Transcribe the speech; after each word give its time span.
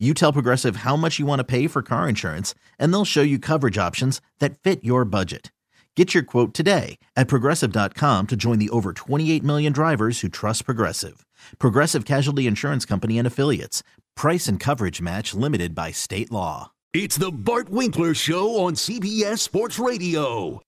You 0.00 0.12
tell 0.12 0.32
Progressive 0.32 0.76
how 0.76 0.96
much 0.96 1.20
you 1.20 1.24
want 1.24 1.38
to 1.38 1.44
pay 1.44 1.68
for 1.68 1.80
car 1.80 2.08
insurance, 2.08 2.52
and 2.80 2.92
they'll 2.92 3.04
show 3.04 3.22
you 3.22 3.38
coverage 3.38 3.78
options 3.78 4.20
that 4.40 4.58
fit 4.58 4.82
your 4.82 5.04
budget. 5.04 5.52
Get 5.96 6.12
your 6.12 6.24
quote 6.24 6.52
today 6.52 6.98
at 7.14 7.28
progressive.com 7.28 8.26
to 8.26 8.34
join 8.36 8.58
the 8.58 8.70
over 8.70 8.92
28 8.92 9.44
million 9.44 9.72
drivers 9.72 10.20
who 10.20 10.28
trust 10.28 10.64
Progressive. 10.64 11.24
Progressive 11.60 12.04
Casualty 12.04 12.48
Insurance 12.48 12.84
Company 12.84 13.18
and 13.18 13.26
Affiliates. 13.26 13.84
Price 14.16 14.48
and 14.48 14.58
coverage 14.58 15.00
match 15.00 15.32
limited 15.32 15.76
by 15.76 15.92
state 15.92 16.32
law. 16.32 16.72
It's 16.92 17.16
the 17.16 17.30
Bart 17.30 17.68
Winkler 17.68 18.14
Show 18.14 18.64
on 18.64 18.74
CBS 18.74 19.38
Sports 19.38 19.78
Radio. 19.78 20.60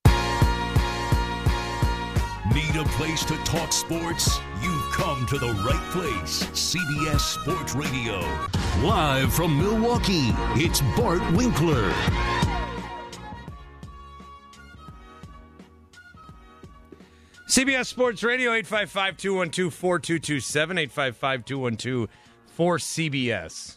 Need 2.55 2.77
a 2.77 2.85
place 2.91 3.25
to 3.25 3.37
talk 3.39 3.73
sports? 3.73 4.39
You've 4.63 4.76
come 4.97 5.27
to 5.27 5.37
the 5.37 5.53
right 5.63 5.91
place. 5.91 6.45
CBS 6.55 7.21
Sports 7.21 7.75
Radio. 7.75 8.19
Live 8.83 9.31
from 9.31 9.59
Milwaukee, 9.59 10.33
it's 10.55 10.81
Bart 10.97 11.21
Winkler. 11.33 11.93
CBS 17.47 17.87
Sports 17.87 18.23
Radio, 18.23 18.53
855 18.53 19.19
212 19.19 19.75
4227, 19.75 20.79
855 20.79 21.45
212 21.45 22.09
4CBS. 22.57 23.77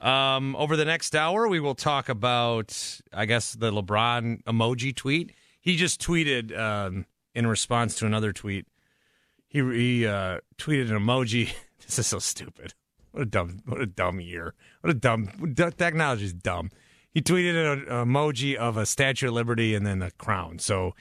Um, 0.00 0.56
over 0.56 0.74
the 0.76 0.86
next 0.86 1.14
hour, 1.14 1.48
we 1.48 1.60
will 1.60 1.74
talk 1.74 2.08
about, 2.08 3.00
I 3.12 3.26
guess, 3.26 3.52
the 3.52 3.70
LeBron 3.70 4.42
emoji 4.44 4.96
tweet. 4.96 5.34
He 5.60 5.76
just 5.76 6.00
tweeted 6.00 6.58
um, 6.58 7.04
in 7.34 7.46
response 7.46 7.96
to 7.96 8.06
another 8.06 8.32
tweet. 8.32 8.64
He, 9.54 9.60
he 9.60 10.06
uh, 10.06 10.40
tweeted 10.58 10.90
an 10.90 10.98
emoji. 10.98 11.54
this 11.86 12.00
is 12.00 12.08
so 12.08 12.18
stupid. 12.18 12.74
What 13.12 13.22
a 13.22 13.26
dumb, 13.26 13.60
what 13.66 13.80
a 13.80 13.86
dumb 13.86 14.20
year. 14.20 14.52
What 14.80 14.90
a 14.90 14.94
dumb 14.94 15.54
technology 15.78 16.24
is 16.24 16.32
dumb. 16.32 16.70
He 17.12 17.22
tweeted 17.22 17.72
an 17.72 17.86
emoji 17.86 18.56
of 18.56 18.76
a 18.76 18.84
Statue 18.84 19.28
of 19.28 19.34
Liberty 19.34 19.76
and 19.76 19.86
then 19.86 20.02
a 20.02 20.10
crown. 20.10 20.58
So 20.58 20.96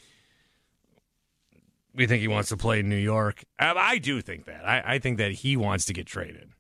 we 1.96 2.06
think 2.06 2.22
he 2.22 2.28
wants 2.28 2.50
to 2.50 2.58
play 2.58 2.82
in 2.82 2.90
New 2.90 2.96
York. 2.96 3.44
I, 3.58 3.74
I 3.74 3.98
do 3.98 4.22
think 4.22 4.46
that. 4.46 4.64
I, 4.64 4.84
I, 4.86 5.00
think 5.00 5.18
that 5.18 5.32
he 5.32 5.58
wants 5.58 5.86
to 5.86 5.94
get 5.94 6.06
traded. 6.06 6.52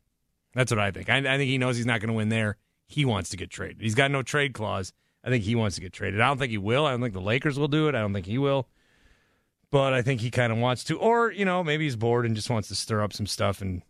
That's 0.55 0.71
what 0.71 0.79
I 0.79 0.89
think. 0.89 1.11
I, 1.11 1.17
I 1.17 1.37
think 1.37 1.43
he 1.43 1.59
knows 1.59 1.77
he's 1.77 1.85
not 1.85 1.99
going 1.99 2.07
to 2.09 2.15
win 2.15 2.29
there. 2.29 2.57
He 2.87 3.05
wants 3.05 3.29
to 3.29 3.37
get 3.37 3.51
traded. 3.51 3.81
He's 3.81 3.95
got 3.95 4.09
no 4.09 4.23
trade 4.23 4.55
clause. 4.55 4.93
I 5.23 5.29
think 5.29 5.43
he 5.43 5.53
wants 5.53 5.75
to 5.75 5.81
get 5.81 5.93
traded. 5.93 6.21
I 6.21 6.27
don't 6.27 6.39
think 6.39 6.49
he 6.49 6.57
will. 6.57 6.87
I 6.87 6.91
don't 6.91 7.01
think 7.01 7.13
the 7.13 7.21
Lakers 7.21 7.59
will 7.59 7.67
do 7.67 7.87
it. 7.87 7.93
I 7.93 7.99
don't 7.99 8.13
think 8.13 8.25
he 8.25 8.39
will. 8.39 8.67
But 9.73 9.95
I 9.95 10.03
think 10.03 10.21
he 10.21 10.29
kind 10.29 10.51
of 10.53 10.59
wants 10.59 10.83
to. 10.83 10.99
Or, 10.99 11.31
you 11.31 11.45
know, 11.45 11.63
maybe 11.63 11.85
he's 11.85 11.95
bored 11.95 12.27
and 12.27 12.35
just 12.35 12.47
wants 12.47 12.67
to 12.67 12.75
stir 12.75 13.01
up 13.01 13.11
some 13.11 13.25
stuff 13.25 13.59
and 13.59 13.81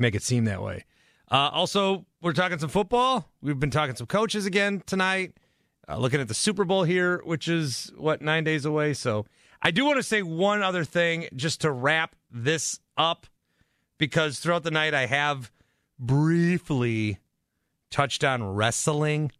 make 0.00 0.14
it 0.14 0.22
seem 0.22 0.46
that 0.46 0.62
way. 0.62 0.86
Uh, 1.30 1.50
also, 1.52 2.06
we're 2.22 2.32
talking 2.32 2.58
some 2.58 2.70
football. 2.70 3.28
We've 3.42 3.60
been 3.60 3.70
talking 3.70 3.96
some 3.96 4.06
coaches 4.06 4.46
again 4.46 4.82
tonight. 4.86 5.34
Uh, 5.86 5.98
looking 5.98 6.22
at 6.22 6.28
the 6.28 6.34
Super 6.34 6.64
Bowl 6.64 6.84
here, 6.84 7.20
which 7.26 7.48
is, 7.48 7.92
what, 7.98 8.22
nine 8.22 8.44
days 8.44 8.64
away. 8.64 8.94
So 8.94 9.26
I 9.60 9.70
do 9.72 9.84
want 9.84 9.98
to 9.98 10.02
say 10.02 10.22
one 10.22 10.62
other 10.62 10.84
thing 10.84 11.28
just 11.36 11.60
to 11.60 11.70
wrap 11.70 12.16
this 12.30 12.80
up 12.96 13.26
because 13.98 14.38
throughout 14.38 14.62
the 14.62 14.70
night 14.70 14.94
I 14.94 15.04
have 15.04 15.52
briefly 15.98 17.18
touched 17.90 18.24
on 18.24 18.42
wrestling. 18.42 19.32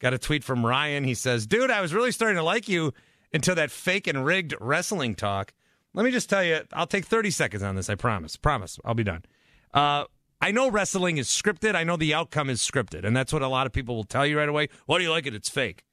Got 0.00 0.14
a 0.14 0.18
tweet 0.18 0.42
from 0.42 0.66
Ryan. 0.66 1.04
He 1.04 1.14
says, 1.14 1.46
Dude, 1.46 1.70
I 1.70 1.80
was 1.80 1.94
really 1.94 2.10
starting 2.10 2.38
to 2.38 2.42
like 2.42 2.68
you 2.68 2.92
until 3.36 3.54
that 3.54 3.70
fake 3.70 4.06
and 4.06 4.24
rigged 4.24 4.54
wrestling 4.60 5.14
talk. 5.14 5.52
Let 5.94 6.04
me 6.04 6.10
just 6.10 6.28
tell 6.28 6.42
you, 6.42 6.60
I'll 6.72 6.86
take 6.86 7.04
30 7.04 7.30
seconds 7.30 7.62
on 7.62 7.76
this. 7.76 7.88
I 7.88 7.94
promise. 7.94 8.36
Promise. 8.36 8.80
I'll 8.84 8.94
be 8.94 9.04
done. 9.04 9.24
Uh, 9.72 10.04
I 10.40 10.50
know 10.50 10.70
wrestling 10.70 11.18
is 11.18 11.28
scripted. 11.28 11.74
I 11.74 11.84
know 11.84 11.96
the 11.96 12.14
outcome 12.14 12.50
is 12.50 12.60
scripted, 12.60 13.04
and 13.04 13.16
that's 13.16 13.32
what 13.32 13.42
a 13.42 13.48
lot 13.48 13.66
of 13.66 13.72
people 13.72 13.94
will 13.94 14.04
tell 14.04 14.26
you 14.26 14.38
right 14.38 14.48
away. 14.48 14.68
Why 14.86 14.98
do 14.98 15.04
you 15.04 15.10
like 15.10 15.26
it? 15.26 15.34
It's 15.34 15.48
fake. 15.48 15.84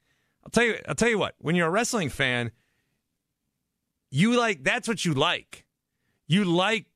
I'll 0.44 0.50
tell 0.50 0.64
you. 0.64 0.78
I'll 0.88 0.94
tell 0.94 1.08
you 1.08 1.18
what. 1.18 1.34
When 1.38 1.54
you're 1.54 1.68
a 1.68 1.70
wrestling 1.70 2.08
fan, 2.08 2.50
you 4.10 4.36
like 4.38 4.64
that's 4.64 4.88
what 4.88 5.04
you 5.04 5.14
like. 5.14 5.64
You 6.26 6.44
like 6.44 6.86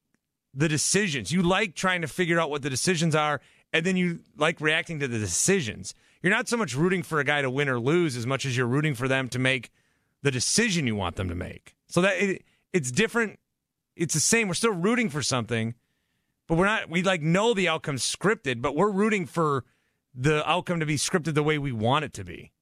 the 0.55 0.69
decisions. 0.69 1.31
You 1.31 1.43
like 1.43 1.75
trying 1.75 2.03
to 2.03 2.09
figure 2.09 2.41
out 2.41 2.51
what 2.51 2.63
the 2.63 2.71
decisions 2.71 3.15
are, 3.15 3.41
and 3.73 3.85
then 3.87 3.97
you 3.97 4.21
like 4.37 4.61
reacting 4.61 4.99
to 5.01 5.09
the 5.09 5.19
decisions. 5.19 5.95
You're 6.23 6.33
not 6.33 6.49
so 6.49 6.57
much 6.57 6.75
rooting 6.75 7.03
for 7.03 7.21
a 7.21 7.25
guy 7.25 7.43
to 7.43 7.51
win 7.51 7.69
or 7.69 7.79
lose 7.79 8.17
as 8.17 8.27
much 8.27 8.45
as 8.45 8.57
you're 8.57 8.67
rooting 8.67 8.95
for 8.95 9.09
them 9.09 9.29
to 9.29 9.39
make 9.39 9.71
the 10.23 10.31
decision 10.31 10.87
you 10.87 10.97
want 10.97 11.17
them 11.17 11.29
to 11.29 11.35
make. 11.35 11.77
So 11.87 12.01
that 12.03 12.17
it, 12.17 12.45
it's 12.73 12.91
different. 12.91 13.39
It's 13.97 14.15
the 14.15 14.21
same. 14.21 14.49
We're 14.49 14.55
still 14.55 14.73
rooting 14.73 15.11
for 15.11 15.23
something, 15.23 15.75
but 16.47 16.57
we're 16.57 16.67
not. 16.67 16.89
We 16.89 17.03
like 17.03 17.23
know 17.23 17.55
the 17.55 17.69
outcome's 17.69 18.05
scripted, 18.05 18.63
but 18.63 18.77
we're 18.77 18.91
rooting 18.91 19.27
for 19.27 19.65
the 20.15 20.49
outcome 20.49 20.81
to 20.81 20.87
be 20.87 20.97
scripted 20.97 21.35
the 21.35 21.43
way 21.43 21.59
we 21.59 21.73
want 21.73 22.05
it 22.05 22.13
to 22.15 22.25
be. 22.25 22.53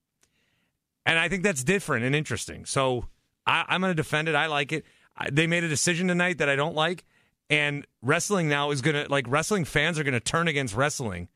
And 1.05 1.19
I 1.19 1.29
think 1.29 1.43
that's 1.43 1.63
different 1.63 2.05
and 2.05 2.15
interesting. 2.15 2.67
So 2.67 3.07
I, 3.47 3.65
am 3.69 3.81
going 3.81 3.91
to 3.91 3.95
defend 3.95 4.29
it. 4.29 4.35
I 4.35 4.47
like 4.47 4.73
it. 4.73 4.85
I, 5.17 5.31
they 5.31 5.47
made 5.47 5.65
a 5.65 5.69
decision 5.69 6.09
tonight 6.09 6.39
that 6.39 6.49
I 6.49 6.57
don't 6.57 6.75
like, 6.75 7.05
and 7.49 7.87
wrestling 8.03 8.49
now 8.49 8.71
is 8.71 8.83
going 8.83 9.05
to 9.05 9.11
like 9.11 9.25
wrestling 9.29 9.65
fans 9.65 9.99
are 9.99 10.05
going 10.05 10.15
to 10.15 10.21
turn 10.21 10.49
against 10.49 10.75
wrestling, 10.75 11.29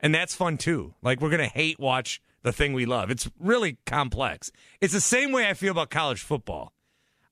and 0.00 0.14
that's 0.14 0.34
fun 0.34 0.56
too. 0.56 0.94
Like 1.02 1.20
we're 1.20 1.30
going 1.30 1.46
to 1.46 1.46
hate 1.46 1.78
watch 1.78 2.22
the 2.42 2.52
thing 2.52 2.72
we 2.72 2.86
love. 2.86 3.10
It's 3.10 3.30
really 3.38 3.78
complex. 3.86 4.50
It's 4.80 4.92
the 4.92 5.00
same 5.00 5.32
way 5.32 5.48
I 5.48 5.54
feel 5.54 5.72
about 5.72 5.90
college 5.90 6.22
football. 6.22 6.72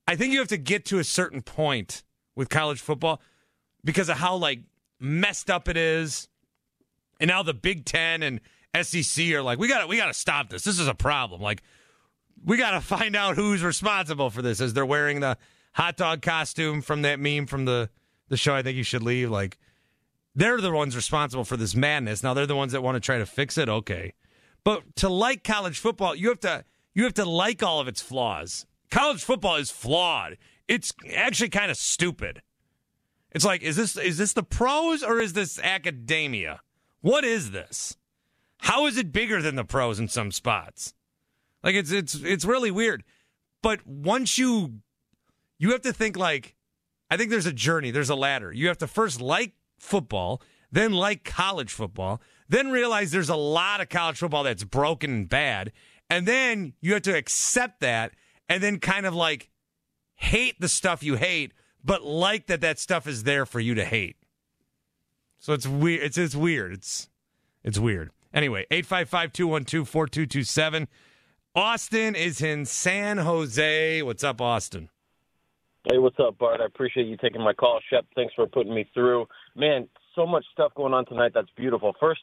I 0.08 0.16
think 0.16 0.32
you 0.32 0.38
have 0.38 0.48
to 0.48 0.56
get 0.56 0.84
to 0.86 0.98
a 0.98 1.04
certain 1.04 1.42
point 1.42 2.02
with 2.34 2.48
college 2.48 2.80
football 2.80 3.20
because 3.84 4.08
of 4.08 4.18
how 4.18 4.36
like 4.36 4.60
messed 5.00 5.50
up 5.50 5.68
it 5.68 5.76
is, 5.76 6.28
and 7.20 7.28
now 7.28 7.42
the 7.42 7.54
Big 7.54 7.84
Ten 7.84 8.22
and 8.22 8.40
SEC 8.82 9.26
are 9.32 9.42
like, 9.42 9.58
we 9.58 9.68
got 9.68 9.80
to 9.80 9.86
we 9.86 9.96
got 9.96 10.06
to 10.06 10.14
stop 10.14 10.50
this. 10.50 10.64
This 10.64 10.78
is 10.78 10.88
a 10.88 10.94
problem. 10.94 11.40
Like 11.40 11.62
we 12.44 12.56
got 12.56 12.72
to 12.72 12.80
find 12.96 13.16
out 13.16 13.36
who's 13.36 13.62
responsible 13.62 14.30
for 14.30 14.42
this 14.42 14.60
as 14.60 14.74
they're 14.74 14.86
wearing 14.86 15.20
the 15.20 15.38
hot 15.72 15.96
dog 15.96 16.22
costume 16.22 16.82
from 16.82 17.02
that 17.02 17.20
meme 17.20 17.46
from 17.46 17.64
the, 17.64 17.90
the 18.28 18.36
show. 18.36 18.54
I 18.54 18.62
think 18.62 18.76
you 18.76 18.82
should 18.82 19.02
leave. 19.02 19.30
Like, 19.30 19.58
they're 20.34 20.60
the 20.60 20.72
ones 20.72 20.96
responsible 20.96 21.44
for 21.44 21.56
this 21.56 21.74
madness. 21.74 22.22
Now 22.22 22.34
they're 22.34 22.46
the 22.46 22.56
ones 22.56 22.72
that 22.72 22.82
want 22.82 22.96
to 22.96 23.00
try 23.00 23.18
to 23.18 23.26
fix 23.26 23.58
it. 23.58 23.68
Okay. 23.68 24.14
But 24.66 24.96
to 24.96 25.08
like 25.08 25.44
college 25.44 25.78
football, 25.78 26.16
you 26.16 26.28
have 26.28 26.40
to 26.40 26.64
you 26.92 27.04
have 27.04 27.14
to 27.14 27.24
like 27.24 27.62
all 27.62 27.78
of 27.78 27.86
its 27.86 28.02
flaws. 28.02 28.66
College 28.90 29.22
football 29.22 29.54
is 29.54 29.70
flawed. 29.70 30.38
It's 30.66 30.92
actually 31.14 31.50
kind 31.50 31.70
of 31.70 31.76
stupid. 31.76 32.42
It's 33.30 33.44
like, 33.44 33.62
is 33.62 33.76
this 33.76 33.96
is 33.96 34.18
this 34.18 34.32
the 34.32 34.42
pros 34.42 35.04
or 35.04 35.20
is 35.20 35.34
this 35.34 35.60
academia? 35.60 36.62
What 37.00 37.22
is 37.22 37.52
this? 37.52 37.96
How 38.58 38.86
is 38.86 38.96
it 38.96 39.12
bigger 39.12 39.40
than 39.40 39.54
the 39.54 39.62
pros 39.62 40.00
in 40.00 40.08
some 40.08 40.32
spots? 40.32 40.94
Like 41.62 41.76
it's 41.76 41.92
it's 41.92 42.16
it's 42.16 42.44
really 42.44 42.72
weird. 42.72 43.04
But 43.62 43.86
once 43.86 44.36
you 44.36 44.80
you 45.58 45.70
have 45.70 45.82
to 45.82 45.92
think 45.92 46.16
like 46.16 46.56
I 47.08 47.16
think 47.16 47.30
there's 47.30 47.46
a 47.46 47.52
journey, 47.52 47.92
there's 47.92 48.10
a 48.10 48.16
ladder. 48.16 48.52
You 48.52 48.66
have 48.66 48.78
to 48.78 48.88
first 48.88 49.20
like 49.20 49.52
football, 49.78 50.42
then 50.72 50.92
like 50.92 51.22
college 51.22 51.72
football, 51.72 52.20
then 52.48 52.70
realize 52.70 53.10
there's 53.10 53.28
a 53.28 53.36
lot 53.36 53.80
of 53.80 53.88
college 53.88 54.18
football 54.18 54.44
that's 54.44 54.64
broken 54.64 55.10
and 55.10 55.28
bad, 55.28 55.72
and 56.08 56.26
then 56.26 56.74
you 56.80 56.92
have 56.94 57.02
to 57.02 57.16
accept 57.16 57.80
that 57.80 58.12
and 58.48 58.62
then 58.62 58.78
kind 58.78 59.06
of 59.06 59.14
like 59.14 59.50
hate 60.14 60.60
the 60.60 60.68
stuff 60.68 61.02
you 61.02 61.16
hate, 61.16 61.52
but 61.84 62.02
like 62.04 62.46
that 62.46 62.60
that 62.60 62.78
stuff 62.78 63.06
is 63.06 63.24
there 63.24 63.46
for 63.46 63.60
you 63.60 63.74
to 63.74 63.84
hate. 63.84 64.16
So 65.38 65.52
it's 65.52 65.66
weird. 65.66 66.02
It's 66.02 66.18
it's 66.18 66.36
weird. 66.36 66.72
It's 66.72 67.08
it's 67.62 67.78
weird. 67.78 68.10
Anyway, 68.32 68.66
855 68.70 69.32
212 69.32 69.88
4227. 69.88 70.88
Austin 71.54 72.14
is 72.14 72.42
in 72.42 72.66
San 72.66 73.18
Jose. 73.18 74.02
What's 74.02 74.22
up, 74.22 74.40
Austin? 74.40 74.90
Hey, 75.90 75.98
what's 75.98 76.18
up, 76.18 76.36
Bart? 76.36 76.60
I 76.60 76.66
appreciate 76.66 77.06
you 77.06 77.16
taking 77.16 77.42
my 77.42 77.52
call. 77.52 77.80
Shep, 77.88 78.04
thanks 78.14 78.34
for 78.34 78.46
putting 78.46 78.74
me 78.74 78.90
through. 78.92 79.26
Man, 79.54 79.88
so 80.14 80.26
much 80.26 80.44
stuff 80.52 80.74
going 80.74 80.92
on 80.92 81.06
tonight. 81.06 81.32
That's 81.32 81.48
beautiful. 81.56 81.94
First, 82.00 82.22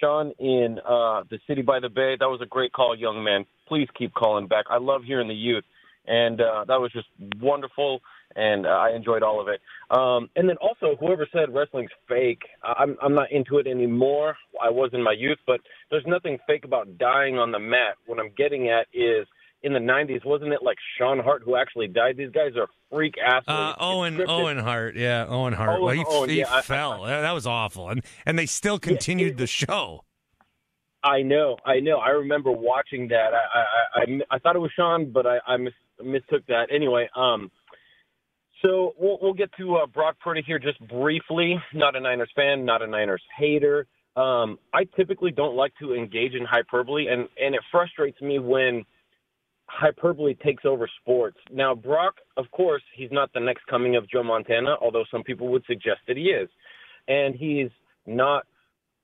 Sean 0.00 0.32
in 0.38 0.78
uh, 0.84 1.22
the 1.30 1.38
city 1.46 1.62
by 1.62 1.80
the 1.80 1.88
bay. 1.88 2.16
That 2.18 2.26
was 2.26 2.40
a 2.42 2.46
great 2.46 2.72
call, 2.72 2.96
young 2.96 3.22
man. 3.24 3.44
Please 3.68 3.88
keep 3.96 4.14
calling 4.14 4.48
back. 4.48 4.66
I 4.70 4.78
love 4.78 5.02
hearing 5.04 5.28
the 5.28 5.34
youth. 5.34 5.64
and 6.06 6.40
uh, 6.40 6.64
that 6.66 6.80
was 6.80 6.92
just 6.92 7.06
wonderful, 7.40 8.00
and 8.34 8.66
uh, 8.66 8.70
I 8.70 8.90
enjoyed 8.94 9.22
all 9.22 9.40
of 9.40 9.48
it. 9.48 9.60
Um, 9.90 10.30
and 10.36 10.48
then 10.48 10.56
also, 10.56 10.96
whoever 10.98 11.26
said 11.32 11.54
wrestling's 11.54 11.90
fake, 12.08 12.42
I'm 12.62 12.96
I'm 13.02 13.14
not 13.14 13.30
into 13.30 13.58
it 13.58 13.66
anymore. 13.66 14.36
I 14.62 14.70
was 14.70 14.90
in 14.92 15.02
my 15.02 15.12
youth, 15.16 15.38
but 15.46 15.60
there's 15.90 16.04
nothing 16.06 16.38
fake 16.46 16.64
about 16.64 16.98
dying 16.98 17.38
on 17.38 17.52
the 17.52 17.58
mat. 17.58 17.96
What 18.06 18.18
I'm 18.18 18.32
getting 18.36 18.68
at 18.68 18.86
is 18.92 19.26
in 19.62 19.72
the 19.72 19.78
90s, 19.78 20.24
wasn't 20.24 20.52
it 20.52 20.62
like 20.62 20.76
Sean 20.98 21.18
Hart 21.20 21.42
who 21.44 21.56
actually 21.56 21.86
died? 21.88 22.16
These 22.16 22.30
guys 22.30 22.52
are 22.56 22.66
freak 22.90 23.14
athletes. 23.18 23.48
Uh, 23.48 23.74
Owen 23.78 24.20
Owen 24.28 24.58
Hart, 24.58 24.96
yeah, 24.96 25.26
Owen 25.28 25.52
Hart. 25.52 25.70
Owen, 25.70 25.82
well, 25.82 25.94
he, 25.94 26.04
Owen, 26.06 26.28
he 26.30 26.38
yeah, 26.40 26.54
I- 26.54 26.62
fell. 26.62 27.04
that 27.04 27.32
was 27.32 27.46
awful, 27.46 27.88
and 27.88 28.02
and 28.26 28.38
they 28.38 28.46
still 28.46 28.78
continued 28.78 29.38
the 29.38 29.46
show. 29.46 30.04
I 31.04 31.22
know, 31.22 31.56
I 31.66 31.80
know. 31.80 31.98
I 31.98 32.10
remember 32.10 32.52
watching 32.52 33.08
that. 33.08 33.30
I 33.34 33.58
I, 33.58 34.00
I, 34.02 34.36
I 34.36 34.38
thought 34.38 34.54
it 34.56 34.60
was 34.60 34.70
Sean, 34.76 35.10
but 35.10 35.26
I, 35.26 35.38
I 35.46 35.56
mis- 35.56 35.72
mistook 36.02 36.46
that. 36.46 36.68
Anyway, 36.72 37.08
um, 37.16 37.50
so 38.62 38.94
we'll 38.98 39.18
we'll 39.20 39.32
get 39.34 39.50
to 39.58 39.76
uh, 39.76 39.86
Brock 39.86 40.16
Purdy 40.22 40.42
here 40.46 40.58
just 40.60 40.80
briefly. 40.88 41.60
Not 41.74 41.96
a 41.96 42.00
Niners 42.00 42.30
fan, 42.36 42.64
not 42.64 42.82
a 42.82 42.86
Niners 42.86 43.22
hater. 43.36 43.86
Um, 44.14 44.58
I 44.74 44.84
typically 44.96 45.30
don't 45.30 45.56
like 45.56 45.72
to 45.80 45.94
engage 45.94 46.34
in 46.34 46.44
hyperbole, 46.44 47.06
and 47.08 47.28
and 47.40 47.54
it 47.54 47.62
frustrates 47.70 48.20
me 48.20 48.38
when 48.38 48.84
hyperbole 49.66 50.34
takes 50.34 50.64
over 50.64 50.88
sports. 51.00 51.38
Now, 51.50 51.74
Brock, 51.74 52.16
of 52.36 52.50
course, 52.50 52.82
he's 52.94 53.10
not 53.10 53.32
the 53.32 53.40
next 53.40 53.66
coming 53.66 53.96
of 53.96 54.08
Joe 54.08 54.22
Montana, 54.22 54.76
although 54.80 55.04
some 55.10 55.22
people 55.22 55.48
would 55.48 55.64
suggest 55.66 56.00
that 56.08 56.16
he 56.16 56.24
is, 56.24 56.48
and 57.08 57.34
he's 57.34 57.70
not 58.06 58.46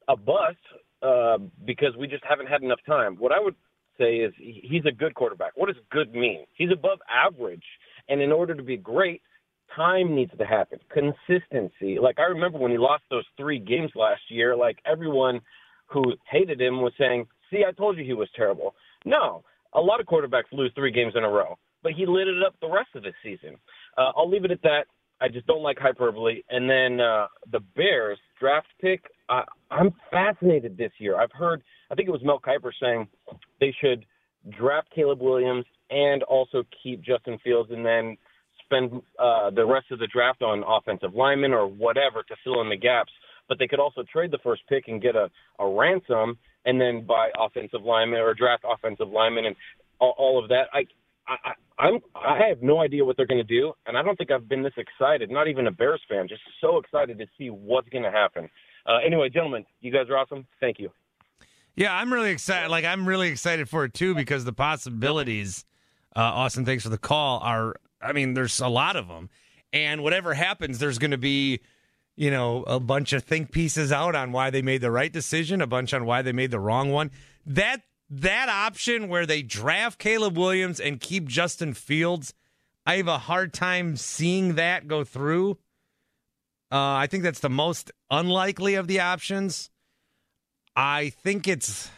a 0.08 0.16
bust 0.16 0.56
uh, 1.02 1.38
because 1.64 1.96
we 1.96 2.06
just 2.06 2.24
haven't 2.28 2.46
had 2.48 2.62
enough 2.62 2.80
time. 2.86 3.16
What 3.16 3.32
I 3.32 3.40
would 3.40 3.54
say 3.98 4.16
is 4.16 4.32
he's 4.36 4.84
a 4.86 4.92
good 4.92 5.14
quarterback. 5.14 5.52
What 5.56 5.66
does 5.66 5.76
good 5.90 6.14
mean? 6.14 6.44
He's 6.54 6.70
above 6.72 6.98
average, 7.10 7.64
and 8.08 8.20
in 8.20 8.32
order 8.32 8.54
to 8.54 8.62
be 8.62 8.76
great, 8.76 9.22
time 9.74 10.14
needs 10.14 10.32
to 10.38 10.44
happen. 10.44 10.78
Consistency. 10.90 11.98
Like 12.00 12.18
I 12.18 12.24
remember 12.24 12.58
when 12.58 12.70
he 12.70 12.78
lost 12.78 13.04
those 13.10 13.24
three 13.36 13.58
games 13.58 13.90
last 13.94 14.22
year, 14.28 14.56
like 14.56 14.78
everyone 14.86 15.40
who 15.86 16.02
hated 16.30 16.60
him 16.60 16.80
was 16.80 16.92
saying, 16.98 17.26
"See, 17.50 17.64
I 17.66 17.72
told 17.72 17.96
you 17.96 18.04
he 18.04 18.14
was 18.14 18.28
terrible." 18.34 18.74
No, 19.04 19.44
a 19.74 19.80
lot 19.80 20.00
of 20.00 20.06
quarterbacks 20.06 20.50
lose 20.52 20.72
three 20.74 20.90
games 20.90 21.14
in 21.16 21.24
a 21.24 21.28
row, 21.28 21.58
but 21.82 21.92
he 21.92 22.06
lit 22.06 22.28
it 22.28 22.42
up 22.42 22.54
the 22.60 22.68
rest 22.68 22.88
of 22.94 23.02
the 23.02 23.12
season. 23.22 23.56
Uh, 23.96 24.12
I'll 24.16 24.28
leave 24.28 24.44
it 24.44 24.50
at 24.50 24.62
that. 24.62 24.86
I 25.20 25.28
just 25.28 25.46
don't 25.46 25.62
like 25.62 25.78
hyperbole. 25.78 26.42
And 26.48 26.70
then 26.70 27.00
uh, 27.00 27.26
the 27.50 27.60
Bears 27.76 28.18
draft 28.38 28.68
pick. 28.80 29.02
I, 29.28 29.42
I'm 29.70 29.92
fascinated 30.10 30.76
this 30.76 30.92
year. 30.98 31.20
I've 31.20 31.32
heard. 31.32 31.62
I 31.90 31.94
think 31.94 32.08
it 32.08 32.12
was 32.12 32.22
Mel 32.22 32.40
Kiper 32.40 32.70
saying 32.80 33.08
they 33.60 33.74
should 33.80 34.04
draft 34.56 34.88
Caleb 34.94 35.20
Williams 35.20 35.64
and 35.90 36.22
also 36.24 36.64
keep 36.82 37.02
Justin 37.02 37.38
Fields, 37.42 37.70
and 37.72 37.84
then 37.84 38.16
spend 38.64 39.02
uh, 39.18 39.50
the 39.50 39.64
rest 39.64 39.86
of 39.90 39.98
the 39.98 40.06
draft 40.06 40.42
on 40.42 40.62
offensive 40.66 41.14
linemen 41.14 41.52
or 41.52 41.66
whatever 41.66 42.22
to 42.22 42.36
fill 42.44 42.60
in 42.60 42.68
the 42.68 42.76
gaps. 42.76 43.12
But 43.48 43.58
they 43.58 43.66
could 43.66 43.80
also 43.80 44.04
trade 44.12 44.30
the 44.30 44.38
first 44.44 44.62
pick 44.68 44.88
and 44.88 45.00
get 45.00 45.16
a, 45.16 45.30
a 45.58 45.66
ransom, 45.66 46.38
and 46.64 46.80
then 46.80 47.06
buy 47.06 47.30
offensive 47.38 47.82
linemen 47.82 48.20
or 48.20 48.34
draft 48.34 48.64
offensive 48.68 49.08
linemen 49.08 49.46
and 49.46 49.56
all, 50.00 50.14
all 50.18 50.42
of 50.42 50.48
that. 50.50 50.68
I, 50.72 50.84
I, 51.26 51.52
I'm 51.78 52.00
I 52.14 52.40
have 52.48 52.62
no 52.62 52.80
idea 52.80 53.04
what 53.04 53.16
they're 53.16 53.26
going 53.26 53.44
to 53.46 53.60
do, 53.60 53.72
and 53.86 53.96
I 53.96 54.02
don't 54.02 54.16
think 54.16 54.30
I've 54.30 54.48
been 54.48 54.62
this 54.62 54.72
excited. 54.76 55.30
Not 55.30 55.48
even 55.48 55.66
a 55.66 55.70
Bears 55.70 56.00
fan, 56.08 56.26
just 56.28 56.42
so 56.60 56.78
excited 56.78 57.18
to 57.18 57.26
see 57.36 57.50
what's 57.50 57.88
going 57.88 58.04
to 58.04 58.10
happen. 58.10 58.48
Uh, 58.86 58.98
anyway, 59.04 59.28
gentlemen, 59.28 59.64
you 59.80 59.92
guys 59.92 60.08
are 60.08 60.16
awesome. 60.16 60.46
Thank 60.60 60.78
you. 60.78 60.90
Yeah, 61.76 61.94
I'm 61.94 62.12
really 62.12 62.30
excited. 62.30 62.70
Like 62.70 62.84
I'm 62.84 63.06
really 63.06 63.28
excited 63.28 63.68
for 63.68 63.84
it 63.84 63.94
too 63.94 64.14
because 64.14 64.44
the 64.44 64.52
possibilities. 64.52 65.64
Uh, 66.16 66.20
Austin, 66.20 66.64
thanks 66.64 66.82
for 66.82 66.88
the 66.88 66.98
call. 66.98 67.38
Are 67.40 67.76
I 68.02 68.12
mean, 68.12 68.34
there's 68.34 68.60
a 68.60 68.68
lot 68.68 68.96
of 68.96 69.06
them, 69.06 69.30
and 69.72 70.02
whatever 70.02 70.34
happens, 70.34 70.78
there's 70.78 70.98
going 70.98 71.10
to 71.12 71.18
be, 71.18 71.60
you 72.18 72.32
know, 72.32 72.64
a 72.64 72.80
bunch 72.80 73.12
of 73.12 73.22
think 73.22 73.52
pieces 73.52 73.92
out 73.92 74.16
on 74.16 74.32
why 74.32 74.50
they 74.50 74.60
made 74.60 74.80
the 74.80 74.90
right 74.90 75.12
decision, 75.12 75.62
a 75.62 75.68
bunch 75.68 75.94
on 75.94 76.04
why 76.04 76.20
they 76.20 76.32
made 76.32 76.50
the 76.50 76.58
wrong 76.58 76.90
one. 76.90 77.12
That 77.46 77.82
that 78.10 78.48
option 78.48 79.08
where 79.08 79.24
they 79.24 79.40
draft 79.40 80.00
Caleb 80.00 80.36
Williams 80.36 80.80
and 80.80 80.98
keep 80.98 81.28
Justin 81.28 81.74
Fields, 81.74 82.34
I 82.84 82.96
have 82.96 83.06
a 83.06 83.18
hard 83.18 83.52
time 83.52 83.96
seeing 83.96 84.56
that 84.56 84.88
go 84.88 85.04
through. 85.04 85.58
Uh, 86.72 86.98
I 86.98 87.06
think 87.06 87.22
that's 87.22 87.38
the 87.38 87.48
most 87.48 87.92
unlikely 88.10 88.74
of 88.74 88.88
the 88.88 88.98
options. 88.98 89.70
I 90.74 91.10
think 91.22 91.46
it's 91.46 91.88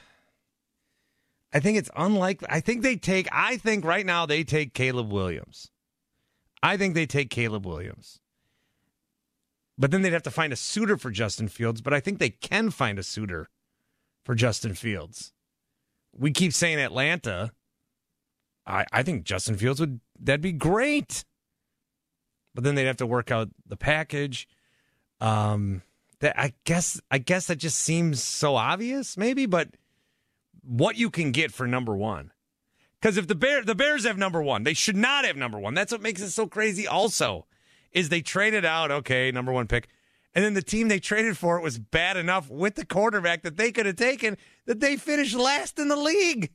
I 1.50 1.60
think 1.60 1.78
it's 1.78 1.90
unlikely. 1.96 2.48
I 2.50 2.60
think 2.60 2.82
they 2.82 2.96
take 2.96 3.26
I 3.32 3.56
think 3.56 3.86
right 3.86 4.04
now 4.04 4.26
they 4.26 4.44
take 4.44 4.74
Caleb 4.74 5.10
Williams. 5.10 5.70
I 6.62 6.76
think 6.76 6.94
they 6.94 7.06
take 7.06 7.30
Caleb 7.30 7.64
Williams. 7.64 8.19
But 9.80 9.90
then 9.90 10.02
they'd 10.02 10.12
have 10.12 10.22
to 10.24 10.30
find 10.30 10.52
a 10.52 10.56
suitor 10.56 10.98
for 10.98 11.10
Justin 11.10 11.48
Fields, 11.48 11.80
but 11.80 11.94
I 11.94 12.00
think 12.00 12.18
they 12.18 12.28
can 12.28 12.70
find 12.70 12.98
a 12.98 13.02
suitor 13.02 13.48
for 14.22 14.34
Justin 14.34 14.74
Fields. 14.74 15.32
We 16.12 16.32
keep 16.32 16.52
saying 16.52 16.78
Atlanta. 16.78 17.52
I 18.66 18.84
I 18.92 19.02
think 19.02 19.24
Justin 19.24 19.56
Fields 19.56 19.80
would 19.80 20.00
that'd 20.20 20.42
be 20.42 20.52
great. 20.52 21.24
But 22.54 22.62
then 22.62 22.74
they'd 22.74 22.84
have 22.84 22.98
to 22.98 23.06
work 23.06 23.30
out 23.30 23.48
the 23.66 23.76
package. 23.76 24.46
Um 25.18 25.80
that 26.18 26.38
I 26.38 26.52
guess 26.64 27.00
I 27.10 27.16
guess 27.16 27.46
that 27.46 27.56
just 27.56 27.78
seems 27.78 28.22
so 28.22 28.56
obvious, 28.56 29.16
maybe, 29.16 29.46
but 29.46 29.68
what 30.60 30.96
you 30.96 31.08
can 31.08 31.32
get 31.32 31.52
for 31.52 31.66
number 31.66 31.96
one. 31.96 32.32
Because 33.00 33.16
if 33.16 33.28
the 33.28 33.34
bear 33.34 33.64
the 33.64 33.74
Bears 33.74 34.04
have 34.04 34.18
number 34.18 34.42
one, 34.42 34.64
they 34.64 34.74
should 34.74 34.96
not 34.96 35.24
have 35.24 35.36
number 35.36 35.58
one. 35.58 35.72
That's 35.72 35.90
what 35.90 36.02
makes 36.02 36.20
it 36.20 36.32
so 36.32 36.46
crazy. 36.46 36.86
Also, 36.86 37.46
is 37.92 38.08
they 38.08 38.20
traded 38.20 38.64
out 38.64 38.90
okay 38.90 39.30
number 39.30 39.52
one 39.52 39.66
pick, 39.66 39.88
and 40.34 40.44
then 40.44 40.54
the 40.54 40.62
team 40.62 40.88
they 40.88 41.00
traded 41.00 41.36
for 41.36 41.58
it 41.58 41.62
was 41.62 41.78
bad 41.78 42.16
enough 42.16 42.48
with 42.50 42.74
the 42.76 42.86
quarterback 42.86 43.42
that 43.42 43.56
they 43.56 43.72
could 43.72 43.86
have 43.86 43.96
taken 43.96 44.36
that 44.66 44.80
they 44.80 44.96
finished 44.96 45.36
last 45.36 45.78
in 45.78 45.88
the 45.88 45.96
league 45.96 46.50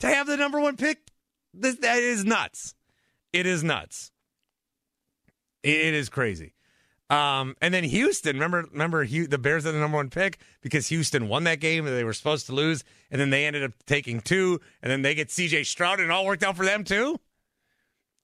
to 0.00 0.06
have 0.06 0.26
the 0.26 0.36
number 0.36 0.60
one 0.60 0.76
pick. 0.76 0.98
This 1.54 1.76
that 1.76 1.98
is 1.98 2.24
nuts. 2.24 2.74
It 3.32 3.46
is 3.46 3.62
nuts. 3.62 4.12
It- 5.62 5.94
is 5.94 6.08
crazy. 6.08 6.54
Um, 7.10 7.56
and 7.60 7.74
then 7.74 7.82
Houston, 7.82 8.36
remember, 8.36 8.68
remember 8.70 9.04
the 9.04 9.36
Bears 9.36 9.64
had 9.64 9.74
the 9.74 9.80
number 9.80 9.96
one 9.96 10.10
pick 10.10 10.38
because 10.60 10.86
Houston 10.88 11.26
won 11.28 11.42
that 11.44 11.58
game 11.58 11.84
and 11.84 11.96
they 11.96 12.04
were 12.04 12.12
supposed 12.12 12.46
to 12.46 12.52
lose, 12.54 12.84
and 13.10 13.20
then 13.20 13.30
they 13.30 13.46
ended 13.46 13.64
up 13.64 13.72
taking 13.84 14.20
two, 14.20 14.60
and 14.80 14.92
then 14.92 15.02
they 15.02 15.16
get 15.16 15.28
C.J. 15.30 15.64
Stroud, 15.64 15.98
and 15.98 16.08
it 16.08 16.12
all 16.12 16.24
worked 16.24 16.44
out 16.44 16.56
for 16.56 16.64
them 16.64 16.84
too. 16.84 17.18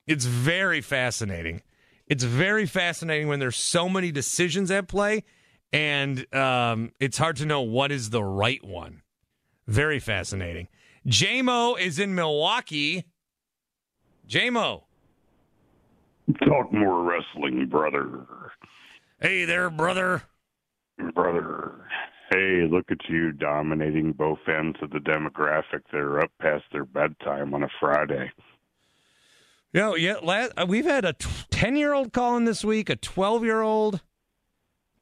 It's 0.06 0.24
very 0.24 0.80
fascinating. 0.80 1.62
It's 2.06 2.24
very 2.24 2.66
fascinating 2.66 3.28
when 3.28 3.40
there's 3.40 3.56
so 3.56 3.88
many 3.88 4.12
decisions 4.12 4.70
at 4.70 4.86
play, 4.88 5.24
and 5.72 6.32
um, 6.34 6.92
it's 7.00 7.18
hard 7.18 7.36
to 7.36 7.46
know 7.46 7.62
what 7.62 7.90
is 7.90 8.10
the 8.10 8.22
right 8.22 8.64
one. 8.64 9.02
Very 9.66 9.98
fascinating. 9.98 10.68
JMO 11.06 11.78
is 11.80 11.98
in 11.98 12.14
Milwaukee. 12.14 13.04
JMO, 14.28 14.82
Talk 16.44 16.72
more 16.72 17.04
wrestling, 17.04 17.68
brother. 17.68 18.26
hey 19.20 19.44
there, 19.44 19.70
brother. 19.70 20.22
Brother. 21.14 21.86
Hey, 22.30 22.66
look 22.68 22.90
at 22.90 22.98
you 23.08 23.30
dominating 23.30 24.10
both 24.12 24.40
ends 24.48 24.76
of 24.82 24.90
the 24.90 24.98
demographic 24.98 25.82
that 25.92 25.98
are 25.98 26.20
up 26.20 26.32
past 26.40 26.64
their 26.72 26.84
bedtime 26.84 27.54
on 27.54 27.62
a 27.62 27.68
Friday. 27.78 28.32
Yeah, 29.76 29.94
yeah. 29.94 30.14
Last, 30.22 30.52
uh, 30.56 30.64
we've 30.66 30.86
had 30.86 31.04
a 31.04 31.12
ten-year-old 31.50 32.14
calling 32.14 32.46
this 32.46 32.64
week, 32.64 32.88
a 32.88 32.96
twelve-year-old, 32.96 34.00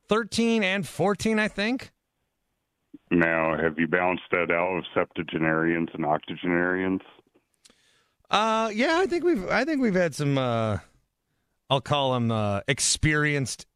thirteen 0.09 0.65
and 0.65 0.85
fourteen, 0.85 1.39
I 1.39 1.47
think. 1.47 1.93
Now, 3.09 3.57
have 3.57 3.79
you 3.79 3.87
balanced 3.87 4.25
that 4.33 4.51
out 4.51 4.75
with 4.75 4.85
septuagenarians 4.93 5.91
and 5.95 6.05
octogenarians? 6.05 7.03
Uh, 8.29 8.73
yeah, 8.75 8.99
I 8.99 9.07
think 9.07 9.23
we've, 9.23 9.47
I 9.49 9.65
think 9.65 9.81
we've 9.81 9.95
had 9.95 10.13
some. 10.13 10.37
Uh, 10.37 10.79
I'll 11.71 11.81
call 11.81 12.15
them 12.15 12.33
uh, 12.33 12.63
experienced 12.67 13.67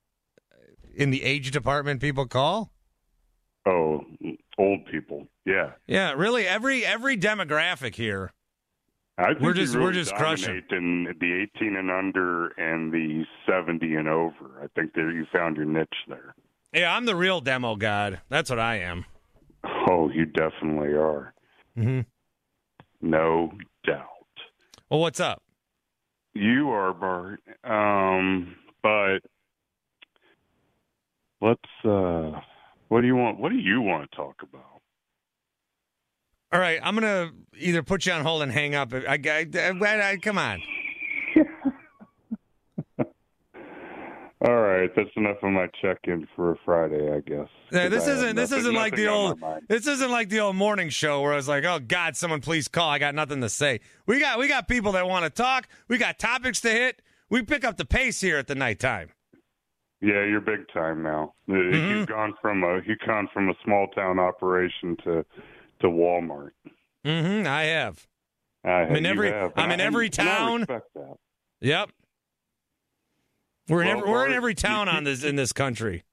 in 0.97 1.11
the 1.11 1.23
age 1.23 1.53
department. 1.53 2.01
People 2.01 2.27
call. 2.27 2.73
Oh, 3.67 4.01
old 4.59 4.85
people. 4.91 5.29
Yeah. 5.45 5.75
Yeah, 5.87 6.15
really. 6.15 6.45
Every 6.45 6.85
every 6.85 7.17
demographic 7.17 7.95
here. 7.95 8.33
I 9.19 9.27
think 9.35 9.41
We're 9.41 9.53
just- 9.53 9.77
we're 9.77 9.93
just 9.93 10.15
crushing. 10.15 10.63
in 10.71 11.17
the 11.19 11.33
18 11.33 11.75
and 11.77 11.91
under 11.91 12.49
and 12.51 12.93
the 12.93 13.27
70 13.47 13.97
and 13.97 14.07
over. 14.09 14.63
I 14.63 14.69
think 14.69 14.93
that 14.95 15.01
you 15.13 15.27
found 15.33 15.57
your 15.57 15.67
niche 15.67 15.89
there. 16.07 16.35
Yeah, 16.73 16.95
I'm 16.95 17.05
the 17.05 17.17
real 17.17 17.41
demo 17.41 17.75
god. 17.75 18.21
That's 18.29 18.49
what 18.49 18.61
I 18.61 18.77
am. 18.77 19.07
Oh, 19.65 20.09
you 20.11 20.25
definitely 20.25 20.93
are. 20.95 21.35
Mm-hmm. 21.77 22.01
No 23.01 23.53
doubt. 23.85 24.07
Well, 24.89 25.01
what's 25.01 25.19
up? 25.21 25.43
You 26.35 26.71
are 26.71 26.93
Bart. 26.95 27.41
Um, 27.65 28.55
but 28.83 29.19
let's. 31.41 31.61
uh 31.85 32.41
What 32.89 33.01
do 33.01 33.07
you 33.07 33.17
want? 33.17 33.39
What 33.41 33.51
do 33.51 33.59
you 33.59 33.81
want 33.81 34.09
to 34.11 34.17
talk 34.17 34.43
about? 34.43 34.78
All 36.53 36.61
right, 36.61 36.81
I'm 36.83 36.95
gonna 36.95 37.31
either 37.59 37.83
put 37.83 38.07
you 38.07 38.13
on 38.13 38.23
hold 38.25 38.43
and 38.43 38.51
hang 38.51 38.75
up. 38.75 38.93
I, 38.95 39.19
I, 39.23 39.47
I, 39.55 40.11
I 40.13 40.17
come 40.17 40.39
on. 40.39 40.61
All 44.41 44.55
right, 44.55 44.89
that's 44.95 45.11
enough 45.17 45.39
of 45.43 45.51
my 45.51 45.67
check-in 45.83 46.29
for 46.37 46.53
a 46.53 46.57
Friday, 46.65 47.13
I 47.13 47.19
guess. 47.29 47.49
Yeah, 47.73 47.89
this 47.89 48.07
isn't 48.07 48.37
this 48.37 48.51
nothing- 48.51 48.61
isn't 48.61 48.75
like 48.75 48.95
the 48.95 49.09
old 49.09 49.43
this 49.69 49.87
isn't 49.89 50.11
like 50.13 50.29
the 50.29 50.39
old 50.41 50.55
morning 50.55 50.91
show 50.91 51.21
where 51.23 51.33
I 51.33 51.37
was 51.37 51.49
like, 51.49 51.65
oh 51.65 51.81
God, 51.81 52.17
someone 52.17 52.41
please 52.41 52.69
call. 52.69 52.89
I 52.89 52.99
got 53.01 53.17
nothing 53.17 53.41
to 53.41 53.49
say. 53.49 53.81
We 54.07 54.21
got 54.21 54.39
we 54.39 54.47
got 54.47 54.69
people 54.69 54.93
that 54.93 55.09
want 55.09 55.25
to 55.25 55.31
talk. 55.31 55.67
We 55.89 55.99
got 55.99 56.21
topics 56.21 56.61
to 56.61 56.71
hit. 56.71 57.03
We 57.29 57.43
pick 57.43 57.65
up 57.65 57.77
the 57.79 57.85
pace 57.85 58.21
here 58.21 58.39
at 58.39 58.47
the 58.47 58.55
nighttime. 58.55 59.11
Yeah, 60.01 60.25
you're 60.25 60.41
big 60.41 60.69
time 60.73 61.03
now. 61.03 61.35
Uh, 61.49 61.55
Mm-hmm. 61.55 61.91
You've 61.91 62.07
gone 62.07 62.33
from 62.41 62.63
a 62.63 62.81
you've 62.87 63.01
gone 63.05 63.29
from 63.35 63.49
a 63.49 63.55
small 63.65 63.89
town 63.89 64.21
operation 64.21 64.97
to 65.03 65.27
to 65.81 65.87
Walmart. 65.89 66.51
Mm-hmm. 67.05 67.47
I 67.47 67.63
have. 67.65 68.07
I 68.65 68.71
I'm 68.71 68.97
in 68.97 69.07
every- 69.07 69.31
have, 69.31 69.53
I'm 69.57 69.71
in 69.71 69.81
I- 69.81 69.85
every 69.85 70.11
town. 70.11 70.65
that. 70.69 70.83
Yep. 71.61 71.91
We're 73.69 73.83
in 73.83 73.89
Well, 73.89 73.99
every, 73.99 74.11
we're 74.11 74.27
in 74.27 74.33
every 74.33 74.55
town 74.55 74.89
on 74.89 75.05
this 75.05 75.23
in 75.25 75.37
this 75.37 75.53
country. 75.53 76.05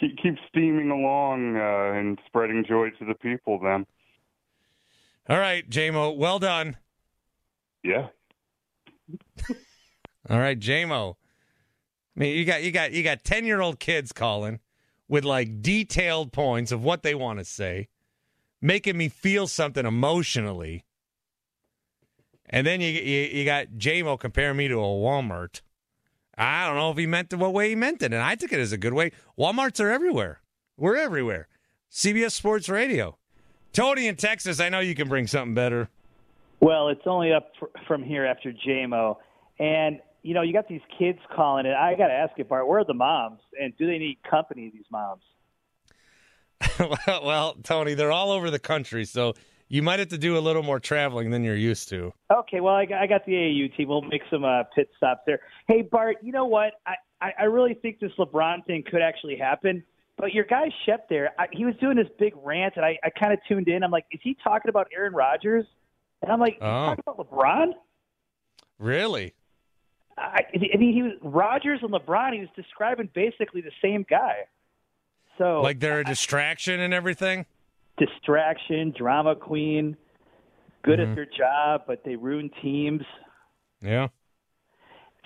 Keep, 0.00 0.16
keep 0.22 0.34
steaming 0.48 0.90
along 0.90 1.56
uh, 1.56 1.92
and 1.98 2.18
spreading 2.26 2.64
joy 2.66 2.88
to 2.98 3.04
the 3.04 3.14
people. 3.14 3.60
Then, 3.62 3.86
All 5.28 5.38
right, 5.38 5.68
JMO, 5.68 6.16
well 6.16 6.38
done. 6.38 6.76
yeah. 7.84 8.08
All 10.28 10.38
right, 10.38 10.58
JMO. 10.58 11.14
I 12.16 12.20
mean, 12.20 12.36
you 12.36 12.44
got 12.44 12.62
you 12.62 12.72
got 12.72 12.92
you 12.92 13.02
got 13.02 13.24
ten 13.24 13.44
year 13.44 13.60
old 13.60 13.78
kids 13.78 14.12
calling 14.12 14.60
with 15.08 15.24
like 15.24 15.62
detailed 15.62 16.32
points 16.32 16.72
of 16.72 16.82
what 16.82 17.02
they 17.02 17.14
want 17.14 17.38
to 17.38 17.44
say, 17.44 17.88
making 18.60 18.96
me 18.96 19.08
feel 19.08 19.46
something 19.46 19.86
emotionally, 19.86 20.84
and 22.48 22.66
then 22.66 22.80
you 22.80 22.88
you, 22.88 23.20
you 23.32 23.44
got 23.44 23.68
JMO 23.78 24.18
comparing 24.18 24.56
me 24.56 24.68
to 24.68 24.74
a 24.74 24.82
Walmart. 24.82 25.60
I 26.36 26.66
don't 26.66 26.76
know 26.76 26.90
if 26.90 26.96
he 26.96 27.06
meant 27.06 27.32
it 27.32 27.36
what 27.36 27.52
way 27.52 27.68
he 27.68 27.74
meant 27.74 28.02
it, 28.02 28.14
and 28.14 28.22
I 28.22 28.34
took 28.34 28.52
it 28.52 28.58
as 28.58 28.72
a 28.72 28.78
good 28.78 28.94
way. 28.94 29.12
WalMarts 29.38 29.78
are 29.78 29.90
everywhere. 29.90 30.40
We're 30.78 30.96
everywhere. 30.96 31.48
CBS 31.90 32.32
Sports 32.32 32.68
Radio. 32.68 33.18
Tony 33.72 34.06
in 34.06 34.16
Texas, 34.16 34.58
I 34.58 34.70
know 34.70 34.80
you 34.80 34.94
can 34.94 35.08
bring 35.08 35.26
something 35.26 35.54
better. 35.54 35.90
Well, 36.60 36.88
it's 36.88 37.02
only 37.06 37.32
up 37.32 37.52
fr- 37.58 37.66
from 37.86 38.02
here 38.02 38.24
after 38.24 38.52
JMO. 38.52 39.16
And, 39.58 40.00
you 40.22 40.34
know, 40.34 40.42
you 40.42 40.52
got 40.52 40.66
these 40.66 40.80
kids 40.98 41.18
calling 41.34 41.66
it. 41.66 41.74
I 41.74 41.94
got 41.94 42.08
to 42.08 42.14
ask 42.14 42.32
you, 42.38 42.44
Bart, 42.44 42.66
where 42.66 42.80
are 42.80 42.84
the 42.84 42.94
moms? 42.94 43.40
And 43.60 43.76
do 43.76 43.86
they 43.86 43.98
need 43.98 44.18
company, 44.28 44.70
these 44.72 44.86
moms? 44.90 45.22
well, 46.78 47.24
well, 47.24 47.54
Tony, 47.62 47.94
they're 47.94 48.12
all 48.12 48.30
over 48.32 48.50
the 48.50 48.58
country, 48.58 49.04
so 49.04 49.34
you 49.68 49.82
might 49.82 49.98
have 49.98 50.08
to 50.08 50.18
do 50.18 50.36
a 50.36 50.40
little 50.40 50.62
more 50.62 50.80
traveling 50.80 51.30
than 51.30 51.44
you're 51.44 51.54
used 51.56 51.88
to. 51.90 52.12
Okay, 52.30 52.60
well, 52.60 52.74
I 52.74 52.84
got, 52.86 53.00
I 53.02 53.06
got 53.06 53.24
the 53.24 53.32
AAU 53.32 53.76
team. 53.76 53.88
We'll 53.88 54.02
make 54.02 54.22
some 54.30 54.44
uh, 54.44 54.64
pit 54.74 54.90
stops 54.96 55.22
there. 55.26 55.40
Hey, 55.68 55.82
Bart, 55.82 56.16
you 56.22 56.32
know 56.32 56.44
what? 56.46 56.74
I, 56.86 56.94
I, 57.20 57.32
I 57.40 57.44
really 57.44 57.74
think 57.74 58.00
this 58.00 58.12
LeBron 58.18 58.66
thing 58.66 58.82
could 58.90 59.02
actually 59.02 59.36
happen. 59.36 59.82
But 60.16 60.34
your 60.34 60.44
guy 60.44 60.70
Shep 60.84 61.08
there, 61.08 61.30
I, 61.38 61.46
he 61.52 61.64
was 61.64 61.74
doing 61.80 61.96
this 61.96 62.08
big 62.18 62.34
rant, 62.42 62.74
and 62.76 62.84
I, 62.84 62.98
I 63.02 63.10
kind 63.10 63.32
of 63.32 63.38
tuned 63.48 63.68
in. 63.68 63.82
I'm 63.82 63.90
like, 63.90 64.04
is 64.12 64.20
he 64.22 64.36
talking 64.44 64.68
about 64.68 64.88
Aaron 64.94 65.14
Rodgers? 65.14 65.64
And 66.22 66.30
I'm 66.30 66.40
like, 66.40 66.58
Oh. 66.60 66.94
talking 66.94 67.04
about 67.06 67.30
LeBron? 67.30 67.68
Really? 68.78 69.34
I, 70.18 70.40
I 70.54 70.76
mean, 70.76 70.92
he 70.92 71.02
was 71.02 71.12
Rodgers 71.22 71.80
and 71.82 71.90
LeBron. 71.92 72.34
He 72.34 72.40
was 72.40 72.48
describing 72.54 73.08
basically 73.14 73.62
the 73.62 73.70
same 73.82 74.04
guy. 74.08 74.40
So 75.40 75.62
Like 75.62 75.80
they're 75.80 76.00
a 76.00 76.04
distraction 76.04 76.80
and 76.80 76.92
everything? 76.92 77.46
distraction, 77.98 78.94
drama 78.96 79.34
queen, 79.34 79.96
good 80.82 80.98
Mm-hmm. 80.98 81.10
at 81.10 81.14
their 81.16 81.26
job, 81.26 81.82
but 81.86 82.02
they 82.04 82.16
ruin 82.16 82.50
teams. 82.62 83.02
Yeah. 83.82 84.08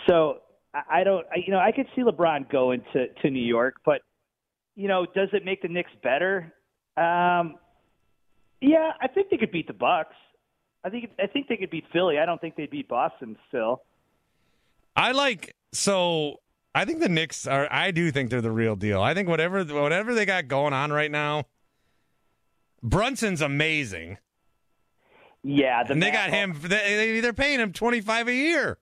So 0.08 0.38
I, 0.72 1.00
I 1.00 1.04
don't, 1.04 1.26
I, 1.32 1.36
you 1.44 1.52
know, 1.52 1.58
I 1.58 1.72
could 1.72 1.86
see 1.96 2.02
LeBron 2.02 2.50
going 2.50 2.82
to 2.92 3.08
to 3.08 3.30
New 3.30 3.42
York, 3.44 3.76
but 3.84 4.02
you 4.76 4.88
know, 4.88 5.06
does 5.14 5.28
it 5.32 5.44
make 5.44 5.62
the 5.62 5.68
Knicks 5.68 5.90
better? 6.02 6.52
Um, 6.96 7.56
yeah, 8.60 8.92
I 9.00 9.08
think 9.08 9.30
they 9.30 9.36
could 9.36 9.52
beat 9.52 9.66
the 9.68 9.72
Bucks. 9.72 10.14
I 10.84 10.90
think 10.90 11.10
I 11.20 11.26
think 11.26 11.48
they 11.48 11.56
could 11.56 11.70
beat 11.70 11.84
Philly. 11.92 12.18
I 12.18 12.26
don't 12.26 12.40
think 12.40 12.56
they'd 12.56 12.70
beat 12.70 12.88
Boston 12.88 13.36
still. 13.48 13.82
I 14.96 15.12
like 15.12 15.54
so 15.72 16.40
I 16.74 16.84
think 16.84 17.00
the 17.00 17.08
Knicks 17.08 17.46
are 17.46 17.68
I 17.70 17.90
do 17.90 18.10
think 18.10 18.30
they're 18.30 18.40
the 18.40 18.50
real 18.50 18.76
deal. 18.76 19.00
I 19.00 19.14
think 19.14 19.28
whatever 19.28 19.64
whatever 19.64 20.14
they 20.14 20.26
got 20.26 20.48
going 20.48 20.72
on 20.72 20.92
right 20.92 21.10
now 21.10 21.44
Brunson's 22.82 23.40
amazing. 23.40 24.18
Yeah, 25.42 25.82
the 25.84 25.92
and 25.92 26.02
they 26.02 26.10
Mavs- 26.10 26.12
got 26.12 26.30
him 26.30 26.56
they, 26.62 27.20
they're 27.20 27.32
paying 27.32 27.60
him 27.60 27.72
25 27.72 28.28
a 28.28 28.34
year. 28.34 28.78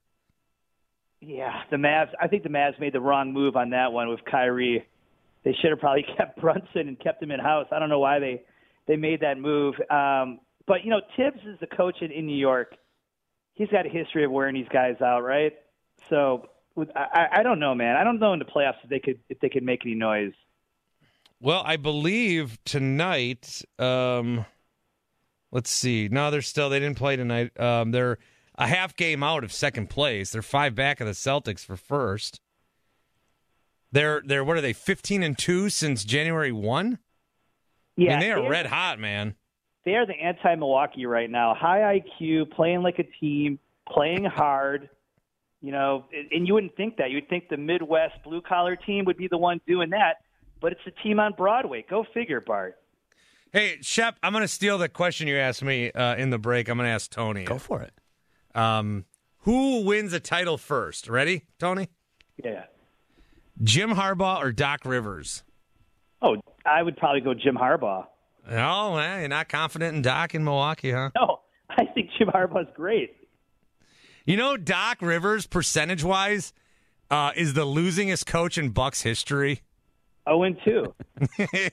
Yeah, 1.20 1.62
the 1.70 1.76
Mavs. 1.76 2.11
I 2.20 2.26
think 2.28 2.42
the 2.42 2.49
Mavs 2.49 2.78
made 2.80 2.92
the 2.92 3.00
wrong 3.00 3.32
move 3.32 3.56
on 3.56 3.70
that 3.70 3.92
one 3.92 4.08
with 4.08 4.20
Kyrie. 4.25 4.84
They 5.44 5.52
should 5.61 5.70
have 5.70 5.78
probably 5.80 6.04
kept 6.16 6.40
Brunson 6.40 6.88
and 6.88 6.99
kept 6.99 7.22
him 7.22 7.30
in 7.30 7.38
house. 7.40 7.66
I 7.72 7.78
don't 7.78 7.88
know 7.88 8.00
why 8.00 8.18
they 8.18 8.42
they 8.87 8.96
made 8.96 9.20
that 9.20 9.38
move. 9.38 9.75
Um, 9.90 10.40
but 10.66 10.84
you 10.84 10.90
know, 10.90 11.00
Thibs 11.16 11.40
is 11.46 11.58
the 11.61 11.66
coach 11.68 11.96
in, 12.00 12.11
in 12.11 12.26
New 12.26 12.37
York. 12.37 12.75
He's 13.54 13.68
got 13.68 13.87
a 13.87 13.88
history 13.88 14.25
of 14.25 14.30
wearing 14.30 14.54
these 14.54 14.68
guys 14.72 15.00
out, 15.00 15.20
right? 15.22 15.52
So 16.08 16.49
with, 16.75 16.88
I, 16.97 17.29
I 17.33 17.43
don't 17.43 17.59
know, 17.59 17.75
man. 17.75 17.97
I 17.97 18.05
don't 18.05 18.19
know 18.19 18.33
in 18.33 18.38
the 18.38 18.45
playoffs 18.45 18.76
if 18.83 18.91
they 18.91 18.99
could 18.99 19.19
if 19.29 19.38
they 19.41 19.49
could 19.49 19.62
make 19.62 19.83
any 19.85 19.95
noise. 19.95 20.33
Well, 21.41 21.62
I 21.64 21.76
believe 21.76 22.59
tonight. 22.64 23.62
Um, 23.79 24.47
let's 25.50 25.71
see. 25.71 26.09
No, 26.09 26.31
they're 26.31 26.43
still. 26.43 26.71
They 26.71 26.79
didn't 26.79 26.99
play 26.99 27.17
tonight. 27.17 27.59
Um, 27.59 27.91
they're 27.91 28.19
a 28.57 28.67
half 28.67 28.97
game 28.97 29.23
out 29.23 29.45
of 29.45 29.52
second 29.52 29.91
place. 29.91 30.31
They're 30.31 30.43
five 30.43 30.75
back 30.75 31.00
of 31.00 31.07
the 31.07 31.12
Celtics 31.12 31.64
for 31.64 31.76
first. 31.76 32.41
They're 33.91 34.23
they're 34.25 34.45
what 34.45 34.57
are 34.57 34.61
they? 34.62 34.73
Fifteen 34.73 35.23
and 35.23 35.37
two 35.37 35.69
since 35.69 36.05
January 36.05 36.52
one. 36.52 36.99
Yeah, 37.97 38.11
I 38.11 38.12
mean, 38.12 38.21
they 38.21 38.33
are 38.33 38.49
red 38.49 38.67
hot, 38.67 38.99
man. 38.99 39.35
They 39.85 39.97
are 39.97 40.07
the 40.07 40.14
anti 40.14 40.55
Milwaukee 40.55 41.07
right 41.07 41.31
now. 41.31 41.55
High 41.55 42.00
IQ, 42.00 42.52
playing 42.52 42.83
like 42.83 42.99
a 42.99 43.05
team, 43.21 43.59
playing 43.88 44.25
hard. 44.25 44.88
You 45.62 45.71
know, 45.73 46.04
and- 46.12 46.31
and 46.33 46.47
you 46.49 46.54
wouldn't 46.54 46.75
think 46.76 46.97
that. 46.97 47.11
You'd 47.11 47.28
think 47.28 47.49
the 47.49 47.57
Midwest 47.57 48.23
blue 48.25 48.40
collar 48.42 48.75
team 48.76 49.04
would 49.04 49.16
be 49.16 49.28
the 49.28 49.38
one 49.38 49.61
doing 49.66 49.90
that, 49.90 50.23
but 50.61 50.73
it's 50.73 50.81
a 50.87 50.90
team 51.02 51.21
on 51.21 51.33
Broadway. 51.35 51.85
Go 51.88 52.04
figure, 52.12 52.40
Bart. 52.40 52.78
Hey, 53.52 53.78
Shep, 53.83 54.16
I'm 54.23 54.33
going 54.33 54.42
to 54.42 54.49
steal 54.49 54.76
the 54.78 54.88
question 54.88 55.28
you 55.28 55.37
asked 55.37 55.62
me 55.62 55.92
uh, 55.92 56.16
in 56.16 56.31
the 56.31 56.38
break. 56.38 56.69
I'm 56.69 56.78
going 56.78 56.87
to 56.88 56.92
ask 56.92 57.11
Tony. 57.11 57.45
Go 57.45 57.59
for 57.59 57.83
it. 57.83 57.92
Um, 58.57 59.04
who 59.40 59.83
wins 59.85 60.12
a 60.12 60.21
title 60.21 60.57
first? 60.59 61.09
Ready, 61.09 61.45
Tony? 61.59 61.88
Yeah. 62.42 62.64
Jim 63.62 63.90
Harbaugh 63.90 64.38
or 64.40 64.52
Doc 64.52 64.81
Rivers? 64.85 65.42
Oh, 66.23 66.37
I 66.64 66.83
would 66.83 66.97
probably 66.97 67.21
go 67.21 67.35
Jim 67.35 67.54
Harbaugh. 67.57 68.07
Oh, 68.50 68.95
well, 68.95 69.19
you're 69.21 69.28
not 69.28 69.49
confident 69.49 69.95
in 69.95 70.02
Doc 70.02 70.35
in 70.35 70.42
Milwaukee, 70.45 70.90
huh? 70.90 71.11
No, 71.14 71.40
I 71.71 71.85
think 71.85 72.11
Jim 72.19 72.28
Harbaugh's 72.28 72.71
great. 72.75 73.14
You 74.25 74.37
know, 74.37 74.57
Doc 74.57 74.99
Rivers, 75.00 75.47
percentage 75.47 76.05
wise, 76.05 76.52
uh, 77.11 77.33
is 77.35 77.55
the 77.55 77.67
losingest 77.67 78.26
coach 78.26 78.57
in 78.57 78.71
Bucks 78.71 79.02
history. 79.02 79.62
Oh, 80.26 80.45
and 80.45 80.57
two. 80.64 80.95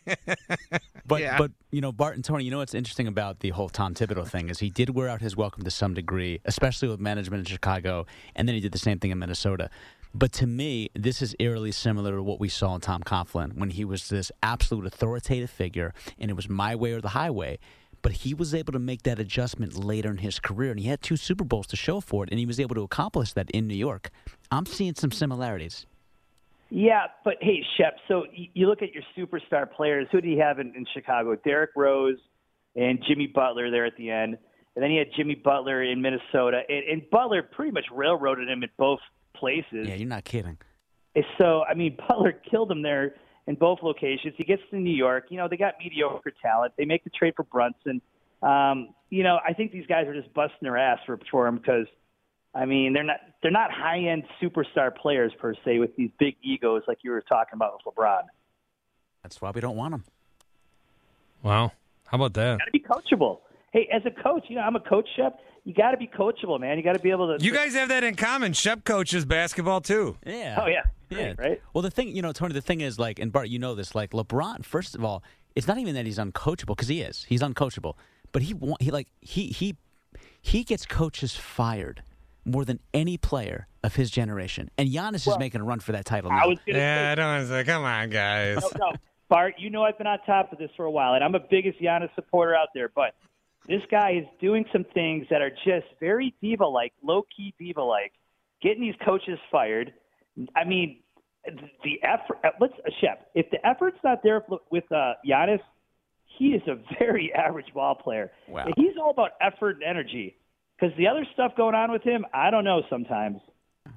But 1.05 1.21
Yeah. 1.21 1.37
but 1.39 1.51
you 1.71 1.81
know, 1.81 1.91
Bart 1.91 2.15
and 2.15 2.23
Tony, 2.25 2.43
you 2.43 2.51
know 2.51 2.59
what's 2.59 2.73
interesting 2.75 3.07
about 3.07 3.39
the 3.39 3.49
whole 3.49 3.69
Tom 3.69 3.95
Thibodeau 3.95 4.27
thing 4.27 4.49
is 4.49 4.59
he 4.59 4.69
did 4.69 4.91
wear 4.91 5.07
out 5.09 5.21
his 5.21 5.35
welcome 5.35 5.63
to 5.63 5.71
some 5.71 5.93
degree, 5.95 6.39
especially 6.45 6.87
with 6.87 6.99
management 6.99 7.41
in 7.41 7.45
Chicago, 7.45 8.05
and 8.35 8.47
then 8.47 8.53
he 8.55 8.61
did 8.61 8.71
the 8.71 8.79
same 8.79 8.99
thing 8.99 9.09
in 9.09 9.17
Minnesota. 9.17 9.69
But 10.13 10.31
to 10.33 10.47
me, 10.47 10.89
this 10.95 11.21
is 11.23 11.35
eerily 11.39 11.71
similar 11.71 12.15
to 12.15 12.23
what 12.23 12.39
we 12.39 12.47
saw 12.49 12.75
in 12.75 12.81
Tom 12.81 13.01
Coughlin 13.03 13.57
when 13.57 13.71
he 13.71 13.85
was 13.85 14.09
this 14.09 14.31
absolute 14.43 14.85
authoritative 14.85 15.49
figure, 15.49 15.93
and 16.19 16.29
it 16.29 16.35
was 16.35 16.47
my 16.49 16.75
way 16.75 16.91
or 16.93 17.01
the 17.01 17.09
highway. 17.09 17.57
But 18.01 18.13
he 18.13 18.33
was 18.33 18.53
able 18.55 18.73
to 18.73 18.79
make 18.79 19.03
that 19.03 19.19
adjustment 19.19 19.77
later 19.77 20.09
in 20.09 20.17
his 20.17 20.39
career, 20.39 20.71
and 20.71 20.79
he 20.79 20.87
had 20.87 21.01
two 21.01 21.17
Super 21.17 21.43
Bowls 21.43 21.67
to 21.67 21.75
show 21.75 21.99
for 21.99 22.23
it, 22.23 22.29
and 22.29 22.39
he 22.39 22.45
was 22.45 22.59
able 22.59 22.75
to 22.75 22.81
accomplish 22.81 23.33
that 23.33 23.49
in 23.51 23.67
New 23.67 23.75
York. 23.75 24.09
I'm 24.51 24.65
seeing 24.65 24.95
some 24.95 25.11
similarities. 25.11 25.85
Yeah, 26.69 27.07
but 27.25 27.35
hey, 27.41 27.63
Shep. 27.77 27.97
So 28.07 28.25
you 28.31 28.67
look 28.67 28.81
at 28.81 28.89
your 28.93 29.03
superstar 29.17 29.69
players. 29.69 30.07
Who 30.11 30.21
do 30.21 30.27
you 30.27 30.39
have 30.39 30.59
in, 30.59 30.73
in 30.75 30.85
Chicago? 30.93 31.35
Derrick 31.35 31.71
Rose 31.75 32.17
and 32.75 33.03
Jimmy 33.07 33.27
Butler 33.27 33.71
there 33.71 33.85
at 33.85 33.97
the 33.97 34.11
end, 34.11 34.37
and 34.75 34.83
then 34.83 34.91
you 34.91 34.99
had 34.99 35.07
Jimmy 35.15 35.35
Butler 35.35 35.83
in 35.83 36.01
Minnesota, 36.01 36.61
and, 36.69 36.83
and 36.83 37.09
Butler 37.09 37.41
pretty 37.41 37.71
much 37.71 37.85
railroaded 37.91 38.47
him 38.47 38.63
at 38.63 38.69
both 38.77 38.99
places. 39.35 39.87
Yeah, 39.87 39.95
you're 39.95 40.07
not 40.07 40.25
kidding. 40.25 40.57
So 41.39 41.63
I 41.63 41.73
mean, 41.73 41.97
Butler 42.07 42.33
killed 42.49 42.71
him 42.71 42.83
there 42.83 43.15
in 43.49 43.55
both 43.55 43.79
locations. 43.81 44.35
He 44.37 44.43
gets 44.43 44.61
to 44.69 44.77
New 44.77 44.95
York. 44.95 45.25
You 45.29 45.37
know, 45.37 45.47
they 45.49 45.57
got 45.57 45.73
mediocre 45.83 46.31
talent. 46.39 46.73
They 46.77 46.85
make 46.85 47.03
the 47.03 47.09
trade 47.09 47.33
for 47.35 47.43
Brunson. 47.43 47.99
Um, 48.43 48.93
you 49.09 49.23
know, 49.23 49.39
I 49.45 49.53
think 49.53 49.71
these 49.71 49.87
guys 49.87 50.07
are 50.07 50.13
just 50.13 50.31
busting 50.35 50.59
their 50.61 50.77
ass 50.77 50.99
for 51.07 51.19
for 51.31 51.47
him 51.47 51.57
because, 51.57 51.87
I 52.53 52.65
mean, 52.65 52.93
they're 52.93 53.03
not 53.03 53.17
they're 53.41 53.51
not 53.51 53.71
high 53.71 54.01
end 54.01 54.23
superstar 54.39 54.95
players 54.95 55.33
per 55.39 55.55
se 55.65 55.79
with 55.79 55.95
these 55.95 56.11
big 56.19 56.35
egos 56.43 56.83
like 56.87 56.99
you 57.01 57.09
were 57.09 57.21
talking 57.21 57.55
about 57.55 57.81
with 57.83 57.95
LeBron. 57.95 58.21
That's 59.23 59.41
why 59.41 59.49
we 59.49 59.61
don't 59.61 59.75
want 59.75 59.95
him. 59.95 60.03
Wow. 61.41 61.71
How 62.05 62.17
about 62.17 62.35
that? 62.35 62.59
Got 62.59 62.65
to 62.65 62.71
be 62.71 62.79
coachable. 62.79 63.39
Hey, 63.73 63.89
as 63.91 64.03
a 64.05 64.11
coach, 64.11 64.45
you 64.47 64.57
know, 64.57 64.61
I'm 64.61 64.75
a 64.75 64.79
coach, 64.79 65.07
Shep. 65.15 65.39
You 65.63 65.73
got 65.73 65.91
to 65.91 65.97
be 65.97 66.07
coachable, 66.07 66.59
man. 66.59 66.77
You 66.77 66.83
got 66.83 66.93
to 66.93 66.99
be 66.99 67.11
able 67.11 67.35
to. 67.35 67.43
You 67.43 67.51
guys 67.51 67.73
have 67.73 67.89
that 67.89 68.03
in 68.03 68.15
common. 68.15 68.53
Shep 68.53 68.83
coaches 68.83 69.25
basketball 69.25 69.81
too. 69.81 70.17
Yeah. 70.25 70.59
Oh 70.61 70.67
yeah. 70.67 70.83
Yeah. 71.09 71.33
Right. 71.37 71.61
Well, 71.73 71.81
the 71.81 71.91
thing, 71.91 72.15
you 72.15 72.21
know, 72.21 72.31
Tony, 72.31 72.53
the 72.53 72.61
thing 72.61 72.81
is, 72.81 72.99
like, 72.99 73.19
and 73.19 73.31
Bart, 73.31 73.49
you 73.49 73.59
know 73.59 73.75
this, 73.75 73.95
like, 73.95 74.11
LeBron, 74.11 74.63
first 74.63 74.95
of 74.95 75.03
all, 75.03 75.23
it's 75.55 75.67
not 75.67 75.77
even 75.77 75.95
that 75.95 76.05
he's 76.05 76.17
uncoachable, 76.17 76.67
because 76.67 76.87
he 76.87 77.01
is. 77.01 77.25
He's 77.27 77.41
uncoachable. 77.41 77.95
But 78.31 78.43
he, 78.43 78.55
he, 78.79 78.91
like, 78.91 79.07
he, 79.21 79.47
he, 79.47 79.75
he 80.41 80.63
gets 80.63 80.85
coaches 80.85 81.35
fired 81.35 82.03
more 82.45 82.65
than 82.65 82.79
any 82.93 83.17
player 83.17 83.67
of 83.83 83.95
his 83.95 84.11
generation. 84.11 84.69
And 84.77 84.89
Giannis 84.89 85.27
is 85.27 85.37
making 85.37 85.61
a 85.61 85.63
run 85.63 85.79
for 85.79 85.91
that 85.91 86.05
title 86.05 86.29
now. 86.29 86.43
I 86.43 86.47
was 86.47 86.57
gonna 86.65 86.79
I 86.79 86.81
say, 86.81 87.15
don't 87.15 87.25
want 87.25 87.43
to 87.43 87.49
say. 87.49 87.63
Come 87.63 87.83
on, 87.83 88.09
guys. 88.09 88.57
no, 88.61 88.69
no, 88.77 88.93
Bart. 89.29 89.55
You 89.57 89.69
know 89.69 89.83
I've 89.83 89.97
been 89.97 90.07
on 90.07 90.19
top 90.25 90.51
of 90.51 90.57
this 90.57 90.69
for 90.75 90.85
a 90.85 90.91
while, 90.91 91.13
and 91.13 91.23
I'm 91.23 91.35
a 91.35 91.39
biggest 91.39 91.79
Giannis 91.79 92.13
supporter 92.15 92.55
out 92.55 92.69
there. 92.73 92.89
But 92.93 93.13
this 93.67 93.81
guy 93.91 94.11
is 94.11 94.25
doing 94.41 94.65
some 94.71 94.85
things 94.93 95.27
that 95.29 95.41
are 95.41 95.51
just 95.51 95.87
very 95.99 96.33
diva-like, 96.41 96.93
low-key 97.03 97.53
diva-like, 97.59 98.13
getting 98.61 98.81
these 98.81 98.95
coaches 99.05 99.37
fired. 99.51 99.93
I 100.55 100.63
mean, 100.63 100.99
the 101.45 101.99
effort. 102.03 102.37
Let's 102.59 102.73
Shep. 103.01 103.29
If 103.35 103.49
the 103.51 103.65
effort's 103.65 103.97
not 104.03 104.21
there 104.23 104.43
with 104.71 104.89
uh, 104.91 105.13
Giannis, 105.27 105.59
he 106.37 106.49
is 106.49 106.61
a 106.67 106.75
very 106.97 107.31
average 107.35 107.73
ball 107.73 107.95
player. 107.95 108.31
Wow. 108.47 108.67
He's 108.77 108.93
all 109.01 109.11
about 109.11 109.31
effort 109.41 109.75
and 109.75 109.83
energy. 109.83 110.37
Because 110.79 110.95
the 110.97 111.07
other 111.07 111.25
stuff 111.33 111.51
going 111.57 111.75
on 111.75 111.91
with 111.91 112.03
him, 112.03 112.25
I 112.33 112.51
don't 112.51 112.63
know 112.63 112.83
sometimes. 112.89 113.39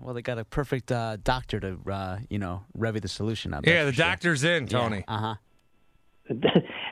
Well, 0.00 0.14
they 0.14 0.22
got 0.22 0.38
a 0.38 0.44
perfect 0.44 0.90
uh, 0.90 1.18
doctor 1.22 1.60
to, 1.60 1.78
uh, 1.88 2.18
you 2.28 2.38
know, 2.38 2.64
revy 2.76 3.00
the 3.00 3.08
solution 3.08 3.54
out 3.54 3.66
Yeah, 3.66 3.84
the 3.84 3.92
doctor's 3.92 4.42
in, 4.42 4.66
Tony. 4.66 5.04
Uh 5.06 5.18
huh. 5.18 5.34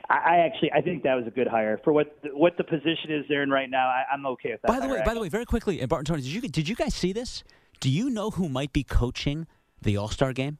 I 0.09 0.13
I 0.13 0.37
actually 0.39 0.71
I 0.73 0.81
think 0.81 1.03
that 1.03 1.15
was 1.15 1.25
a 1.25 1.31
good 1.31 1.47
hire 1.47 1.79
for 1.83 1.93
what 1.93 2.17
what 2.33 2.57
the 2.57 2.63
position 2.63 3.11
is 3.11 3.25
they're 3.27 3.43
in 3.43 3.49
right 3.49 3.69
now. 3.69 3.87
I, 3.87 4.03
I'm 4.13 4.25
okay 4.27 4.51
with 4.51 4.61
that. 4.61 4.67
By 4.67 4.79
the 4.79 4.87
hire, 4.87 4.99
way, 4.99 5.03
by 5.05 5.13
the 5.13 5.19
way, 5.19 5.29
very 5.29 5.45
quickly, 5.45 5.79
and 5.79 5.89
Bart 5.89 6.01
and 6.01 6.07
Tony, 6.07 6.21
did 6.21 6.31
you 6.31 6.41
did 6.41 6.69
you 6.69 6.75
guys 6.75 6.93
see 6.93 7.13
this? 7.13 7.43
Do 7.81 7.89
you 7.89 8.09
know 8.09 8.29
who 8.29 8.47
might 8.47 8.71
be 8.71 8.83
coaching 8.83 9.47
the 9.81 9.97
All 9.97 10.07
Star 10.07 10.31
game? 10.33 10.59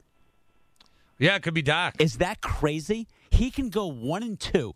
Yeah, 1.20 1.36
it 1.36 1.44
could 1.44 1.54
be 1.54 1.62
Doc. 1.62 1.96
Is 2.00 2.18
that 2.18 2.42
crazy? 2.42 3.08
He 3.30 3.52
can 3.52 3.70
go 3.70 3.86
one 3.86 4.24
and 4.24 4.40
two 4.40 4.74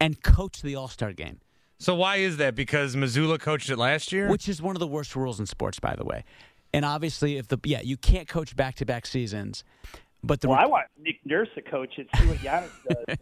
and 0.00 0.22
coach 0.22 0.62
the 0.62 0.76
All 0.76 0.86
Star 0.88 1.12
game, 1.12 1.40
So 1.78 1.94
why 1.96 2.16
is 2.16 2.36
that? 2.38 2.54
Because 2.54 2.94
Mazzulla 2.96 3.38
coached 3.38 3.68
it 3.68 3.76
last 3.76 4.12
year. 4.12 4.28
which 4.30 4.48
is 4.48 4.62
one 4.62 4.76
of 4.76 4.80
the 4.80 4.86
worst 4.86 5.14
rules 5.16 5.40
in 5.40 5.46
sports, 5.46 5.80
by 5.80 5.94
the 5.96 6.04
way. 6.04 6.24
And 6.72 6.84
obviously, 6.84 7.36
if 7.36 7.48
the 7.48 7.58
yeah, 7.64 7.80
you 7.82 7.96
can't 7.96 8.28
coach 8.28 8.54
back 8.56 8.76
to 8.76 8.86
back 8.86 9.04
seasons. 9.04 9.64
But 10.24 10.40
the 10.40 10.48
Well, 10.50 10.58
I 10.58 10.66
want 10.66 10.86
Nick 11.00 11.18
Nurse 11.24 11.48
to 11.56 11.62
coach 11.62 11.98
it. 11.98 12.06
See 12.16 12.26
what 12.28 12.38
Giannis 12.38 12.70
does. 12.88 13.16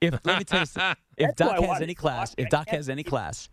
if 0.00 0.14
let 0.24 0.38
me 0.38 0.44
tell 0.44 0.60
you, 0.60 0.66
something, 0.66 0.96
if 1.18 1.34
That's 1.34 1.50
Doc 1.58 1.64
has 1.64 1.82
any 1.82 1.94
class, 1.96 2.34
if 2.38 2.48
Doc 2.50 2.68
has 2.68 2.88
any 2.88 3.02
class, 3.02 3.48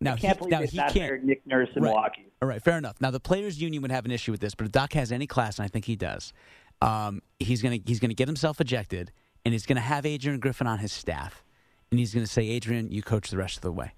now 0.00 0.12
I 0.12 0.16
he 0.16 0.20
can't 0.22 0.38
believe 0.38 0.52
now 0.52 0.60
he 0.62 0.78
can't. 0.78 1.24
Nick 1.24 1.44
Nurse 1.48 1.68
in 1.74 1.82
Right. 1.82 1.88
Milwaukee. 1.90 2.27
All 2.40 2.48
right, 2.48 2.62
fair 2.62 2.78
enough. 2.78 3.00
Now 3.00 3.10
the 3.10 3.20
players' 3.20 3.60
union 3.60 3.82
would 3.82 3.90
have 3.90 4.04
an 4.04 4.10
issue 4.12 4.30
with 4.30 4.40
this, 4.40 4.54
but 4.54 4.66
if 4.66 4.72
Doc 4.72 4.92
has 4.92 5.10
any 5.10 5.26
class, 5.26 5.58
and 5.58 5.64
I 5.64 5.68
think 5.68 5.84
he 5.86 5.96
does, 5.96 6.32
um, 6.80 7.20
he's 7.40 7.62
gonna 7.62 7.78
he's 7.84 7.98
gonna 8.00 8.14
get 8.14 8.28
himself 8.28 8.60
ejected, 8.60 9.10
and 9.44 9.52
he's 9.52 9.66
gonna 9.66 9.80
have 9.80 10.06
Adrian 10.06 10.38
Griffin 10.38 10.66
on 10.66 10.78
his 10.78 10.92
staff, 10.92 11.42
and 11.90 11.98
he's 11.98 12.14
gonna 12.14 12.26
say, 12.26 12.48
Adrian, 12.48 12.92
you 12.92 13.02
coach 13.02 13.30
the 13.30 13.36
rest 13.36 13.56
of 13.56 13.62
the 13.62 13.72
way. 13.72 13.92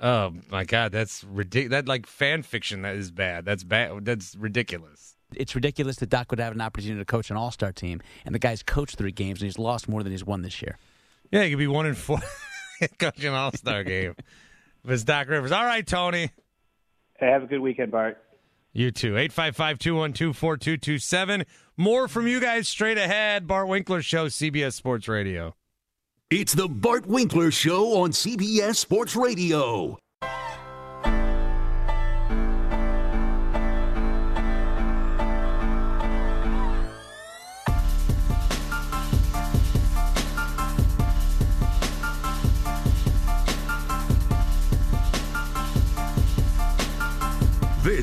oh 0.00 0.32
my 0.50 0.64
God, 0.64 0.92
that's 0.92 1.24
ridiculous. 1.24 1.70
That 1.70 1.88
like 1.88 2.06
fan 2.06 2.42
fiction. 2.42 2.82
That 2.82 2.94
is 2.96 3.10
bad. 3.10 3.44
That's 3.44 3.64
bad. 3.64 4.04
That's 4.04 4.36
ridiculous. 4.36 5.16
It's 5.34 5.56
ridiculous 5.56 5.96
that 5.96 6.10
Doc 6.10 6.30
would 6.30 6.38
have 6.38 6.52
an 6.54 6.60
opportunity 6.60 7.00
to 7.00 7.04
coach 7.04 7.30
an 7.30 7.36
All 7.36 7.50
Star 7.50 7.72
team, 7.72 8.00
and 8.24 8.32
the 8.32 8.38
guy's 8.38 8.62
coached 8.62 8.96
three 8.96 9.10
games 9.10 9.40
and 9.40 9.46
he's 9.46 9.58
lost 9.58 9.88
more 9.88 10.04
than 10.04 10.12
he's 10.12 10.24
won 10.24 10.42
this 10.42 10.62
year. 10.62 10.78
Yeah, 11.32 11.42
he 11.42 11.50
could 11.50 11.58
be 11.58 11.66
one 11.66 11.86
in 11.86 11.94
four 11.94 12.20
coaching 12.98 13.26
an 13.30 13.34
All 13.34 13.50
Star 13.52 13.82
game. 13.82 14.14
If 14.84 14.90
it's 14.90 15.02
Doc 15.04 15.28
Rivers. 15.28 15.50
All 15.50 15.64
right, 15.64 15.86
Tony. 15.86 16.28
Hey, 17.18 17.26
have 17.28 17.42
a 17.44 17.46
good 17.46 17.60
weekend, 17.60 17.92
Bart. 17.92 18.18
You 18.72 18.90
too. 18.90 19.16
855 19.16 19.78
212 19.78 20.36
4227. 20.36 21.44
More 21.76 22.08
from 22.08 22.26
you 22.26 22.40
guys 22.40 22.68
straight 22.68 22.98
ahead. 22.98 23.46
Bart 23.46 23.68
Winkler 23.68 24.02
Show, 24.02 24.26
CBS 24.26 24.72
Sports 24.72 25.06
Radio. 25.06 25.54
It's 26.30 26.54
the 26.54 26.68
Bart 26.68 27.06
Winkler 27.06 27.52
Show 27.52 28.02
on 28.02 28.10
CBS 28.10 28.76
Sports 28.76 29.14
Radio. 29.14 29.98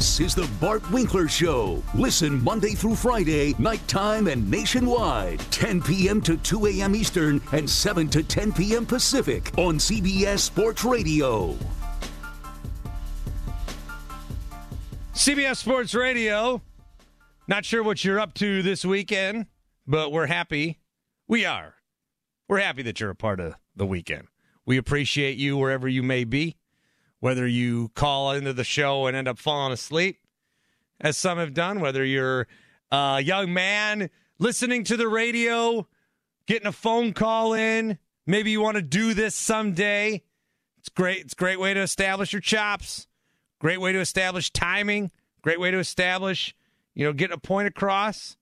This 0.01 0.19
is 0.19 0.33
the 0.33 0.49
Bart 0.59 0.81
Winkler 0.89 1.27
Show. 1.27 1.83
Listen 1.93 2.43
Monday 2.43 2.71
through 2.71 2.95
Friday, 2.95 3.53
nighttime 3.59 4.25
and 4.25 4.49
nationwide, 4.49 5.37
10 5.51 5.79
p.m. 5.83 6.21
to 6.21 6.37
2 6.37 6.65
a.m. 6.65 6.95
Eastern 6.95 7.39
and 7.51 7.69
7 7.69 8.09
to 8.09 8.23
10 8.23 8.51
p.m. 8.51 8.83
Pacific 8.83 9.55
on 9.59 9.77
CBS 9.77 10.39
Sports 10.39 10.83
Radio. 10.83 11.55
CBS 15.13 15.57
Sports 15.57 15.93
Radio. 15.93 16.63
Not 17.47 17.63
sure 17.63 17.83
what 17.83 18.03
you're 18.03 18.19
up 18.19 18.33
to 18.33 18.63
this 18.63 18.83
weekend, 18.83 19.45
but 19.85 20.11
we're 20.11 20.25
happy. 20.25 20.79
We 21.27 21.45
are. 21.45 21.75
We're 22.49 22.57
happy 22.57 22.81
that 22.81 22.99
you're 22.99 23.11
a 23.11 23.15
part 23.15 23.39
of 23.39 23.53
the 23.75 23.85
weekend. 23.85 24.29
We 24.65 24.77
appreciate 24.77 25.37
you 25.37 25.57
wherever 25.57 25.87
you 25.87 26.01
may 26.01 26.23
be, 26.23 26.57
whether 27.21 27.47
you 27.47 27.89
call 27.95 28.31
into 28.31 28.51
the 28.51 28.65
show 28.65 29.07
and 29.07 29.15
end 29.15 29.29
up 29.29 29.39
falling 29.39 29.71
asleep, 29.71 30.19
as 30.99 31.15
some 31.15 31.37
have 31.37 31.53
done, 31.53 31.79
whether 31.79 32.03
you're 32.03 32.47
a 32.91 33.21
young 33.21 33.53
man 33.53 34.09
listening 34.37 34.83
to 34.83 34.97
the 34.97 35.07
radio, 35.07 35.87
getting 36.45 36.67
a 36.67 36.71
phone 36.73 37.13
call 37.13 37.53
in, 37.53 37.97
maybe 38.27 38.51
you 38.51 38.59
want 38.59 38.75
to 38.75 38.81
do 38.81 39.13
this 39.13 39.33
someday. 39.33 40.21
It's 40.79 40.89
great. 40.89 41.21
It's 41.21 41.33
a 41.33 41.37
great 41.37 41.59
way 41.59 41.73
to 41.73 41.79
establish 41.79 42.33
your 42.33 42.41
chops. 42.41 43.07
Great 43.59 43.79
way 43.79 43.93
to 43.93 43.99
establish 43.99 44.51
timing. 44.51 45.11
Great 45.41 45.59
way 45.59 45.71
to 45.71 45.79
establish, 45.79 46.55
you 46.93 47.05
know, 47.05 47.13
get 47.13 47.31
a 47.31 47.37
point 47.37 47.67
across. 47.67 48.37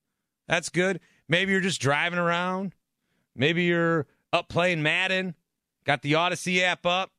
That's 0.47 0.69
good. 0.69 0.99
Maybe 1.27 1.51
you're 1.51 1.61
just 1.61 1.79
driving 1.79 2.19
around. 2.19 2.73
Maybe 3.35 3.63
you're 3.63 4.07
up 4.33 4.49
playing 4.49 4.83
Madden, 4.83 5.35
got 5.85 6.01
the 6.01 6.13
Audacy 6.13 6.61
app 6.61 6.85
up, 6.85 7.11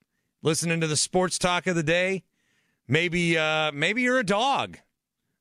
listening 0.43 0.81
to 0.81 0.87
the 0.87 0.97
sports 0.97 1.39
talk 1.39 1.67
of 1.67 1.77
the 1.77 1.83
day. 1.83 2.25
Maybe 2.89 3.39
uh 3.39 3.73
maybe 3.73 4.03
you're 4.03 4.19
a 4.19 4.25
dog. 4.25 4.79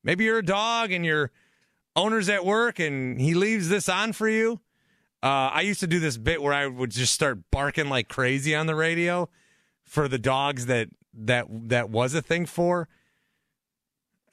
Maybe 0.04 0.26
you're 0.26 0.40
a 0.40 0.46
dog 0.46 0.92
and 0.92 1.06
your 1.06 1.32
owner's 1.96 2.30
at 2.30 2.46
work 2.46 2.80
and 2.80 3.20
he 3.20 3.34
leaves 3.34 3.70
this 3.70 3.90
on 3.90 4.14
for 4.14 4.30
you. 4.30 4.62
Uh, 5.22 5.52
I 5.54 5.62
used 5.62 5.82
to 5.82 5.88
do 5.88 6.00
this 6.00 6.18
bit 6.18 6.42
where 6.42 6.54
I 6.54 6.66
would 6.66 6.92
just 6.92 7.14
start 7.14 7.40
barking 7.52 7.90
like 7.90 8.08
crazy 8.08 8.56
on 8.56 8.68
the 8.68 8.76
radio 8.76 9.30
for 9.84 10.08
the 10.08 10.20
dogs 10.20 10.68
that 10.68 10.90
that 11.14 11.48
that 11.50 11.90
was 11.90 12.14
a 12.14 12.22
thing 12.22 12.46
for. 12.46 12.88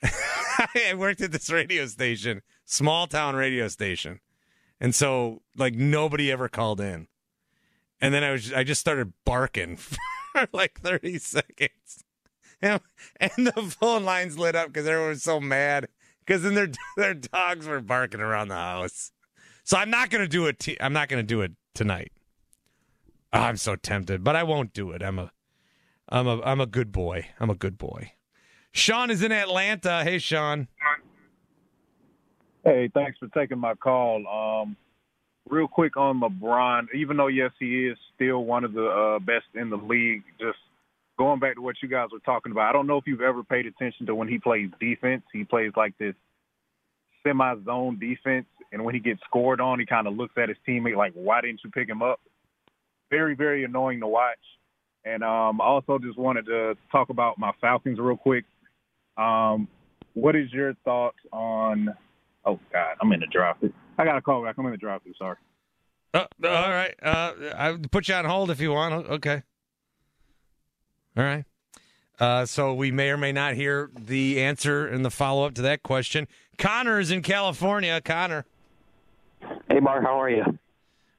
I 0.03 0.95
worked 0.97 1.21
at 1.21 1.33
this 1.33 1.51
radio 1.51 1.87
station, 1.87 2.43
small 2.65 3.09
town 3.09 3.35
radio 3.35 3.67
station, 3.67 4.21
and 4.81 4.95
so 4.95 5.43
like 5.57 5.75
nobody 5.75 6.31
ever 6.31 6.49
called 6.49 6.81
in, 6.81 7.09
and 8.01 8.13
then 8.13 8.25
I 8.25 8.33
was 8.33 8.53
I 8.53 8.65
just 8.65 8.81
started 8.81 9.13
barking 9.25 9.77
for 9.77 10.49
like 10.53 10.81
thirty 10.81 11.19
seconds, 11.19 12.05
and, 12.61 12.81
and 13.21 13.47
the 13.47 13.77
phone 13.81 14.05
lines 14.05 14.39
lit 14.39 14.57
up 14.57 14.69
because 14.69 14.87
everyone 14.87 15.11
was 15.11 15.23
so 15.23 15.41
mad 15.41 15.89
because 16.25 16.43
then 16.43 16.55
their 16.55 16.69
their 16.97 17.15
dogs 17.15 17.67
were 17.67 17.81
barking 17.81 18.21
around 18.21 18.49
the 18.49 18.55
house. 18.55 19.13
So 19.65 19.77
I'm 19.77 19.91
not 19.91 20.11
gonna 20.11 20.29
do 20.29 20.47
it. 20.47 20.59
T- 20.59 20.77
I'm 20.81 20.93
not 20.93 21.09
gonna 21.09 21.23
do 21.23 21.41
it 21.41 21.53
tonight. 21.75 22.13
Oh, 23.33 23.41
I'm 23.41 23.57
so 23.57 23.77
tempted, 23.77 24.23
but 24.23 24.37
I 24.37 24.43
won't 24.43 24.73
do 24.73 24.93
it. 24.93 25.03
I'm 25.03 25.19
a 25.19 25.33
I'm 26.09 26.27
a 26.27 26.41
I'm 26.43 26.61
a 26.61 26.67
good 26.67 26.93
boy. 26.93 27.29
I'm 27.41 27.51
a 27.51 27.55
good 27.55 27.79
boy. 27.79 28.13
Sean 28.73 29.11
is 29.11 29.23
in 29.23 29.33
Atlanta. 29.33 30.05
Hey, 30.05 30.19
Sean. 30.19 30.69
Hey, 32.63 32.91
thanks 32.93 33.19
for 33.19 33.29
taking 33.29 33.59
my 33.59 33.75
call. 33.75 34.27
Um, 34.27 34.77
real 35.49 35.69
quick 35.69 35.97
on 35.97 36.21
LeBron, 36.21 36.87
even 36.95 37.17
though 37.17 37.29
yes 37.29 37.51
he 37.59 37.87
is 37.87 37.97
still 38.15 38.45
one 38.45 38.65
of 38.65 38.73
the 38.73 38.87
uh, 38.87 39.19
best 39.21 39.47
in 39.55 39.71
the 39.71 39.77
league, 39.77 40.23
just 40.41 40.59
going 41.19 41.41
back 41.41 41.55
to 41.55 41.63
what 41.63 41.77
you 41.83 41.89
guys 41.89 42.09
were 42.13 42.19
talking 42.21 42.53
about. 42.53 42.69
I 42.69 42.73
don't 42.73 42.87
know 42.87 42.99
if 42.99 43.07
you've 43.07 43.21
ever 43.21 43.43
paid 43.43 43.67
attention 43.67 44.07
to 44.07 44.15
when 44.15 44.29
he 44.29 44.39
plays 44.39 44.71
defense. 44.81 45.23
He 45.33 45.45
plays 45.45 45.73
like 45.77 45.97
this 45.99 46.15
semi-zone 47.27 47.99
defense, 47.99 48.47
and 48.73 48.85
when 48.85 48.95
he 48.95 49.01
gets 49.01 49.21
scored 49.29 49.61
on, 49.61 49.81
he 49.81 49.87
kind 49.87 50.07
of 50.07 50.15
looks 50.15 50.35
at 50.37 50.49
his 50.49 50.59
teammate 50.69 50.97
like, 50.97 51.13
"Why 51.15 51.41
didn't 51.41 51.61
you 51.65 51.71
pick 51.71 51.89
him 51.89 52.03
up?" 52.03 52.21
Very, 53.11 53.35
very 53.35 53.65
annoying 53.65 54.01
to 54.01 54.07
watch. 54.07 54.39
And 55.05 55.23
um, 55.23 55.61
I 55.61 55.65
also 55.65 55.99
just 55.99 56.19
wanted 56.19 56.47
to 56.47 56.75
talk 56.91 57.11
about 57.11 57.39
my 57.39 57.53
Falcons 57.61 57.99
real 58.01 58.17
quick. 58.17 58.45
Um, 59.17 59.69
what 60.15 60.35
is 60.35 60.53
your 60.53 60.75
thoughts 60.85 61.19
on? 61.33 61.95
Oh 62.45 62.59
God, 62.73 62.97
I'm 63.01 63.13
in 63.13 63.21
the 63.21 63.27
drive. 63.27 63.57
I 63.99 64.05
got 64.05 64.17
a 64.17 64.23
call 64.23 64.43
back. 64.45 64.57
I'm 64.59 64.67
in 64.67 64.73
the 64.73 64.77
drive. 64.77 65.03
Through, 65.03 65.15
sorry. 65.19 65.37
Uh, 66.15 66.27
all 66.45 66.71
right. 66.71 66.95
Uh, 67.03 67.33
I 67.57 67.77
put 67.91 68.09
you 68.09 68.15
on 68.15 68.25
hold 68.25 68.51
if 68.51 68.61
you 68.61 68.73
want. 68.73 69.07
Okay. 69.09 69.43
All 71.17 71.25
right. 71.25 71.45
Uh, 72.19 72.47
so 72.47 72.73
we 72.73 72.91
may 72.91 73.11
or 73.11 73.17
may 73.17 73.33
not 73.33 73.55
hear 73.55 73.91
the 73.95 74.41
answer 74.41 74.87
and 74.87 75.05
the 75.05 75.11
follow 75.11 75.47
up 75.47 75.55
to 75.55 75.63
that 75.63 75.83
question. 75.83 76.27
Connor 76.59 76.99
is 76.99 77.11
in 77.11 77.23
California. 77.23 78.01
Connor. 78.01 78.47
Hey, 79.69 79.81
Mark, 79.81 80.03
how 80.03 80.21
are 80.21 80.31
you? 80.31 80.45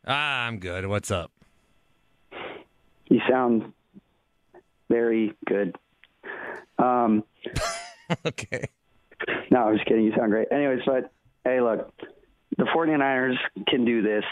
Ah, 0.07 0.45
I'm 0.45 0.59
good. 0.59 0.87
What's 0.87 1.11
up? 1.11 1.31
You 3.09 3.21
sound 3.29 3.73
very 4.89 5.33
good. 5.45 5.75
Um, 6.79 7.23
okay. 8.25 8.69
No, 9.51 9.59
I 9.59 9.69
was 9.69 9.77
just 9.77 9.87
kidding. 9.87 10.05
You 10.05 10.13
sound 10.17 10.31
great. 10.31 10.47
Anyways, 10.51 10.79
but 10.85 11.11
hey, 11.43 11.61
look, 11.61 11.91
the 12.55 12.63
49ers 12.63 13.37
can 13.67 13.85
do 13.85 14.01
this. 14.01 14.23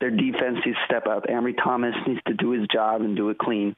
Their 0.00 0.10
defense 0.10 0.58
needs 0.66 0.76
to 0.76 0.84
step 0.86 1.06
up. 1.06 1.24
Ambry 1.24 1.54
Thomas 1.56 1.94
needs 2.06 2.20
to 2.26 2.34
do 2.34 2.50
his 2.50 2.66
job 2.72 3.02
and 3.02 3.16
do 3.16 3.30
it 3.30 3.38
clean. 3.38 3.76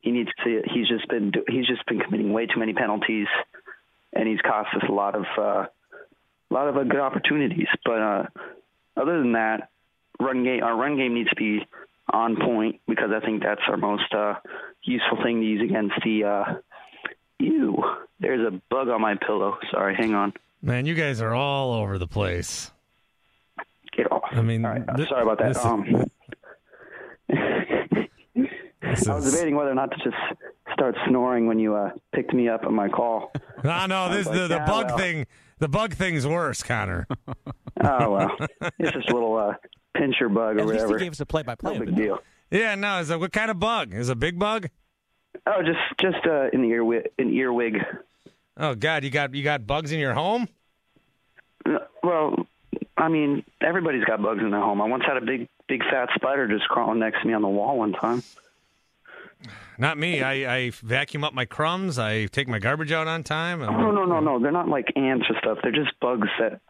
He 0.00 0.10
needs 0.10 0.30
to. 0.44 0.62
He's 0.72 0.88
just 0.88 1.08
been 1.08 1.32
he's 1.48 1.66
just 1.66 1.84
been 1.86 2.00
committing 2.00 2.32
way 2.32 2.46
too 2.46 2.58
many 2.58 2.72
penalties, 2.72 3.28
and 4.12 4.26
he's 4.26 4.40
cost 4.40 4.68
us 4.74 4.82
a 4.88 4.92
lot 4.92 5.14
of 5.14 5.24
uh, 5.38 5.66
a 6.50 6.50
lot 6.50 6.68
of 6.68 6.76
uh, 6.76 6.82
good 6.82 7.00
opportunities. 7.00 7.68
But 7.84 8.00
uh, 8.00 8.26
other 8.96 9.18
than 9.18 9.32
that, 9.32 9.68
run 10.18 10.42
game 10.42 10.62
our 10.64 10.76
run 10.76 10.96
game 10.96 11.14
needs 11.14 11.30
to 11.30 11.36
be 11.36 11.66
on 12.12 12.36
point 12.36 12.80
because 12.88 13.10
I 13.14 13.24
think 13.24 13.42
that's 13.42 13.60
our 13.68 13.76
most 13.76 14.12
uh, 14.12 14.34
useful 14.82 15.22
thing 15.22 15.40
to 15.40 15.46
use 15.46 15.62
against 15.62 15.94
the. 16.04 16.24
Uh, 16.24 16.54
ew, 17.38 17.84
there's 18.18 18.44
a 18.44 18.60
bug 18.70 18.88
on 18.88 19.00
my 19.00 19.14
pillow. 19.14 19.56
Sorry, 19.70 19.94
hang 19.94 20.14
on. 20.14 20.32
Man, 20.60 20.84
you 20.86 20.94
guys 20.94 21.20
are 21.20 21.34
all 21.34 21.74
over 21.74 21.96
the 21.98 22.08
place. 22.08 22.71
Get 23.96 24.10
off. 24.10 24.22
I 24.32 24.40
mean, 24.42 24.64
All 24.64 24.72
right, 24.72 24.82
th- 24.96 25.08
sorry 25.08 25.22
about 25.22 25.38
that. 25.38 25.56
Um, 25.64 25.84
this 28.82 29.06
I 29.08 29.14
was 29.14 29.30
debating 29.32 29.54
whether 29.56 29.70
or 29.70 29.74
not 29.74 29.90
to 29.90 29.96
just 29.98 30.16
start 30.72 30.96
snoring 31.08 31.46
when 31.46 31.58
you 31.58 31.74
uh, 31.74 31.90
picked 32.14 32.32
me 32.32 32.48
up 32.48 32.64
on 32.64 32.74
my 32.74 32.88
call. 32.88 33.32
No, 33.64 33.86
no, 33.86 34.08
this 34.10 34.26
like, 34.26 34.34
the, 34.36 34.48
the 34.48 34.54
yeah, 34.56 34.66
bug 34.66 34.86
well. 34.88 34.98
thing. 34.98 35.26
The 35.58 35.68
bug 35.68 35.94
thing's 35.94 36.26
worse, 36.26 36.62
Connor. 36.62 37.06
Oh 37.84 38.10
well, 38.10 38.36
it's 38.78 38.92
just 38.92 39.08
a 39.08 39.14
little 39.14 39.36
uh, 39.36 39.54
pincher 39.96 40.28
bug 40.28 40.56
or 40.56 40.60
At 40.60 40.66
least 40.66 40.80
whatever. 40.80 40.98
he 40.98 41.04
gave 41.04 41.12
us 41.12 41.20
a 41.20 41.26
play 41.26 41.42
by 41.42 41.54
no 41.62 41.70
play. 41.70 41.78
big 41.86 41.94
deal. 41.96 42.18
Yeah, 42.50 42.74
no. 42.74 42.98
Is 42.98 43.08
that 43.08 43.20
what 43.20 43.32
kind 43.32 43.50
of 43.50 43.58
bug? 43.60 43.94
Is 43.94 44.08
it 44.08 44.12
a 44.12 44.16
big 44.16 44.38
bug? 44.38 44.68
Oh, 45.46 45.62
just 45.62 45.78
just 46.00 46.26
uh, 46.26 46.48
an 46.52 46.64
earwig. 46.64 47.08
An 47.18 47.30
earwig. 47.32 47.76
Oh 48.56 48.74
God, 48.74 49.04
you 49.04 49.10
got 49.10 49.34
you 49.34 49.44
got 49.44 49.66
bugs 49.66 49.92
in 49.92 49.98
your 50.00 50.14
home? 50.14 50.48
Uh, 51.64 51.78
Well, 52.02 52.46
I 52.96 53.08
mean, 53.08 53.44
everybody's 53.60 54.04
got 54.04 54.22
bugs 54.22 54.40
in 54.40 54.50
their 54.50 54.60
home. 54.60 54.80
I 54.80 54.86
once 54.86 55.04
had 55.06 55.16
a 55.16 55.24
big, 55.24 55.48
big 55.68 55.82
fat 55.84 56.10
spider 56.14 56.46
just 56.46 56.68
crawling 56.68 56.98
next 56.98 57.22
to 57.22 57.26
me 57.26 57.34
on 57.34 57.42
the 57.42 57.48
wall 57.48 57.78
one 57.78 57.92
time. 57.92 58.22
Not 59.78 59.98
me. 59.98 60.22
I, 60.22 60.56
I 60.56 60.70
vacuum 60.70 61.24
up 61.24 61.34
my 61.34 61.44
crumbs. 61.44 61.98
I 61.98 62.26
take 62.26 62.46
my 62.48 62.58
garbage 62.58 62.92
out 62.92 63.08
on 63.08 63.24
time. 63.24 63.60
No, 63.60 63.90
no, 63.90 64.04
no, 64.04 64.20
no. 64.20 64.38
They're 64.38 64.52
not 64.52 64.68
like 64.68 64.92
ants 64.94 65.26
or 65.28 65.36
stuff. 65.38 65.58
They're 65.62 65.72
just 65.72 65.98
bugs 66.00 66.28
that 66.38 66.60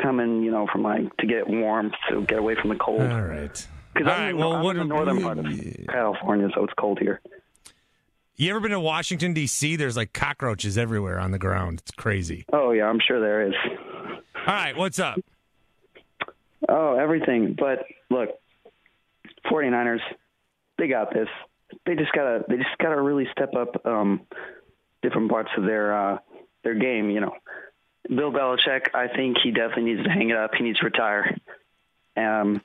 come 0.00 0.20
in, 0.20 0.42
you 0.42 0.50
know, 0.50 0.66
from 0.70 0.82
like 0.82 1.16
to 1.16 1.26
get 1.26 1.48
warm, 1.48 1.92
to 2.10 2.24
get 2.24 2.38
away 2.38 2.54
from 2.60 2.70
the 2.70 2.76
cold. 2.76 3.00
All 3.02 3.22
right. 3.22 3.66
Because 3.94 4.08
I'm, 4.08 4.20
right. 4.20 4.30
in, 4.30 4.38
Well, 4.38 4.54
I'm 4.54 4.62
what 4.62 4.76
in 4.76 4.88
the 4.88 4.94
northern 4.94 5.22
part 5.22 5.38
of 5.38 5.46
California, 5.88 6.48
so 6.54 6.64
it's 6.64 6.74
cold 6.78 6.98
here. 6.98 7.20
You 8.36 8.50
ever 8.50 8.60
been 8.60 8.70
to 8.70 8.80
Washington 8.80 9.34
D.C.? 9.34 9.76
There's 9.76 9.96
like 9.96 10.12
cockroaches 10.12 10.78
everywhere 10.78 11.18
on 11.18 11.30
the 11.32 11.38
ground. 11.38 11.80
It's 11.80 11.90
crazy. 11.90 12.44
Oh 12.52 12.70
yeah, 12.70 12.86
I'm 12.86 13.00
sure 13.06 13.20
there 13.20 13.46
is. 13.46 13.54
All 14.46 14.54
right, 14.54 14.76
what's 14.76 14.98
up? 14.98 15.18
Oh, 16.68 16.96
everything. 16.96 17.56
But 17.58 17.84
look, 18.10 18.30
49ers, 19.50 20.00
they 20.78 20.88
got 20.88 21.12
this. 21.12 21.28
They 21.86 21.94
just 21.94 22.12
gotta 22.12 22.44
they 22.48 22.56
just 22.56 22.76
gotta 22.78 23.00
really 23.00 23.26
step 23.32 23.54
up 23.54 23.86
um 23.86 24.22
different 25.00 25.30
parts 25.30 25.50
of 25.56 25.64
their 25.64 25.96
uh 25.96 26.18
their 26.64 26.74
game, 26.74 27.10
you 27.10 27.20
know. 27.20 27.34
Bill 28.08 28.32
Belichick, 28.32 28.94
I 28.94 29.08
think 29.08 29.38
he 29.42 29.52
definitely 29.52 29.94
needs 29.94 30.04
to 30.04 30.10
hang 30.10 30.30
it 30.30 30.36
up. 30.36 30.50
He 30.56 30.64
needs 30.64 30.78
to 30.80 30.84
retire. 30.84 31.36
Um 32.16 32.60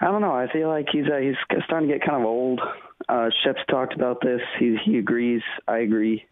I 0.00 0.06
don't 0.06 0.22
know. 0.22 0.32
I 0.32 0.50
feel 0.52 0.68
like 0.68 0.86
he's 0.90 1.06
uh, 1.06 1.18
he's 1.18 1.36
starting 1.66 1.88
to 1.88 1.98
get 1.98 2.06
kind 2.06 2.22
of 2.22 2.26
old. 2.26 2.60
Uh 3.08 3.28
Shep's 3.44 3.60
talked 3.68 3.94
about 3.94 4.20
this. 4.22 4.40
He 4.58 4.76
he 4.82 4.98
agrees. 4.98 5.42
I 5.68 5.78
agree. 5.78 6.24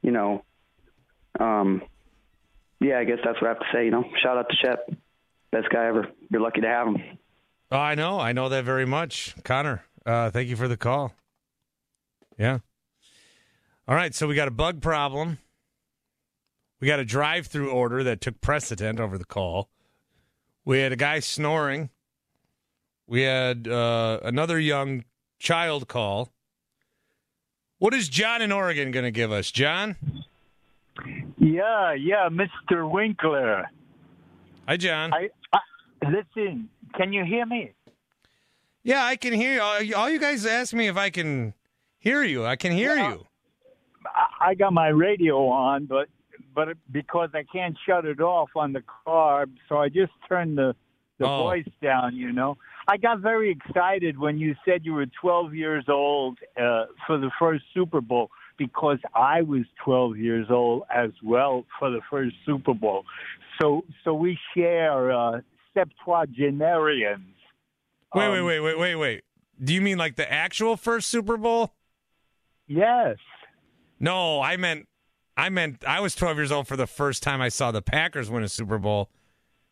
You 0.00 0.12
know. 0.12 0.44
Um 1.38 1.82
yeah, 2.80 2.98
I 2.98 3.04
guess 3.04 3.18
that's 3.24 3.40
what 3.40 3.48
I 3.48 3.54
have 3.54 3.60
to 3.60 3.66
say, 3.72 3.84
you 3.84 3.90
know. 3.90 4.04
Shout 4.22 4.38
out 4.38 4.48
to 4.48 4.56
Shep. 4.56 4.90
Best 5.52 5.68
guy 5.70 5.86
ever. 5.86 6.08
You're 6.30 6.40
lucky 6.40 6.62
to 6.62 6.66
have 6.66 6.88
him. 6.88 6.96
Oh, 7.70 7.78
I 7.78 7.94
know. 7.94 8.18
I 8.18 8.32
know 8.32 8.48
that 8.48 8.64
very 8.64 8.86
much. 8.86 9.36
Connor, 9.44 9.84
uh, 10.04 10.30
thank 10.30 10.48
you 10.48 10.56
for 10.56 10.66
the 10.66 10.76
call. 10.76 11.14
Yeah. 12.38 12.58
All 13.86 13.94
right, 13.94 14.14
so 14.14 14.26
we 14.26 14.34
got 14.34 14.48
a 14.48 14.52
bug 14.52 14.80
problem. 14.80 15.38
We 16.80 16.88
got 16.88 16.98
a 16.98 17.04
drive 17.04 17.46
through 17.46 17.70
order 17.70 18.02
that 18.02 18.20
took 18.20 18.40
precedent 18.40 18.98
over 18.98 19.18
the 19.18 19.24
call. 19.24 19.68
We 20.64 20.80
had 20.80 20.92
a 20.92 20.96
guy 20.96 21.20
snoring. 21.20 21.90
We 23.06 23.22
had 23.22 23.68
uh, 23.68 24.20
another 24.22 24.58
young 24.58 25.04
child 25.38 25.86
call. 25.88 26.32
What 27.78 27.94
is 27.94 28.08
John 28.08 28.40
in 28.40 28.52
Oregon 28.52 28.90
going 28.90 29.04
to 29.04 29.10
give 29.10 29.32
us? 29.32 29.50
John? 29.50 29.96
Yeah, 31.38 31.92
yeah, 31.94 32.28
Mr. 32.30 32.88
Winkler. 32.88 33.68
Hi, 34.68 34.76
John. 34.76 35.12
I, 35.12 35.16
I 35.16 35.28
listen. 36.04 36.68
Can 36.94 37.12
you 37.12 37.24
hear 37.24 37.46
me? 37.46 37.72
Yeah, 38.82 39.04
I 39.04 39.16
can 39.16 39.32
hear 39.32 39.54
you. 39.80 39.94
All 39.94 40.10
you 40.10 40.18
guys 40.18 40.44
ask 40.44 40.74
me 40.74 40.88
if 40.88 40.96
I 40.96 41.10
can 41.10 41.54
hear 41.98 42.22
you. 42.24 42.44
I 42.44 42.56
can 42.56 42.72
hear 42.72 42.96
you. 42.96 43.26
I, 44.04 44.50
I 44.50 44.54
got 44.54 44.72
my 44.72 44.88
radio 44.88 45.46
on, 45.48 45.86
but 45.86 46.08
but 46.54 46.68
because 46.90 47.30
I 47.34 47.44
can't 47.50 47.76
shut 47.86 48.04
it 48.04 48.20
off 48.20 48.50
on 48.56 48.72
the 48.72 48.82
car, 49.04 49.46
so 49.68 49.76
I 49.78 49.88
just 49.88 50.12
turned 50.28 50.58
the 50.58 50.74
the 51.18 51.26
Oh. 51.28 51.44
voice 51.44 51.68
down. 51.80 52.16
You 52.16 52.32
know, 52.32 52.56
I 52.88 52.96
got 52.96 53.20
very 53.20 53.50
excited 53.52 54.18
when 54.18 54.38
you 54.38 54.56
said 54.64 54.84
you 54.84 54.94
were 54.94 55.06
12 55.20 55.54
years 55.54 55.84
old 55.88 56.38
uh, 56.60 56.86
for 57.06 57.18
the 57.18 57.30
first 57.38 57.64
Super 57.72 58.00
Bowl 58.00 58.30
because 58.58 58.98
I 59.14 59.42
was 59.42 59.62
12 59.84 60.16
years 60.16 60.46
old 60.50 60.82
as 60.92 61.10
well 61.22 61.64
for 61.78 61.90
the 61.90 62.00
first 62.10 62.34
Super 62.44 62.74
Bowl. 62.74 63.04
So 63.60 63.84
so 64.02 64.12
we 64.14 64.36
share 64.56 65.12
uh, 65.12 65.40
septuagenarians. 65.74 67.34
Wait, 68.14 68.28
wait, 68.30 68.38
Um, 68.40 68.46
wait, 68.46 68.60
wait, 68.60 68.78
wait, 68.78 68.94
wait. 68.96 69.24
Do 69.62 69.72
you 69.74 69.80
mean 69.80 69.98
like 69.98 70.16
the 70.16 70.30
actual 70.30 70.76
first 70.76 71.08
Super 71.08 71.36
Bowl? 71.36 71.72
Yes. 72.66 73.16
No, 74.00 74.40
I 74.40 74.56
meant 74.56 74.88
I 75.36 75.48
meant 75.48 75.84
I 75.86 76.00
was 76.00 76.14
12 76.14 76.36
years 76.36 76.52
old 76.52 76.66
for 76.68 76.76
the 76.76 76.86
first 76.86 77.22
time 77.22 77.40
I 77.40 77.48
saw 77.48 77.70
the 77.70 77.82
Packers 77.82 78.30
win 78.30 78.42
a 78.42 78.48
Super 78.48 78.78
Bowl. 78.78 79.08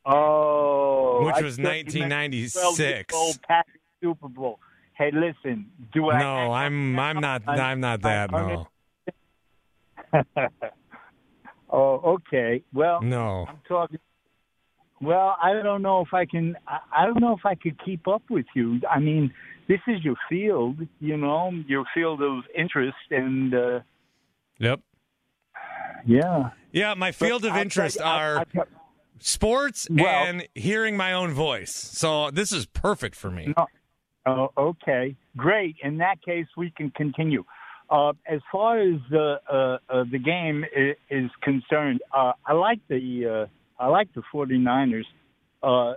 Oh, 0.06 1.24
Which 1.26 1.34
I 1.36 1.42
was 1.42 1.56
thought 1.56 1.62
you 1.94 2.00
meant 2.00 2.32
1996. 2.34 3.12
12 3.12 3.42
Packers 3.42 3.80
Super 4.02 4.28
Bowl. 4.28 4.58
Hey, 4.94 5.10
listen. 5.12 5.66
Do 5.92 6.10
I? 6.10 6.18
No, 6.20 6.52
I'm 6.52 6.98
I'm 6.98 7.20
not 7.20 7.42
I'm 7.48 7.80
not 7.80 8.02
that. 8.02 8.30
No. 8.30 8.68
oh, 11.70 12.14
okay. 12.14 12.62
Well, 12.72 13.00
No. 13.02 13.46
I'm 13.48 13.58
talking. 13.68 13.98
Well, 15.02 15.36
I 15.42 15.54
don't 15.62 15.82
know 15.82 16.00
if 16.02 16.12
I 16.12 16.26
can. 16.26 16.56
I, 16.68 16.78
I 16.98 17.06
don't 17.06 17.20
know 17.20 17.34
if 17.34 17.46
I 17.46 17.54
could 17.54 17.82
keep 17.84 18.06
up 18.06 18.22
with 18.28 18.46
you. 18.54 18.80
I 18.90 18.98
mean, 18.98 19.32
this 19.68 19.80
is 19.86 20.04
your 20.04 20.16
field, 20.28 20.76
you 21.00 21.16
know, 21.16 21.50
your 21.66 21.84
field 21.94 22.22
of 22.22 22.44
interest, 22.56 22.96
and 23.10 23.54
uh, 23.54 23.80
Yep. 24.58 24.80
yeah. 26.06 26.50
Yeah, 26.72 26.94
my 26.94 27.12
field 27.12 27.44
of 27.44 27.52
I'll 27.52 27.62
interest 27.62 27.98
you- 27.98 28.04
I'll- 28.04 28.38
are 28.40 28.46
sports 29.18 29.88
Well- 29.90 30.06
and 30.26 30.46
hearing 30.54 30.96
my 30.96 31.12
own 31.12 31.32
voice. 31.32 31.72
So 31.74 32.30
this 32.30 32.52
is 32.52 32.66
perfect 32.66 33.16
for 33.16 33.30
me. 33.30 33.54
No. 33.56 33.66
Oh, 34.26 34.50
okay, 34.58 35.16
great. 35.36 35.76
In 35.82 35.96
that 35.98 36.20
case, 36.22 36.46
we 36.56 36.70
can 36.70 36.90
continue. 36.90 37.42
Uh, 37.88 38.12
as 38.26 38.40
far 38.52 38.78
as 38.78 39.00
the 39.10 39.40
uh, 39.50 39.78
uh, 39.92 40.04
the 40.10 40.18
game 40.18 40.64
is, 40.76 40.94
is 41.08 41.30
concerned, 41.40 42.02
uh, 42.14 42.32
I 42.46 42.52
like 42.52 42.80
the 42.88 43.26
uh, 43.26 43.46
I 43.80 43.86
like 43.88 44.12
the 44.14 44.22
49ers, 44.32 45.06
uh, 45.62 45.94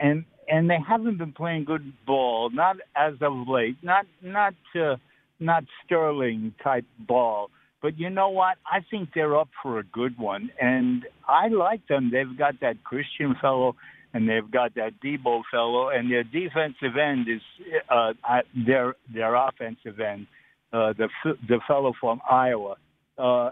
and 0.00 0.24
and 0.48 0.68
they 0.68 0.78
haven't 0.86 1.18
been 1.18 1.32
playing 1.32 1.64
good 1.64 1.90
ball, 2.06 2.50
not 2.50 2.76
as 2.96 3.14
of 3.22 3.48
late, 3.48 3.76
not 3.82 4.06
not 4.22 4.54
uh, 4.78 4.96
not 5.40 5.64
Sterling 5.84 6.54
type 6.62 6.84
ball. 6.98 7.50
But 7.80 7.98
you 7.98 8.10
know 8.10 8.30
what? 8.30 8.56
I 8.66 8.80
think 8.90 9.10
they're 9.14 9.38
up 9.38 9.48
for 9.62 9.78
a 9.78 9.84
good 9.84 10.18
one, 10.18 10.50
and 10.60 11.04
I 11.28 11.48
like 11.48 11.86
them. 11.86 12.10
They've 12.12 12.36
got 12.36 12.60
that 12.60 12.82
Christian 12.82 13.36
fellow, 13.40 13.76
and 14.14 14.28
they've 14.28 14.50
got 14.50 14.74
that 14.76 14.94
Debo 15.04 15.42
fellow, 15.50 15.90
and 15.90 16.10
their 16.10 16.24
defensive 16.24 16.96
end 16.96 17.28
is 17.28 17.42
uh, 17.90 18.14
I- 18.24 18.42
their 18.66 18.96
their 19.12 19.34
offensive 19.36 20.00
end, 20.00 20.26
uh, 20.72 20.94
the 20.94 21.08
the 21.48 21.60
fellow 21.68 21.92
from 22.00 22.20
Iowa. 22.28 22.76
Uh, 23.18 23.50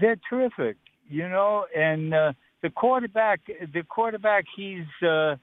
they're 0.00 0.20
terrific, 0.28 0.76
you 1.08 1.28
know, 1.28 1.66
and 1.76 2.12
uh, 2.14 2.32
the 2.62 2.70
quarterback, 2.70 3.40
the 3.46 3.82
quarterback, 3.82 4.44
he's 4.54 4.86
uh, 5.06 5.36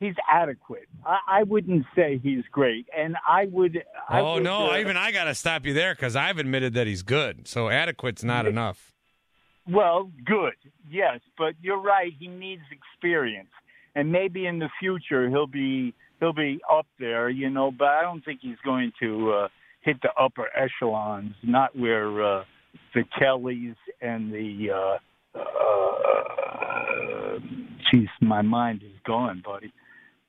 he's 0.00 0.14
adequate. 0.30 0.88
I, 1.04 1.18
I 1.28 1.42
wouldn't 1.44 1.86
say 1.94 2.20
he's 2.22 2.44
great, 2.50 2.86
and 2.96 3.16
I 3.26 3.46
would. 3.46 3.82
I 4.08 4.20
oh 4.20 4.34
would, 4.34 4.42
no, 4.42 4.72
uh, 4.72 4.78
even 4.78 4.96
I 4.96 5.12
got 5.12 5.24
to 5.24 5.34
stop 5.34 5.64
you 5.64 5.72
there 5.72 5.94
because 5.94 6.16
I've 6.16 6.38
admitted 6.38 6.74
that 6.74 6.86
he's 6.86 7.02
good. 7.02 7.48
So 7.48 7.70
adequate's 7.70 8.24
not 8.24 8.46
enough. 8.46 8.92
Well, 9.68 10.10
good, 10.24 10.54
yes, 10.90 11.20
but 11.38 11.54
you're 11.62 11.80
right. 11.80 12.12
He 12.18 12.26
needs 12.26 12.62
experience, 12.72 13.50
and 13.94 14.10
maybe 14.10 14.46
in 14.46 14.58
the 14.58 14.70
future 14.80 15.28
he'll 15.28 15.46
be 15.46 15.94
he'll 16.18 16.32
be 16.32 16.60
up 16.70 16.86
there, 16.98 17.28
you 17.30 17.50
know. 17.50 17.70
But 17.70 17.88
I 17.88 18.02
don't 18.02 18.24
think 18.24 18.40
he's 18.42 18.58
going 18.64 18.92
to 19.00 19.32
uh, 19.32 19.48
hit 19.80 20.02
the 20.02 20.10
upper 20.20 20.48
echelons. 20.56 21.34
Not 21.42 21.76
where 21.76 22.40
uh, 22.40 22.44
the 22.94 23.04
Kellys 23.18 23.76
and 24.00 24.32
the. 24.32 24.70
Uh, 24.70 24.98
uh, 25.34 25.40
geez, 27.90 28.08
my 28.20 28.42
mind 28.42 28.82
is 28.82 28.92
gone, 29.04 29.42
buddy. 29.44 29.72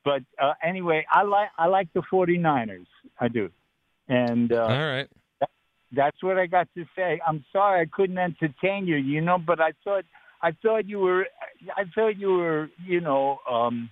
But 0.04 0.24
uh, 0.42 0.54
anyway, 0.64 1.06
I 1.12 1.24
like 1.24 1.50
I 1.58 1.68
like 1.68 1.88
the 1.94 2.02
49ers. 2.12 2.88
I 3.20 3.28
do, 3.28 3.50
and 4.08 4.52
uh, 4.52 4.64
All 4.64 4.70
right. 4.70 5.08
that's 5.92 6.22
what 6.24 6.38
I 6.38 6.48
got 6.48 6.68
to 6.76 6.86
say. 6.96 7.20
I'm 7.28 7.46
sorry 7.52 7.82
I 7.82 7.86
couldn't 7.92 8.18
entertain 8.18 8.88
you, 8.88 8.96
you 8.96 9.22
know, 9.22 9.38
but 9.38 9.60
I 9.62 9.74
thought 9.84 10.06
I 10.42 10.52
thought 10.64 10.88
you 10.90 11.00
were 11.00 11.28
I 11.78 11.84
thought 11.94 12.18
you 12.18 12.30
were, 12.34 12.70
you 12.84 13.00
know, 13.02 13.40
um 13.50 13.90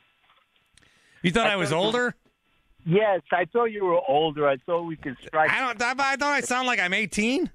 You 1.22 1.30
thought 1.32 1.46
I, 1.48 1.54
I 1.54 1.56
was 1.58 1.70
thought 1.70 1.80
you- 1.80 1.86
older? 1.86 2.16
yes, 2.86 3.22
I 3.32 3.46
thought 3.46 3.66
you 3.66 3.86
were 3.86 4.00
older. 4.08 4.48
I 4.50 4.58
thought 4.66 4.84
we 4.84 4.96
could 4.96 5.16
strike 5.24 5.52
I 5.52 5.60
don't. 5.60 5.80
I, 5.82 5.92
I 5.92 6.16
thought 6.16 6.34
I 6.34 6.42
sound 6.42 6.66
like 6.66 6.80
I'm 6.80 6.94
18. 6.94 7.52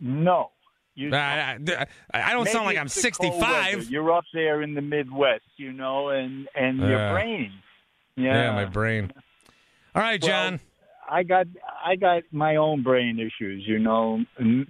No. 0.00 0.50
You 1.00 1.14
I, 1.14 1.58
I, 1.66 1.86
I 2.12 2.32
don't 2.32 2.46
sound 2.48 2.66
like 2.66 2.76
I'm 2.76 2.86
it's 2.86 3.00
the 3.00 3.10
cold 3.10 3.32
65. 3.40 3.90
You're 3.90 4.12
up 4.12 4.24
there 4.34 4.60
in 4.62 4.74
the 4.74 4.82
Midwest, 4.82 5.44
you 5.56 5.72
know, 5.72 6.10
and 6.10 6.46
and 6.54 6.78
your 6.78 7.10
brain. 7.12 7.52
Yeah. 8.16 8.34
Yeah. 8.34 8.52
my 8.52 8.64
brain. 8.66 9.10
All 9.94 10.02
right, 10.02 10.20
Well, 10.22 10.28
John. 10.28 10.60
I 11.10 11.22
got 11.22 11.46
I 11.84 11.96
got 11.96 12.22
my 12.32 12.56
own 12.56 12.82
brain 12.82 13.18
issues, 13.18 13.64
you 13.66 13.78
know. 13.78 14.24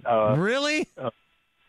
Uh, 0.05 0.35
really? 0.37 0.87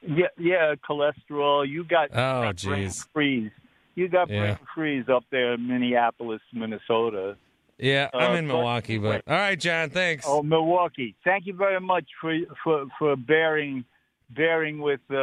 Yeah, 0.01 0.27
yeah, 0.39 0.75
cholesterol. 0.89 1.69
You 1.69 1.85
got 1.85 2.11
Oh, 2.13 2.53
jeez. 2.55 3.07
freeze. 3.13 3.51
You 3.95 4.09
got 4.09 4.31
Yeah. 4.31 4.41
brain 4.55 4.59
freeze 4.75 5.09
up 5.09 5.25
there 5.31 5.55
in 5.55 5.67
Minneapolis, 5.69 6.41
Minnesota. 6.53 7.37
Yeah, 7.79 8.09
I'm 8.15 8.33
uh, 8.33 8.35
in 8.37 8.47
but- 8.47 8.55
Milwaukee, 8.55 8.99
but 8.99 9.23
all 9.27 9.35
right, 9.37 9.59
John. 9.59 9.91
Thanks. 9.91 10.25
Oh, 10.27 10.43
Milwaukee. 10.43 11.15
Thank 11.25 11.47
you 11.47 11.55
very 11.55 11.81
much 11.81 12.05
for 12.21 12.35
for 12.63 12.87
for 12.99 13.17
bearing 13.17 13.85
bearing 14.35 14.81
with 14.81 15.01
uh, 15.11 15.17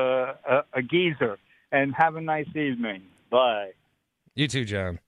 a, 0.47 0.63
a 0.73 0.81
geezer, 0.81 1.37
and 1.71 1.93
have 1.95 2.15
a 2.15 2.21
nice 2.21 2.47
evening. 2.55 3.03
Bye. 3.29 3.71
You 4.35 4.47
too, 4.47 4.65
John. 4.65 4.99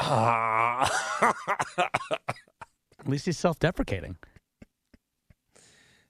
Ah. 0.00 0.90
At 3.00 3.08
least 3.08 3.26
he's 3.26 3.38
self-deprecating. 3.38 4.16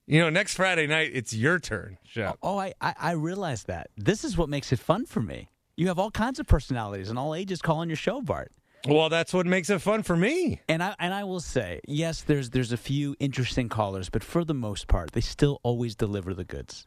you 0.06 0.20
know, 0.20 0.30
next 0.30 0.54
Friday 0.54 0.86
night 0.86 1.10
it's 1.14 1.32
your 1.32 1.58
turn, 1.58 1.98
Shep. 2.04 2.36
Oh, 2.42 2.58
I, 2.58 2.74
I 2.80 2.94
I 2.98 3.10
realize 3.12 3.64
that. 3.64 3.90
This 3.96 4.24
is 4.24 4.36
what 4.36 4.48
makes 4.48 4.72
it 4.72 4.78
fun 4.78 5.06
for 5.06 5.20
me. 5.20 5.48
You 5.76 5.86
have 5.88 5.98
all 5.98 6.10
kinds 6.10 6.38
of 6.38 6.46
personalities 6.46 7.08
and 7.08 7.18
all 7.18 7.34
ages 7.34 7.62
calling 7.62 7.88
your 7.88 7.96
show, 7.96 8.20
Bart. 8.20 8.50
Well, 8.86 9.08
that's 9.08 9.34
what 9.34 9.46
makes 9.46 9.70
it 9.70 9.80
fun 9.80 10.02
for 10.02 10.16
me. 10.16 10.60
And 10.68 10.82
I 10.82 10.94
and 10.98 11.12
I 11.12 11.24
will 11.24 11.40
say, 11.40 11.80
yes, 11.86 12.22
there's 12.22 12.50
there's 12.50 12.72
a 12.72 12.76
few 12.76 13.16
interesting 13.18 13.68
callers, 13.68 14.08
but 14.08 14.22
for 14.22 14.44
the 14.44 14.54
most 14.54 14.86
part, 14.86 15.12
they 15.12 15.20
still 15.20 15.60
always 15.62 15.94
deliver 15.94 16.32
the 16.34 16.44
goods. 16.44 16.86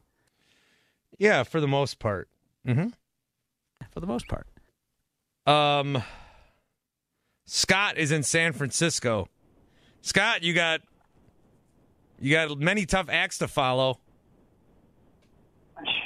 Yeah, 1.17 1.43
for 1.43 1.59
the 1.59 1.67
most 1.67 1.99
part. 1.99 2.29
Mm-hmm. 2.65 2.87
For 3.91 3.99
the 3.99 4.07
most 4.07 4.27
part. 4.27 4.47
Um, 5.45 6.01
Scott 7.45 7.97
is 7.97 8.11
in 8.11 8.23
San 8.23 8.53
Francisco. 8.53 9.27
Scott, 10.01 10.43
you 10.43 10.53
got 10.53 10.81
you 12.19 12.31
got 12.31 12.57
many 12.57 12.85
tough 12.85 13.07
acts 13.09 13.39
to 13.39 13.47
follow. 13.47 13.99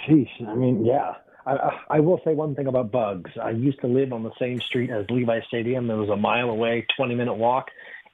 Sheesh. 0.07 0.47
I 0.47 0.55
mean, 0.55 0.85
yeah. 0.85 1.13
I, 1.45 1.99
will 1.99 2.19
say 2.25 2.33
one 2.33 2.55
thing 2.55 2.67
about 2.67 2.91
bugs. 2.91 3.29
I 3.41 3.51
used 3.51 3.79
to 3.81 3.87
live 3.87 4.13
on 4.13 4.23
the 4.23 4.31
same 4.39 4.59
street 4.61 4.89
as 4.89 5.05
Levi 5.09 5.41
Stadium. 5.47 5.89
It 5.89 5.95
was 5.95 6.09
a 6.09 6.15
mile 6.15 6.49
away, 6.49 6.85
20 6.97 7.15
minute 7.15 7.35
walk. 7.35 7.67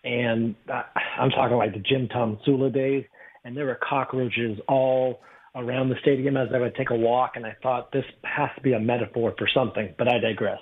And 0.04 0.56
I, 0.68 0.84
I'm 1.18 1.30
talking 1.30 1.58
like 1.58 1.74
the 1.74 1.80
Jim 1.80 2.10
Tomsula 2.10 2.74
days. 2.74 3.06
And 3.46 3.56
there 3.56 3.66
were 3.66 3.80
cockroaches 3.82 4.60
all 4.68 5.22
around 5.56 5.90
the 5.90 5.96
stadium 6.02 6.38
as 6.38 6.50
I 6.54 6.60
would 6.60 6.76
take 6.76 6.90
a 6.90 6.96
walk. 6.96 7.34
And 7.36 7.46
I 7.46 7.56
thought 7.64 7.92
this 7.92 8.06
has 8.24 8.50
to 8.56 8.62
be 8.62 8.74
a 8.74 8.80
metaphor 8.80 9.34
for 9.38 9.48
something, 9.54 9.94
but 9.98 10.08
I 10.08 10.20
digress. 10.20 10.60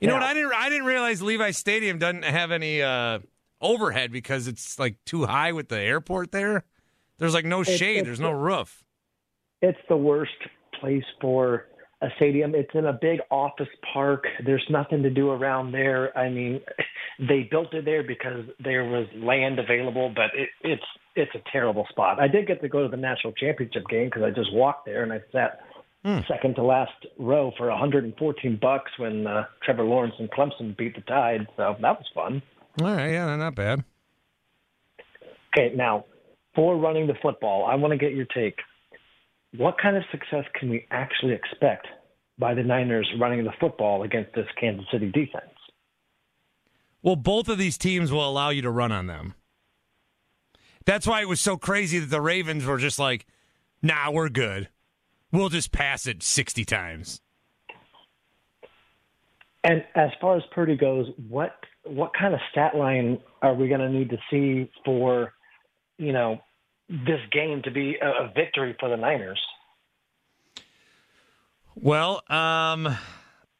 You 0.00 0.08
know 0.08 0.14
what? 0.14 0.22
I 0.22 0.34
didn't 0.34 0.52
I 0.52 0.68
didn't 0.68 0.84
realize 0.84 1.22
Levi 1.22 1.52
Stadium 1.52 1.98
doesn't 1.98 2.24
have 2.24 2.50
any 2.50 2.82
uh, 2.82 3.20
overhead 3.62 4.12
because 4.12 4.46
it's 4.46 4.78
like 4.78 4.96
too 5.06 5.24
high 5.24 5.52
with 5.52 5.68
the 5.68 5.80
airport 5.80 6.32
there. 6.32 6.64
There's 7.18 7.32
like 7.32 7.46
no 7.46 7.62
shade. 7.62 8.04
There's 8.04 8.20
no 8.20 8.30
roof. 8.30 8.84
it's 9.62 9.78
the 9.88 9.96
worst 9.96 10.34
place 10.80 11.04
for 11.20 11.66
a 12.02 12.08
stadium. 12.16 12.54
It's 12.54 12.70
in 12.74 12.86
a 12.86 12.92
big 12.92 13.20
office 13.30 13.68
park. 13.92 14.24
There's 14.44 14.64
nothing 14.68 15.02
to 15.02 15.10
do 15.10 15.30
around 15.30 15.72
there. 15.72 16.16
I 16.16 16.28
mean, 16.28 16.60
they 17.18 17.48
built 17.50 17.72
it 17.72 17.84
there 17.84 18.02
because 18.02 18.44
there 18.62 18.84
was 18.84 19.06
land 19.16 19.58
available, 19.58 20.12
but 20.14 20.30
it, 20.34 20.48
it's 20.62 20.84
it's 21.14 21.34
a 21.34 21.50
terrible 21.50 21.86
spot. 21.88 22.20
I 22.20 22.28
did 22.28 22.46
get 22.46 22.60
to 22.60 22.68
go 22.68 22.82
to 22.82 22.88
the 22.88 22.96
national 22.96 23.32
championship 23.32 23.84
game 23.88 24.06
because 24.06 24.22
I 24.22 24.30
just 24.30 24.52
walked 24.52 24.84
there 24.84 25.02
and 25.02 25.12
I 25.12 25.22
sat 25.32 25.60
second 26.28 26.54
to 26.54 26.62
last 26.62 26.92
row 27.18 27.52
for 27.58 27.68
114 27.68 28.58
bucks 28.60 28.90
when 28.96 29.26
uh, 29.26 29.44
Trevor 29.64 29.84
Lawrence 29.84 30.14
and 30.18 30.30
Clemson 30.30 30.76
beat 30.76 30.94
the 30.94 31.00
Tide. 31.02 31.46
So 31.56 31.74
that 31.80 31.98
was 31.98 32.06
fun. 32.14 32.42
All 32.80 32.94
right, 32.94 33.10
yeah, 33.10 33.34
not 33.36 33.54
bad. 33.54 33.82
Okay, 35.56 35.74
now 35.74 36.04
for 36.54 36.76
running 36.76 37.06
the 37.06 37.14
football, 37.22 37.66
I 37.66 37.74
want 37.74 37.92
to 37.92 37.98
get 37.98 38.14
your 38.14 38.26
take. 38.26 38.58
What 39.56 39.76
kind 39.80 39.96
of 39.96 40.02
success 40.10 40.44
can 40.58 40.70
we 40.70 40.86
actually 40.90 41.32
expect 41.32 41.86
by 42.38 42.54
the 42.54 42.62
Niners 42.62 43.10
running 43.18 43.44
the 43.44 43.52
football 43.60 44.02
against 44.02 44.34
this 44.34 44.46
Kansas 44.60 44.86
City 44.92 45.06
defense? 45.06 45.52
Well, 47.02 47.16
both 47.16 47.48
of 47.48 47.58
these 47.58 47.78
teams 47.78 48.10
will 48.10 48.28
allow 48.28 48.50
you 48.50 48.62
to 48.62 48.70
run 48.70 48.92
on 48.92 49.06
them. 49.06 49.34
That's 50.84 51.06
why 51.06 51.20
it 51.20 51.28
was 51.28 51.40
so 51.40 51.56
crazy 51.56 51.98
that 51.98 52.10
the 52.10 52.20
Ravens 52.20 52.64
were 52.64 52.78
just 52.78 52.98
like, 52.98 53.26
"Nah, 53.82 54.10
we're 54.10 54.28
good. 54.28 54.68
We'll 55.32 55.48
just 55.48 55.72
pass 55.72 56.06
it 56.06 56.22
60 56.22 56.64
times." 56.64 57.20
And 59.64 59.84
as 59.96 60.10
far 60.20 60.36
as 60.36 60.44
Purdy 60.52 60.76
goes, 60.76 61.08
what 61.28 61.58
what 61.84 62.12
kind 62.14 62.34
of 62.34 62.40
stat 62.50 62.76
line 62.76 63.20
are 63.42 63.54
we 63.54 63.68
going 63.68 63.80
to 63.80 63.88
need 63.88 64.10
to 64.10 64.18
see 64.30 64.70
for, 64.84 65.32
you 65.98 66.12
know, 66.12 66.40
this 66.88 67.20
game 67.32 67.62
to 67.62 67.70
be 67.70 67.96
a, 68.00 68.24
a 68.24 68.32
victory 68.34 68.76
for 68.78 68.88
the 68.88 68.96
Niners? 68.96 69.40
Well, 71.74 72.22
um, 72.30 72.96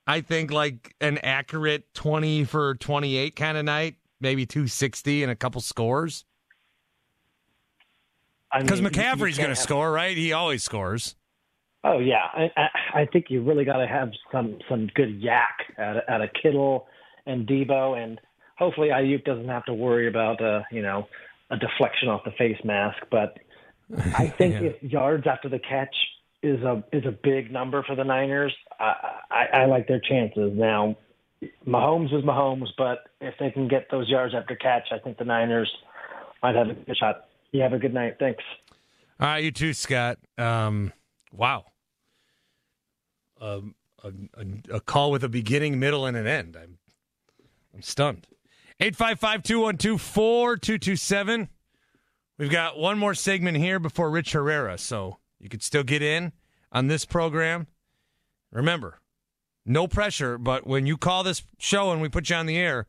I 0.07 0.21
think 0.23 0.51
like 0.51 0.95
an 1.01 1.19
accurate 1.19 1.93
20 1.95 2.45
for 2.45 2.75
28 2.77 3.37
kind 3.37 3.59
of 3.59 3.65
night, 3.65 3.97
maybe 4.21 4.47
260 4.47 5.23
and 5.23 5.31
a 5.31 5.37
couple 5.37 5.61
scores. 5.61 6.25
I 8.51 8.59
mean, 8.59 8.67
Because 8.67 8.81
you- 8.81 8.85
you 8.87 8.91
McCaffrey's 8.91 9.37
going 9.37 9.49
to 9.49 9.55
have- 9.55 9.59
score, 9.59 9.91
right? 9.93 10.17
He 10.17 10.33
always 10.33 10.63
scores. 10.63 11.17
Oh 11.85 11.99
yeah, 12.01 12.25
I, 12.33 12.51
I, 12.57 12.69
I 13.03 13.07
think 13.13 13.27
you 13.29 13.43
really 13.43 13.65
got 13.65 13.77
to 13.77 13.87
have 13.87 14.11
some 14.33 14.59
some 14.69 14.89
good 14.97 15.23
YAC 15.23 15.45
at 15.79 15.97
at 16.09 16.21
a 16.21 16.27
Kittle 16.43 16.89
and 17.27 17.47
Debo, 17.47 17.97
and 18.03 18.21
hopefully 18.59 18.89
Aiyuk 18.89 19.25
doesn't 19.25 19.47
have 19.47 19.65
to 19.67 19.75
worry 19.75 20.09
about 20.09 20.41
uh, 20.43 20.63
you 20.73 20.83
know 20.83 21.07
a 21.51 21.57
deflection 21.57 22.09
off 22.09 22.25
the 22.25 22.33
face 22.33 22.59
mask. 22.65 22.99
But 23.11 23.39
I 24.17 24.29
think 24.29 24.55
Yeah. 24.55 24.71
if 24.71 24.83
yards 24.83 25.27
after 25.27 25.49
the 25.49 25.59
catch 25.59 25.95
is 26.43 26.61
a 26.63 26.85
is 26.93 27.05
a 27.07 27.13
big 27.13 27.51
number 27.51 27.83
for 27.83 27.95
the 27.97 28.05
Niners, 28.05 28.55
I, 28.79 29.21
I, 29.31 29.47
I 29.53 29.65
like 29.67 29.89
their 29.89 30.01
chances. 30.01 30.53
Now, 30.55 30.97
Mahomes 31.67 32.13
is 32.17 32.25
Mahomes, 32.25 32.69
but 32.77 33.09
if 33.21 33.35
they 33.39 33.51
can 33.51 33.69
get 33.69 33.89
those 33.91 34.09
yards 34.09 34.35
after 34.35 34.55
catch, 34.57 34.89
I 34.93 34.99
think 34.99 35.19
the 35.19 35.25
Niners 35.25 35.71
might 36.43 36.55
have 36.55 36.69
a 36.69 36.75
good 36.75 36.97
shot. 36.97 37.29
You 37.53 37.63
have 37.63 37.73
a 37.73 37.79
good 37.79 37.95
night. 37.95 38.17
Thanks. 38.19 38.43
All 39.19 39.29
right, 39.29 39.43
you 39.45 39.51
too, 39.51 39.73
Scott. 39.73 40.19
Um, 40.37 40.93
wow. 41.33 41.65
Um, 43.41 43.75
a, 44.03 44.09
a, 44.39 44.77
a 44.77 44.81
call 44.81 45.11
with 45.11 45.25
a 45.25 45.29
beginning, 45.29 45.79
middle, 45.79 46.07
and 46.07 46.17
an 46.17 46.27
end. 46.27 46.57
I'm, 46.61 46.79
I'm 47.75 47.83
stunned. 47.83 48.27
855 48.79 49.43
212 49.43 50.01
4227. 50.01 51.49
We've 52.39 52.51
got 52.51 52.79
one 52.79 52.99
more 52.99 53.15
segment 53.15 53.57
here 53.57 53.79
before 53.79 54.11
Rich 54.11 54.33
Herrera, 54.33 54.77
so 54.77 55.17
you 55.41 55.49
could 55.49 55.63
still 55.63 55.83
get 55.83 56.03
in 56.03 56.33
on 56.71 56.89
this 56.89 57.07
program. 57.07 57.67
Remember, 58.53 58.99
no 59.65 59.89
pressure, 59.89 60.37
but 60.37 60.67
when 60.67 60.87
you 60.87 60.99
call 60.99 61.23
this 61.23 61.43
show 61.59 61.91
and 61.91 62.03
we 62.03 62.09
put 62.11 62.29
you 62.29 62.37
on 62.37 62.47
the 62.47 62.59
air, 62.59 62.87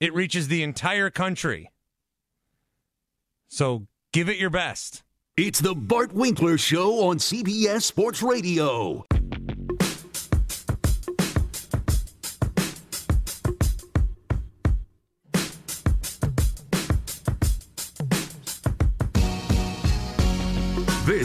it 0.00 0.14
reaches 0.14 0.48
the 0.48 0.62
entire 0.62 1.08
country. 1.08 1.70
So 3.48 3.86
give 4.12 4.28
it 4.28 4.36
your 4.36 4.50
best. 4.50 5.02
It's 5.38 5.60
the 5.60 5.74
Bart 5.74 6.12
Winkler 6.12 6.58
Show 6.58 7.08
on 7.08 7.18
CBS 7.18 7.82
Sports 7.82 8.22
Radio. 8.22 9.04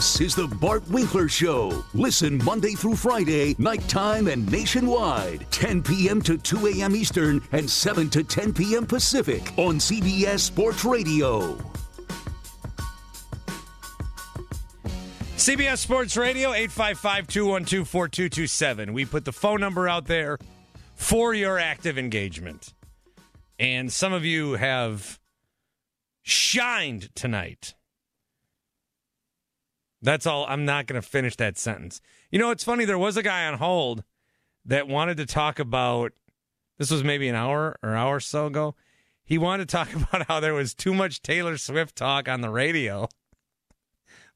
This 0.01 0.19
is 0.19 0.33
the 0.33 0.47
Bart 0.47 0.81
Winkler 0.89 1.29
Show. 1.29 1.85
Listen 1.93 2.43
Monday 2.43 2.71
through 2.71 2.95
Friday, 2.95 3.53
nighttime 3.59 4.27
and 4.29 4.51
nationwide, 4.51 5.45
10 5.51 5.83
p.m. 5.83 6.23
to 6.23 6.39
2 6.39 6.69
a.m. 6.69 6.95
Eastern 6.95 7.39
and 7.51 7.69
7 7.69 8.09
to 8.09 8.23
10 8.23 8.51
p.m. 8.51 8.87
Pacific 8.87 9.53
on 9.59 9.75
CBS 9.75 10.39
Sports 10.39 10.83
Radio. 10.83 11.55
CBS 15.37 15.77
Sports 15.77 16.17
Radio, 16.17 16.51
855 16.51 17.27
212 17.27 17.87
4227. 17.87 18.93
We 18.93 19.05
put 19.05 19.23
the 19.23 19.31
phone 19.31 19.59
number 19.59 19.87
out 19.87 20.07
there 20.07 20.39
for 20.95 21.35
your 21.35 21.59
active 21.59 21.99
engagement. 21.99 22.73
And 23.59 23.93
some 23.93 24.13
of 24.13 24.25
you 24.25 24.53
have 24.53 25.19
shined 26.23 27.13
tonight. 27.13 27.75
That's 30.01 30.25
all. 30.25 30.45
I'm 30.47 30.65
not 30.65 30.87
going 30.87 31.01
to 31.01 31.07
finish 31.07 31.35
that 31.37 31.57
sentence. 31.57 32.01
You 32.31 32.39
know, 32.39 32.51
it's 32.51 32.63
funny. 32.63 32.85
There 32.85 32.97
was 32.97 33.17
a 33.17 33.23
guy 33.23 33.45
on 33.45 33.57
hold 33.57 34.03
that 34.65 34.87
wanted 34.87 35.17
to 35.17 35.25
talk 35.25 35.59
about 35.59 36.13
this 36.77 36.89
was 36.89 37.03
maybe 37.03 37.27
an 37.27 37.35
hour 37.35 37.77
or 37.83 37.95
hour 37.95 38.15
or 38.15 38.19
so 38.19 38.47
ago. 38.47 38.75
He 39.23 39.37
wanted 39.37 39.69
to 39.69 39.71
talk 39.71 39.93
about 39.95 40.27
how 40.27 40.39
there 40.39 40.53
was 40.53 40.73
too 40.73 40.93
much 40.93 41.21
Taylor 41.21 41.57
Swift 41.57 41.95
talk 41.95 42.27
on 42.27 42.41
the 42.41 42.49
radio, 42.49 43.07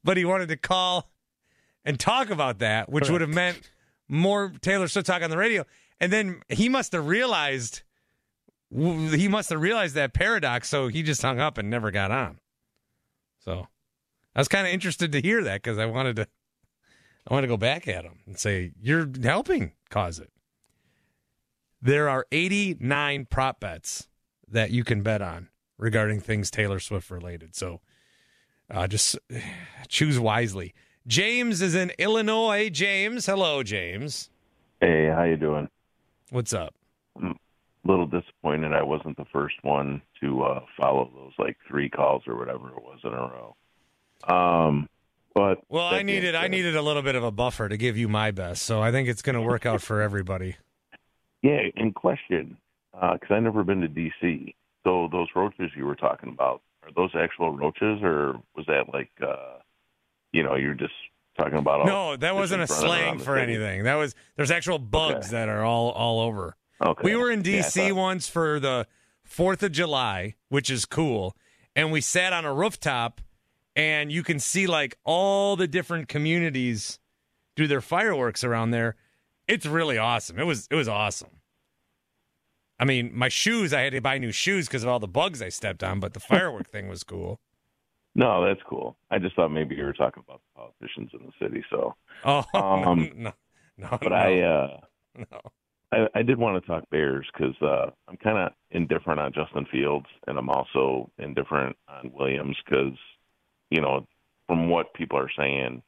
but 0.04 0.16
he 0.16 0.24
wanted 0.24 0.48
to 0.48 0.56
call 0.56 1.10
and 1.84 1.98
talk 1.98 2.30
about 2.30 2.60
that, 2.60 2.88
which 2.88 3.10
would 3.10 3.20
have 3.20 3.30
meant 3.30 3.70
more 4.08 4.52
Taylor 4.60 4.86
Swift 4.86 5.06
talk 5.06 5.22
on 5.22 5.30
the 5.30 5.36
radio. 5.36 5.64
And 6.00 6.12
then 6.12 6.42
he 6.48 6.68
must 6.68 6.92
have 6.92 7.06
realized 7.06 7.82
he 8.70 9.28
must 9.28 9.50
have 9.50 9.60
realized 9.60 9.94
that 9.94 10.12
paradox, 10.12 10.68
so 10.68 10.88
he 10.88 11.02
just 11.02 11.22
hung 11.22 11.38
up 11.40 11.56
and 11.58 11.70
never 11.70 11.90
got 11.90 12.10
on. 12.10 12.38
So 13.38 13.68
I 14.36 14.40
was 14.40 14.48
kind 14.48 14.66
of 14.66 14.72
interested 14.72 15.12
to 15.12 15.22
hear 15.22 15.42
that 15.44 15.62
because 15.62 15.78
I 15.78 15.86
wanted 15.86 16.16
to, 16.16 16.28
I 17.26 17.32
wanted 17.32 17.46
to 17.46 17.52
go 17.52 17.56
back 17.56 17.88
at 17.88 18.04
him 18.04 18.18
and 18.26 18.38
say, 18.38 18.72
"You're 18.78 19.08
helping 19.22 19.72
cause 19.88 20.18
it." 20.18 20.30
There 21.80 22.10
are 22.10 22.26
89 22.30 23.24
prop 23.30 23.60
bets 23.60 24.08
that 24.46 24.70
you 24.70 24.84
can 24.84 25.02
bet 25.02 25.22
on 25.22 25.48
regarding 25.78 26.20
things 26.20 26.50
Taylor 26.50 26.80
Swift 26.80 27.10
related. 27.10 27.56
So 27.56 27.80
uh, 28.70 28.86
just 28.86 29.18
choose 29.88 30.20
wisely. 30.20 30.74
James 31.06 31.62
is 31.62 31.74
in 31.74 31.92
Illinois. 31.98 32.68
James, 32.68 33.24
hello, 33.24 33.62
James. 33.62 34.28
Hey, 34.82 35.08
how 35.08 35.22
you 35.22 35.38
doing? 35.38 35.70
What's 36.30 36.52
up? 36.52 36.74
I'm 37.16 37.38
a 37.86 37.90
little 37.90 38.06
disappointed 38.06 38.74
I 38.74 38.82
wasn't 38.82 39.16
the 39.16 39.24
first 39.32 39.54
one 39.62 40.02
to 40.20 40.42
uh, 40.42 40.60
follow 40.78 41.10
those 41.14 41.32
like 41.38 41.56
three 41.66 41.88
calls 41.88 42.24
or 42.26 42.36
whatever 42.36 42.68
it 42.68 42.82
was 42.82 42.98
in 43.02 43.14
a 43.14 43.16
row. 43.16 43.56
Um, 44.24 44.88
but 45.34 45.58
well, 45.68 45.86
I 45.86 46.02
needed 46.02 46.34
I 46.34 46.48
needed 46.48 46.76
a 46.76 46.82
little 46.82 47.02
bit 47.02 47.14
of 47.14 47.22
a 47.22 47.30
buffer 47.30 47.68
to 47.68 47.76
give 47.76 47.96
you 47.96 48.08
my 48.08 48.30
best, 48.30 48.62
so 48.62 48.80
I 48.80 48.90
think 48.90 49.08
it's 49.08 49.22
going 49.22 49.34
to 49.34 49.42
work 49.42 49.66
out 49.66 49.82
for 49.82 50.00
everybody. 50.00 50.56
Yeah, 51.42 51.60
in 51.76 51.92
question, 51.92 52.56
because 52.92 53.20
uh, 53.30 53.34
I've 53.34 53.42
never 53.42 53.62
been 53.62 53.80
to 53.82 53.88
DC. 53.88 54.54
So 54.82 55.08
those 55.12 55.28
roaches 55.36 55.70
you 55.76 55.84
were 55.84 55.94
talking 55.94 56.30
about 56.30 56.60
are 56.82 56.90
those 56.96 57.10
actual 57.14 57.56
roaches, 57.56 58.00
or 58.02 58.40
was 58.56 58.66
that 58.66 58.92
like, 58.92 59.10
uh, 59.22 59.58
you 60.32 60.42
know, 60.42 60.56
you're 60.56 60.74
just 60.74 60.94
talking 61.38 61.58
about? 61.58 61.80
All 61.80 61.86
No, 61.86 62.16
that 62.16 62.34
wasn't 62.34 62.62
a 62.62 62.66
slang 62.66 63.18
for 63.18 63.38
city. 63.38 63.52
anything. 63.52 63.84
That 63.84 63.94
was 63.94 64.16
there's 64.34 64.50
actual 64.50 64.80
bugs 64.80 65.26
okay. 65.26 65.36
that 65.36 65.48
are 65.48 65.62
all 65.62 65.90
all 65.90 66.20
over. 66.20 66.56
Okay. 66.84 67.02
We 67.04 67.14
were 67.14 67.30
in 67.30 67.42
DC 67.42 67.76
yeah, 67.76 67.88
thought... 67.88 67.96
once 67.96 68.28
for 68.28 68.58
the 68.58 68.86
Fourth 69.22 69.62
of 69.62 69.72
July, 69.72 70.34
which 70.48 70.70
is 70.70 70.84
cool, 70.84 71.36
and 71.76 71.92
we 71.92 72.00
sat 72.00 72.32
on 72.32 72.44
a 72.44 72.52
rooftop 72.52 73.20
and 73.76 74.10
you 74.10 74.22
can 74.22 74.40
see 74.40 74.66
like 74.66 74.96
all 75.04 75.54
the 75.54 75.68
different 75.68 76.08
communities 76.08 76.98
do 77.54 77.66
their 77.66 77.82
fireworks 77.82 78.42
around 78.42 78.70
there. 78.70 78.96
It's 79.46 79.66
really 79.66 79.98
awesome. 79.98 80.38
It 80.40 80.44
was 80.44 80.66
it 80.70 80.74
was 80.74 80.88
awesome. 80.88 81.30
I 82.80 82.84
mean, 82.84 83.10
my 83.14 83.28
shoes, 83.28 83.72
I 83.72 83.82
had 83.82 83.92
to 83.92 84.00
buy 84.00 84.18
new 84.18 84.32
shoes 84.32 84.66
because 84.66 84.82
of 84.82 84.88
all 84.88 84.98
the 84.98 85.08
bugs 85.08 85.40
I 85.40 85.50
stepped 85.50 85.84
on, 85.84 86.00
but 86.00 86.14
the 86.14 86.20
firework 86.32 86.68
thing 86.68 86.88
was 86.88 87.04
cool. 87.04 87.38
No, 88.14 88.44
that's 88.44 88.60
cool. 88.68 88.96
I 89.10 89.18
just 89.18 89.36
thought 89.36 89.50
maybe 89.50 89.74
you 89.74 89.84
were 89.84 89.92
talking 89.92 90.22
about 90.26 90.40
the 90.40 90.60
politicians 90.60 91.10
in 91.12 91.26
the 91.26 91.32
city. 91.38 91.62
So, 91.70 91.94
oh, 92.24 92.44
um, 92.54 93.12
no, 93.14 93.32
no, 93.76 93.88
but 93.90 94.08
no. 94.08 94.14
I, 94.14 94.40
uh, 94.40 94.80
no. 95.18 95.40
I, 95.92 96.18
I 96.18 96.22
did 96.22 96.38
want 96.38 96.62
to 96.62 96.66
talk 96.66 96.88
Bears 96.90 97.26
because 97.32 97.54
uh, 97.60 97.90
I'm 98.08 98.16
kind 98.16 98.38
of 98.38 98.52
indifferent 98.70 99.20
on 99.20 99.34
Justin 99.34 99.66
Fields, 99.70 100.06
and 100.26 100.38
I'm 100.38 100.48
also 100.48 101.10
indifferent 101.18 101.76
on 101.88 102.10
Williams 102.14 102.56
because 102.64 102.96
you 103.70 103.80
know, 103.80 104.06
from 104.46 104.68
what 104.68 104.94
people 104.94 105.18
are 105.18 105.30
saying, 105.36 105.82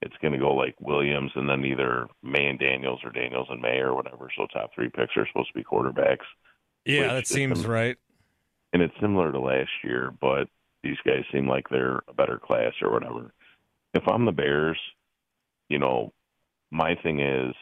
it's 0.00 0.16
going 0.22 0.32
to 0.32 0.38
go 0.38 0.54
like 0.54 0.74
Williams 0.80 1.32
and 1.34 1.48
then 1.48 1.64
either 1.64 2.06
Maye 2.22 2.46
and 2.46 2.58
Daniels 2.58 3.00
or 3.04 3.10
Daniels 3.10 3.48
and 3.50 3.60
Maye 3.60 3.80
or 3.80 3.94
whatever. 3.94 4.28
So 4.36 4.46
top 4.46 4.70
three 4.74 4.88
picks 4.88 5.16
are 5.16 5.26
supposed 5.26 5.48
to 5.48 5.58
be 5.58 5.64
quarterbacks. 5.64 6.26
Yeah, 6.84 7.14
that 7.14 7.26
seems 7.26 7.66
right. 7.66 7.96
And 8.72 8.82
it's 8.82 8.94
similar 9.00 9.32
to 9.32 9.40
last 9.40 9.70
year, 9.82 10.12
but 10.20 10.48
these 10.82 10.96
guys 11.04 11.24
seem 11.32 11.48
like 11.48 11.68
they're 11.68 12.00
a 12.08 12.14
better 12.14 12.38
class 12.38 12.72
or 12.80 12.92
whatever. 12.92 13.32
If 13.94 14.06
I'm 14.06 14.24
the 14.24 14.32
Bears, 14.32 14.78
you 15.68 15.78
know, 15.78 16.12
my 16.70 16.94
thing 17.02 17.20
is, 17.20 17.54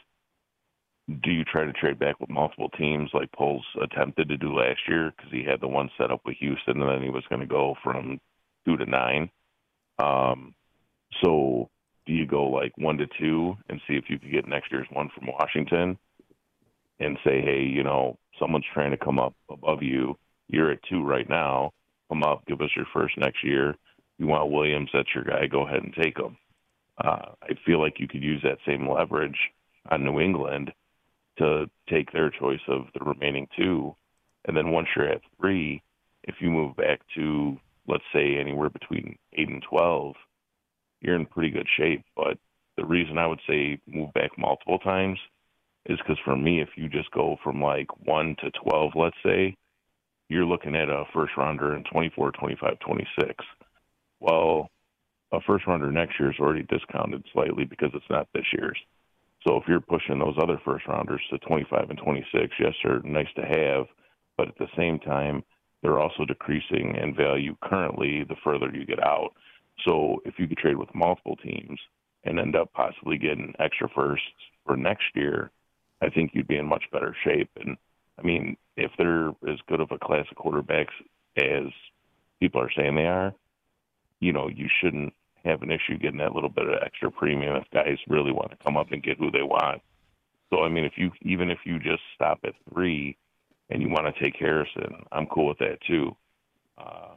do 1.22 1.30
you 1.30 1.44
try 1.44 1.64
to 1.64 1.72
trade 1.72 1.98
back 1.98 2.20
with 2.20 2.28
multiple 2.28 2.68
teams 2.70 3.10
like 3.14 3.30
Poles 3.32 3.64
attempted 3.80 4.28
to 4.28 4.36
do 4.36 4.52
last 4.52 4.80
year 4.88 5.12
because 5.16 5.32
he 5.32 5.44
had 5.44 5.60
the 5.60 5.68
one 5.68 5.88
set 5.96 6.10
up 6.10 6.20
with 6.24 6.36
Houston 6.38 6.82
and 6.82 6.90
then 6.90 7.02
he 7.02 7.10
was 7.10 7.24
going 7.28 7.40
to 7.40 7.46
go 7.46 7.76
from 7.82 8.20
two 8.66 8.76
to 8.76 8.84
nine? 8.86 9.30
Um, 9.98 10.54
so 11.22 11.70
do 12.06 12.12
you 12.12 12.26
go 12.26 12.44
like 12.44 12.72
one 12.76 12.98
to 12.98 13.06
two 13.18 13.56
and 13.68 13.80
see 13.86 13.94
if 13.94 14.04
you 14.08 14.18
could 14.18 14.30
get 14.30 14.48
next 14.48 14.70
year's 14.70 14.86
one 14.92 15.10
from 15.14 15.28
Washington 15.28 15.98
and 17.00 17.18
say, 17.24 17.40
hey, 17.42 17.62
you 17.62 17.82
know, 17.82 18.18
someone's 18.38 18.64
trying 18.72 18.90
to 18.90 18.96
come 18.96 19.18
up 19.18 19.34
above 19.50 19.82
you. 19.82 20.16
You're 20.48 20.70
at 20.70 20.82
two 20.88 21.02
right 21.02 21.28
now. 21.28 21.72
Come 22.08 22.22
up, 22.22 22.46
give 22.46 22.60
us 22.60 22.70
your 22.76 22.86
first 22.92 23.18
next 23.18 23.42
year. 23.42 23.74
You 24.18 24.26
want 24.26 24.50
Williams, 24.50 24.90
that's 24.92 25.08
your 25.14 25.24
guy. 25.24 25.46
Go 25.46 25.66
ahead 25.66 25.82
and 25.82 25.92
take 25.94 26.18
him. 26.18 26.36
Uh, 26.98 27.32
I 27.42 27.50
feel 27.66 27.80
like 27.80 27.98
you 27.98 28.08
could 28.08 28.22
use 28.22 28.40
that 28.42 28.58
same 28.66 28.88
leverage 28.88 29.38
on 29.90 30.04
New 30.04 30.20
England 30.20 30.72
to 31.38 31.66
take 31.90 32.12
their 32.12 32.30
choice 32.30 32.60
of 32.68 32.86
the 32.94 33.04
remaining 33.04 33.48
two. 33.58 33.94
And 34.46 34.56
then 34.56 34.70
once 34.70 34.88
you're 34.94 35.08
at 35.08 35.20
three, 35.38 35.82
if 36.22 36.36
you 36.40 36.50
move 36.50 36.76
back 36.76 37.00
to 37.16 37.58
let's 37.88 38.04
say 38.12 38.36
anywhere 38.36 38.70
between 38.70 39.16
eight 39.34 39.48
and 39.48 39.62
twelve, 39.68 40.14
you're 41.00 41.16
in 41.16 41.26
pretty 41.26 41.50
good 41.50 41.68
shape. 41.76 42.04
But 42.16 42.38
the 42.76 42.84
reason 42.84 43.18
I 43.18 43.26
would 43.26 43.40
say 43.48 43.80
move 43.86 44.12
back 44.14 44.30
multiple 44.38 44.78
times 44.78 45.18
is 45.86 45.98
because 45.98 46.18
for 46.24 46.36
me, 46.36 46.60
if 46.60 46.70
you 46.76 46.88
just 46.88 47.10
go 47.12 47.36
from 47.42 47.62
like 47.62 47.88
one 48.06 48.36
to 48.40 48.50
twelve, 48.50 48.92
let's 48.94 49.16
say, 49.24 49.56
you're 50.28 50.44
looking 50.46 50.74
at 50.74 50.88
a 50.88 51.04
first 51.14 51.32
rounder 51.36 51.76
in 51.76 51.84
24, 51.84 52.32
25, 52.32 52.78
26. 52.80 53.44
Well, 54.20 54.68
a 55.32 55.40
first 55.40 55.66
rounder 55.66 55.92
next 55.92 56.18
year 56.18 56.30
is 56.30 56.38
already 56.40 56.64
discounted 56.64 57.24
slightly 57.32 57.64
because 57.64 57.90
it's 57.94 58.10
not 58.10 58.28
this 58.34 58.46
year's. 58.52 58.78
So 59.46 59.56
if 59.56 59.64
you're 59.68 59.80
pushing 59.80 60.18
those 60.18 60.36
other 60.42 60.60
first 60.64 60.86
rounders 60.88 61.20
to 61.30 61.38
25 61.38 61.90
and 61.90 61.98
26, 61.98 62.54
yes, 62.58 62.72
they're 62.82 63.00
nice 63.02 63.28
to 63.36 63.42
have, 63.42 63.86
but 64.36 64.48
at 64.48 64.58
the 64.58 64.68
same 64.76 64.98
time, 64.98 65.44
they're 65.86 66.00
also 66.00 66.24
decreasing 66.24 66.96
in 66.96 67.14
value 67.14 67.56
currently 67.62 68.24
the 68.24 68.34
further 68.42 68.68
you 68.74 68.84
get 68.84 69.00
out. 69.00 69.30
So 69.84 70.20
if 70.24 70.34
you 70.36 70.48
could 70.48 70.58
trade 70.58 70.76
with 70.76 70.92
multiple 70.96 71.36
teams 71.36 71.78
and 72.24 72.40
end 72.40 72.56
up 72.56 72.72
possibly 72.72 73.18
getting 73.18 73.54
extra 73.60 73.88
firsts 73.94 74.26
for 74.64 74.76
next 74.76 75.04
year, 75.14 75.52
I 76.02 76.10
think 76.10 76.32
you'd 76.34 76.48
be 76.48 76.56
in 76.56 76.66
much 76.66 76.82
better 76.90 77.14
shape. 77.22 77.50
And 77.54 77.76
I 78.18 78.22
mean, 78.22 78.56
if 78.76 78.90
they're 78.98 79.28
as 79.48 79.60
good 79.68 79.80
of 79.80 79.92
a 79.92 79.98
class 79.98 80.26
of 80.28 80.36
quarterbacks 80.36 80.88
as 81.36 81.72
people 82.40 82.60
are 82.60 82.72
saying 82.76 82.96
they 82.96 83.06
are, 83.06 83.32
you 84.18 84.32
know, 84.32 84.48
you 84.48 84.68
shouldn't 84.80 85.14
have 85.44 85.62
an 85.62 85.70
issue 85.70 85.98
getting 85.98 86.18
that 86.18 86.34
little 86.34 86.50
bit 86.50 86.66
of 86.66 86.82
extra 86.84 87.12
premium 87.12 87.54
if 87.54 87.70
guys 87.72 87.98
really 88.08 88.32
want 88.32 88.50
to 88.50 88.56
come 88.56 88.76
up 88.76 88.90
and 88.90 89.04
get 89.04 89.18
who 89.18 89.30
they 89.30 89.44
want. 89.44 89.82
So 90.50 90.64
I 90.64 90.68
mean, 90.68 90.84
if 90.84 90.94
you 90.96 91.12
even 91.22 91.48
if 91.48 91.60
you 91.64 91.78
just 91.78 92.02
stop 92.16 92.40
at 92.42 92.54
three 92.72 93.16
and 93.70 93.82
you 93.82 93.88
want 93.88 94.06
to 94.06 94.22
take 94.22 94.36
Harrison, 94.38 95.04
I'm 95.12 95.26
cool 95.26 95.46
with 95.46 95.58
that 95.58 95.78
too. 95.86 96.16
Uh, 96.78 97.14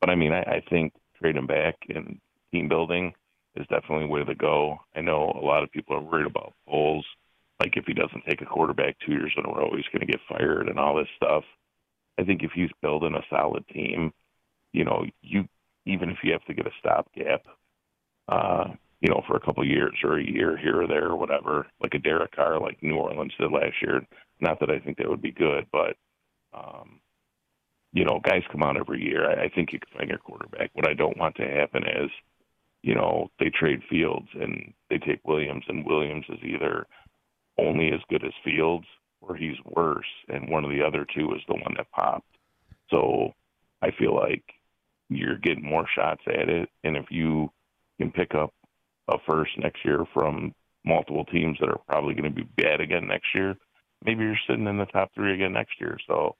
but 0.00 0.10
I 0.10 0.14
mean, 0.14 0.32
I, 0.32 0.40
I 0.40 0.62
think 0.70 0.92
trading 1.20 1.46
back 1.46 1.76
and 1.88 2.18
team 2.52 2.68
building 2.68 3.12
is 3.56 3.66
definitely 3.68 4.06
way 4.06 4.24
to 4.24 4.34
go. 4.34 4.78
I 4.94 5.00
know 5.00 5.32
a 5.34 5.44
lot 5.44 5.62
of 5.62 5.72
people 5.72 5.96
are 5.96 6.00
worried 6.00 6.26
about 6.26 6.54
Poles. 6.68 7.04
Like 7.58 7.76
if 7.76 7.84
he 7.86 7.92
doesn't 7.92 8.24
take 8.26 8.40
a 8.40 8.46
quarterback 8.46 8.96
two 9.04 9.12
years 9.12 9.32
in 9.36 9.44
a 9.44 9.54
row, 9.54 9.70
he's 9.76 9.84
going 9.92 10.06
to 10.06 10.10
get 10.10 10.20
fired 10.28 10.68
and 10.68 10.78
all 10.78 10.96
this 10.96 11.08
stuff. 11.16 11.44
I 12.18 12.24
think 12.24 12.42
if 12.42 12.52
he's 12.54 12.70
building 12.80 13.14
a 13.14 13.24
solid 13.28 13.66
team, 13.68 14.12
you 14.72 14.84
know, 14.84 15.04
you 15.22 15.48
even 15.86 16.10
if 16.10 16.18
you 16.22 16.32
have 16.32 16.44
to 16.44 16.54
get 16.54 16.66
a 16.66 16.70
stopgap, 16.78 17.42
uh, 18.28 18.68
you 19.00 19.08
know, 19.08 19.22
for 19.26 19.36
a 19.36 19.40
couple 19.40 19.62
of 19.62 19.68
years 19.68 19.96
or 20.04 20.18
a 20.18 20.24
year 20.24 20.56
here 20.56 20.82
or 20.82 20.86
there 20.86 21.08
or 21.08 21.16
whatever, 21.16 21.66
like 21.82 21.94
a 21.94 21.98
Derek 21.98 22.36
Carr, 22.36 22.60
like 22.60 22.82
New 22.82 22.96
Orleans 22.96 23.32
did 23.38 23.50
last 23.50 23.74
year. 23.82 24.02
Not 24.40 24.60
that 24.60 24.70
I 24.70 24.78
think 24.78 24.98
that 24.98 25.08
would 25.08 25.22
be 25.22 25.32
good, 25.32 25.66
but 25.72 25.96
um, 26.52 27.00
you 27.92 28.04
know, 28.04 28.20
guys 28.22 28.42
come 28.50 28.62
out 28.62 28.76
every 28.76 29.02
year. 29.02 29.28
I, 29.28 29.44
I 29.44 29.48
think 29.48 29.72
you 29.72 29.80
can 29.80 29.98
find 29.98 30.08
your 30.08 30.18
quarterback. 30.18 30.70
What 30.74 30.88
I 30.88 30.94
don't 30.94 31.18
want 31.18 31.36
to 31.36 31.42
happen 31.46 31.82
is, 31.84 32.10
you 32.82 32.94
know, 32.94 33.30
they 33.38 33.50
trade 33.50 33.82
Fields 33.90 34.28
and 34.34 34.72
they 34.88 34.98
take 34.98 35.26
Williams, 35.26 35.64
and 35.68 35.84
Williams 35.84 36.24
is 36.28 36.38
either 36.42 36.86
only 37.58 37.92
as 37.92 38.00
good 38.08 38.24
as 38.24 38.32
Fields 38.44 38.86
or 39.20 39.36
he's 39.36 39.56
worse, 39.64 40.06
and 40.28 40.48
one 40.48 40.64
of 40.64 40.70
the 40.70 40.82
other 40.82 41.06
two 41.14 41.32
is 41.34 41.42
the 41.46 41.54
one 41.54 41.74
that 41.76 41.90
popped. 41.90 42.26
So 42.90 43.32
I 43.82 43.90
feel 43.90 44.14
like 44.14 44.44
you're 45.10 45.36
getting 45.36 45.64
more 45.64 45.86
shots 45.94 46.22
at 46.26 46.48
it, 46.48 46.70
and 46.84 46.96
if 46.96 47.06
you 47.10 47.50
can 47.98 48.10
pick 48.10 48.34
up 48.34 48.54
a 49.08 49.18
first 49.28 49.50
next 49.58 49.84
year 49.84 50.06
from 50.14 50.54
multiple 50.84 51.26
teams 51.26 51.58
that 51.60 51.68
are 51.68 51.80
probably 51.86 52.14
going 52.14 52.32
to 52.32 52.44
be 52.44 52.48
bad 52.62 52.80
again 52.80 53.06
next 53.08 53.26
year, 53.34 53.56
maybe 54.04 54.24
you're 54.24 54.36
sitting 54.48 54.66
in 54.66 54.78
the 54.78 54.86
top 54.86 55.12
three 55.14 55.34
again 55.34 55.52
next 55.52 55.80
year. 55.80 55.98
So 56.06 56.36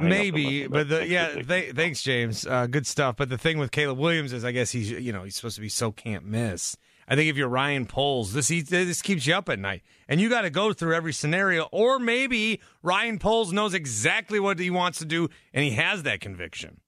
Maybe, 0.00 0.66
but 0.66 0.88
the 0.90 1.06
yeah, 1.06 1.40
th- 1.40 1.74
thanks, 1.74 2.02
James. 2.02 2.46
Uh, 2.46 2.66
good 2.66 2.86
stuff. 2.86 3.16
But 3.16 3.30
the 3.30 3.38
thing 3.38 3.56
with 3.58 3.70
Caleb 3.70 3.98
Williams 3.98 4.34
is, 4.34 4.44
I 4.44 4.52
guess 4.52 4.70
he's 4.70 4.90
you 4.90 5.12
know 5.12 5.22
he's 5.22 5.34
supposed 5.34 5.54
to 5.56 5.62
be 5.62 5.70
so 5.70 5.90
can't 5.92 6.26
miss. 6.26 6.76
I 7.08 7.16
think 7.16 7.30
if 7.30 7.38
you're 7.38 7.48
Ryan 7.48 7.86
Poles, 7.86 8.34
this 8.34 8.48
he, 8.48 8.60
this 8.60 9.00
keeps 9.00 9.26
you 9.26 9.34
up 9.34 9.48
at 9.48 9.58
night, 9.58 9.82
and 10.06 10.20
you 10.20 10.28
got 10.28 10.42
to 10.42 10.50
go 10.50 10.74
through 10.74 10.94
every 10.94 11.14
scenario. 11.14 11.68
Or 11.72 11.98
maybe 11.98 12.60
Ryan 12.82 13.18
Poles 13.18 13.50
knows 13.50 13.72
exactly 13.72 14.38
what 14.38 14.58
he 14.58 14.68
wants 14.68 14.98
to 14.98 15.06
do, 15.06 15.30
and 15.54 15.64
he 15.64 15.70
has 15.70 16.02
that 16.02 16.20
conviction. 16.20 16.82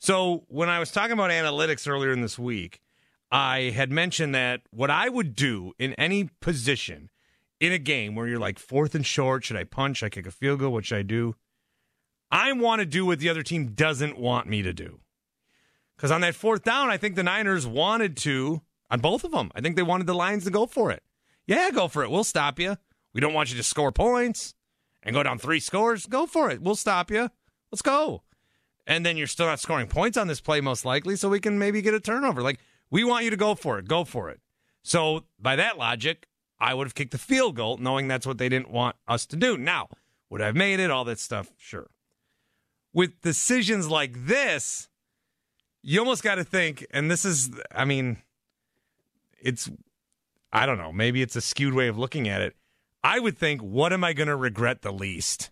So 0.00 0.42
when 0.48 0.68
I 0.68 0.80
was 0.80 0.90
talking 0.90 1.12
about 1.12 1.30
analytics 1.30 1.88
earlier 1.88 2.10
in 2.10 2.22
this 2.22 2.40
week, 2.40 2.80
I 3.30 3.72
had 3.72 3.92
mentioned 3.92 4.34
that 4.34 4.62
what 4.72 4.90
I 4.90 5.08
would 5.08 5.36
do 5.36 5.74
in 5.78 5.94
any 5.94 6.28
position 6.40 7.08
in 7.62 7.72
a 7.72 7.78
game 7.78 8.16
where 8.16 8.26
you're 8.26 8.40
like 8.40 8.58
fourth 8.58 8.96
and 8.96 9.06
short, 9.06 9.44
should 9.44 9.56
I 9.56 9.62
punch? 9.62 9.98
Should 9.98 10.06
I 10.06 10.10
kick 10.10 10.26
a 10.26 10.32
field 10.32 10.58
goal? 10.58 10.72
What 10.72 10.84
should 10.84 10.98
I 10.98 11.02
do? 11.02 11.36
I 12.28 12.52
want 12.52 12.80
to 12.80 12.86
do 12.86 13.06
what 13.06 13.20
the 13.20 13.28
other 13.28 13.44
team 13.44 13.68
doesn't 13.68 14.18
want 14.18 14.48
me 14.48 14.62
to 14.62 14.72
do. 14.72 14.98
Because 15.96 16.10
on 16.10 16.22
that 16.22 16.34
fourth 16.34 16.64
down, 16.64 16.90
I 16.90 16.96
think 16.96 17.14
the 17.14 17.22
Niners 17.22 17.64
wanted 17.64 18.16
to, 18.18 18.62
on 18.90 18.98
both 18.98 19.22
of 19.22 19.30
them, 19.30 19.52
I 19.54 19.60
think 19.60 19.76
they 19.76 19.82
wanted 19.82 20.08
the 20.08 20.14
Lions 20.14 20.42
to 20.44 20.50
go 20.50 20.66
for 20.66 20.90
it. 20.90 21.04
Yeah, 21.46 21.70
go 21.70 21.86
for 21.86 22.02
it. 22.02 22.10
We'll 22.10 22.24
stop 22.24 22.58
you. 22.58 22.78
We 23.14 23.20
don't 23.20 23.32
want 23.32 23.52
you 23.52 23.56
to 23.58 23.62
score 23.62 23.92
points 23.92 24.54
and 25.04 25.14
go 25.14 25.22
down 25.22 25.38
three 25.38 25.60
scores. 25.60 26.06
Go 26.06 26.26
for 26.26 26.50
it. 26.50 26.60
We'll 26.60 26.74
stop 26.74 27.12
you. 27.12 27.30
Let's 27.70 27.82
go. 27.82 28.24
And 28.88 29.06
then 29.06 29.16
you're 29.16 29.28
still 29.28 29.46
not 29.46 29.60
scoring 29.60 29.86
points 29.86 30.18
on 30.18 30.26
this 30.26 30.40
play, 30.40 30.60
most 30.60 30.84
likely, 30.84 31.14
so 31.14 31.28
we 31.28 31.38
can 31.38 31.60
maybe 31.60 31.80
get 31.80 31.94
a 31.94 32.00
turnover. 32.00 32.42
Like, 32.42 32.58
we 32.90 33.04
want 33.04 33.22
you 33.22 33.30
to 33.30 33.36
go 33.36 33.54
for 33.54 33.78
it. 33.78 33.86
Go 33.86 34.02
for 34.02 34.30
it. 34.30 34.40
So, 34.82 35.26
by 35.38 35.54
that 35.54 35.78
logic, 35.78 36.26
I 36.62 36.74
would 36.74 36.86
have 36.86 36.94
kicked 36.94 37.12
the 37.12 37.18
field 37.18 37.56
goal, 37.56 37.76
knowing 37.76 38.08
that's 38.08 38.26
what 38.26 38.38
they 38.38 38.48
didn't 38.48 38.70
want 38.70 38.96
us 39.08 39.26
to 39.26 39.36
do. 39.36 39.58
Now, 39.58 39.88
would 40.30 40.40
I 40.40 40.46
have 40.46 40.56
made 40.56 40.80
it? 40.80 40.90
All 40.90 41.04
that 41.04 41.18
stuff? 41.18 41.50
Sure 41.58 41.88
with 42.92 43.20
decisions 43.22 43.88
like 43.88 44.26
this, 44.26 44.88
you 45.82 45.98
almost 45.98 46.22
got 46.22 46.36
to 46.36 46.44
think, 46.44 46.86
and 46.90 47.10
this 47.10 47.24
is, 47.24 47.50
I 47.74 47.84
mean, 47.84 48.18
it's, 49.40 49.70
I 50.52 50.66
don't 50.66 50.78
know, 50.78 50.92
maybe 50.92 51.22
it's 51.22 51.36
a 51.36 51.40
skewed 51.40 51.74
way 51.74 51.88
of 51.88 51.98
looking 51.98 52.28
at 52.28 52.42
it. 52.42 52.54
I 53.02 53.18
would 53.18 53.36
think, 53.36 53.60
what 53.60 53.92
am 53.92 54.04
I 54.04 54.12
going 54.12 54.28
to 54.28 54.36
regret 54.36 54.82
the 54.82 54.92
least? 54.92 55.50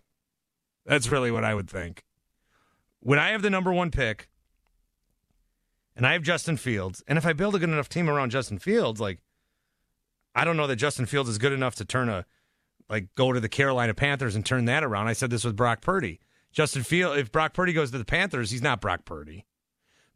That's 0.85 1.11
really 1.11 1.31
what 1.31 1.43
I 1.43 1.53
would 1.53 1.69
think. 1.69 2.03
When 3.01 3.19
I 3.19 3.29
have 3.29 3.41
the 3.41 3.49
number 3.49 3.73
one 3.73 3.91
pick 3.91 4.29
and 5.95 6.05
I 6.07 6.13
have 6.13 6.21
Justin 6.21 6.57
Fields, 6.57 7.03
and 7.07 7.17
if 7.17 7.25
I 7.25 7.33
build 7.33 7.55
a 7.55 7.59
good 7.59 7.69
enough 7.69 7.89
team 7.89 8.09
around 8.09 8.29
Justin 8.29 8.59
Fields, 8.59 9.01
like, 9.01 9.19
I 10.33 10.45
don't 10.45 10.57
know 10.57 10.67
that 10.67 10.77
Justin 10.77 11.05
Fields 11.05 11.29
is 11.29 11.37
good 11.37 11.51
enough 11.51 11.75
to 11.75 11.85
turn 11.85 12.09
a, 12.09 12.25
like, 12.89 13.13
go 13.15 13.31
to 13.31 13.39
the 13.39 13.49
Carolina 13.49 13.93
Panthers 13.93 14.35
and 14.35 14.45
turn 14.45 14.65
that 14.65 14.83
around. 14.83 15.07
I 15.07 15.13
said 15.13 15.29
this 15.29 15.43
with 15.43 15.55
Brock 15.55 15.81
Purdy. 15.81 16.19
Justin 16.51 16.83
Field, 16.83 17.17
if 17.17 17.31
Brock 17.31 17.53
Purdy 17.53 17.73
goes 17.73 17.91
to 17.91 17.97
the 17.97 18.05
Panthers, 18.05 18.51
he's 18.51 18.61
not 18.61 18.81
Brock 18.81 19.05
Purdy. 19.05 19.45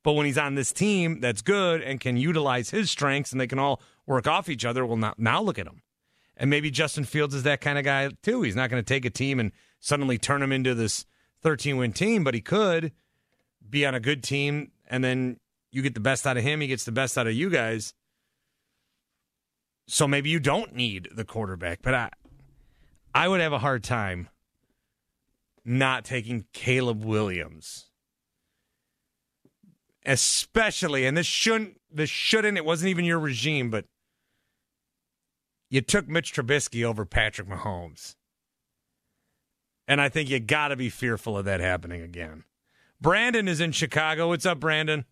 But 0.03 0.13
when 0.13 0.25
he's 0.25 0.37
on 0.37 0.55
this 0.55 0.71
team 0.71 1.19
that's 1.19 1.41
good 1.41 1.81
and 1.81 1.99
can 1.99 2.15
utilize 2.15 2.69
his 2.69 2.91
strengths 2.91 3.31
and 3.31 3.41
they 3.41 3.47
can 3.47 3.57
all 3.57 3.81
work 4.05 4.27
off 4.27 4.49
each 4.49 4.63
other, 4.63 4.85
well, 4.85 4.97
now, 4.97 5.15
now 5.17 5.41
look 5.41 5.57
at 5.57 5.65
him. 5.65 5.81
And 6.37 6.49
maybe 6.49 6.69
Justin 6.69 7.05
Fields 7.05 7.33
is 7.33 7.43
that 7.43 7.61
kind 7.61 7.79
of 7.79 7.85
guy 7.85 8.09
too. 8.21 8.41
He's 8.43 8.55
not 8.55 8.69
going 8.69 8.83
to 8.83 8.87
take 8.87 9.05
a 9.05 9.09
team 9.09 9.39
and 9.39 9.51
suddenly 9.79 10.17
turn 10.17 10.43
him 10.43 10.51
into 10.51 10.75
this 10.75 11.05
13 11.41 11.77
win 11.77 11.93
team, 11.93 12.23
but 12.23 12.33
he 12.33 12.41
could 12.41 12.91
be 13.67 13.85
on 13.85 13.95
a 13.95 13.99
good 13.99 14.21
team 14.21 14.71
and 14.87 15.03
then 15.03 15.39
you 15.71 15.81
get 15.81 15.95
the 15.95 15.99
best 15.99 16.27
out 16.27 16.37
of 16.37 16.43
him. 16.43 16.61
He 16.61 16.67
gets 16.67 16.83
the 16.83 16.91
best 16.91 17.17
out 17.17 17.25
of 17.25 17.33
you 17.33 17.49
guys. 17.49 17.93
So 19.87 20.07
maybe 20.07 20.29
you 20.29 20.39
don't 20.39 20.73
need 20.73 21.09
the 21.13 21.25
quarterback, 21.25 21.81
but 21.81 21.93
I, 21.93 22.09
I 23.13 23.27
would 23.27 23.39
have 23.39 23.53
a 23.53 23.59
hard 23.59 23.83
time 23.83 24.29
not 25.63 26.05
taking 26.05 26.45
Caleb 26.53 27.03
Williams. 27.03 27.85
Especially, 30.05 31.05
and 31.05 31.17
this 31.17 31.25
shouldn't, 31.25 31.79
this 31.91 32.09
shouldn't, 32.09 32.57
it 32.57 32.65
wasn't 32.65 32.89
even 32.89 33.05
your 33.05 33.19
regime, 33.19 33.69
but 33.69 33.85
you 35.69 35.81
took 35.81 36.07
Mitch 36.07 36.33
Trubisky 36.33 36.83
over 36.83 37.05
Patrick 37.05 37.47
Mahomes. 37.47 38.15
And 39.87 39.99
I 39.99 40.09
think 40.09 40.29
you 40.29 40.39
got 40.39 40.69
to 40.69 40.75
be 40.75 40.89
fearful 40.89 41.37
of 41.37 41.45
that 41.45 41.59
happening 41.59 42.01
again. 42.01 42.43
Brandon 43.01 43.47
is 43.47 43.59
in 43.59 43.71
Chicago. 43.71 44.29
What's 44.29 44.45
up, 44.45 44.59
Brandon? 44.59 45.05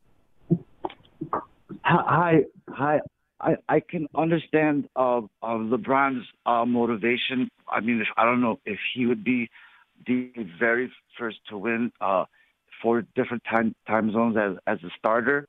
Hi, 1.83 2.45
hi. 2.69 3.01
I, 3.43 3.57
I 3.67 3.79
can 3.81 4.07
understand 4.15 4.87
uh, 4.95 5.17
uh, 5.17 5.57
LeBron's 5.71 6.25
uh, 6.45 6.65
motivation. 6.65 7.49
I 7.67 7.81
mean, 7.81 7.99
if, 8.01 8.07
I 8.15 8.23
don't 8.23 8.41
know 8.41 8.59
if 8.65 8.79
he 8.93 9.05
would 9.05 9.23
be 9.23 9.49
the 10.07 10.31
very 10.59 10.91
first 11.19 11.37
to 11.49 11.57
win 11.57 11.91
uh, 11.99 12.25
four 12.81 13.01
different 13.15 13.43
time 13.49 13.75
time 13.85 14.11
zones 14.11 14.37
as 14.37 14.57
as 14.65 14.79
a 14.83 14.89
starter. 14.97 15.47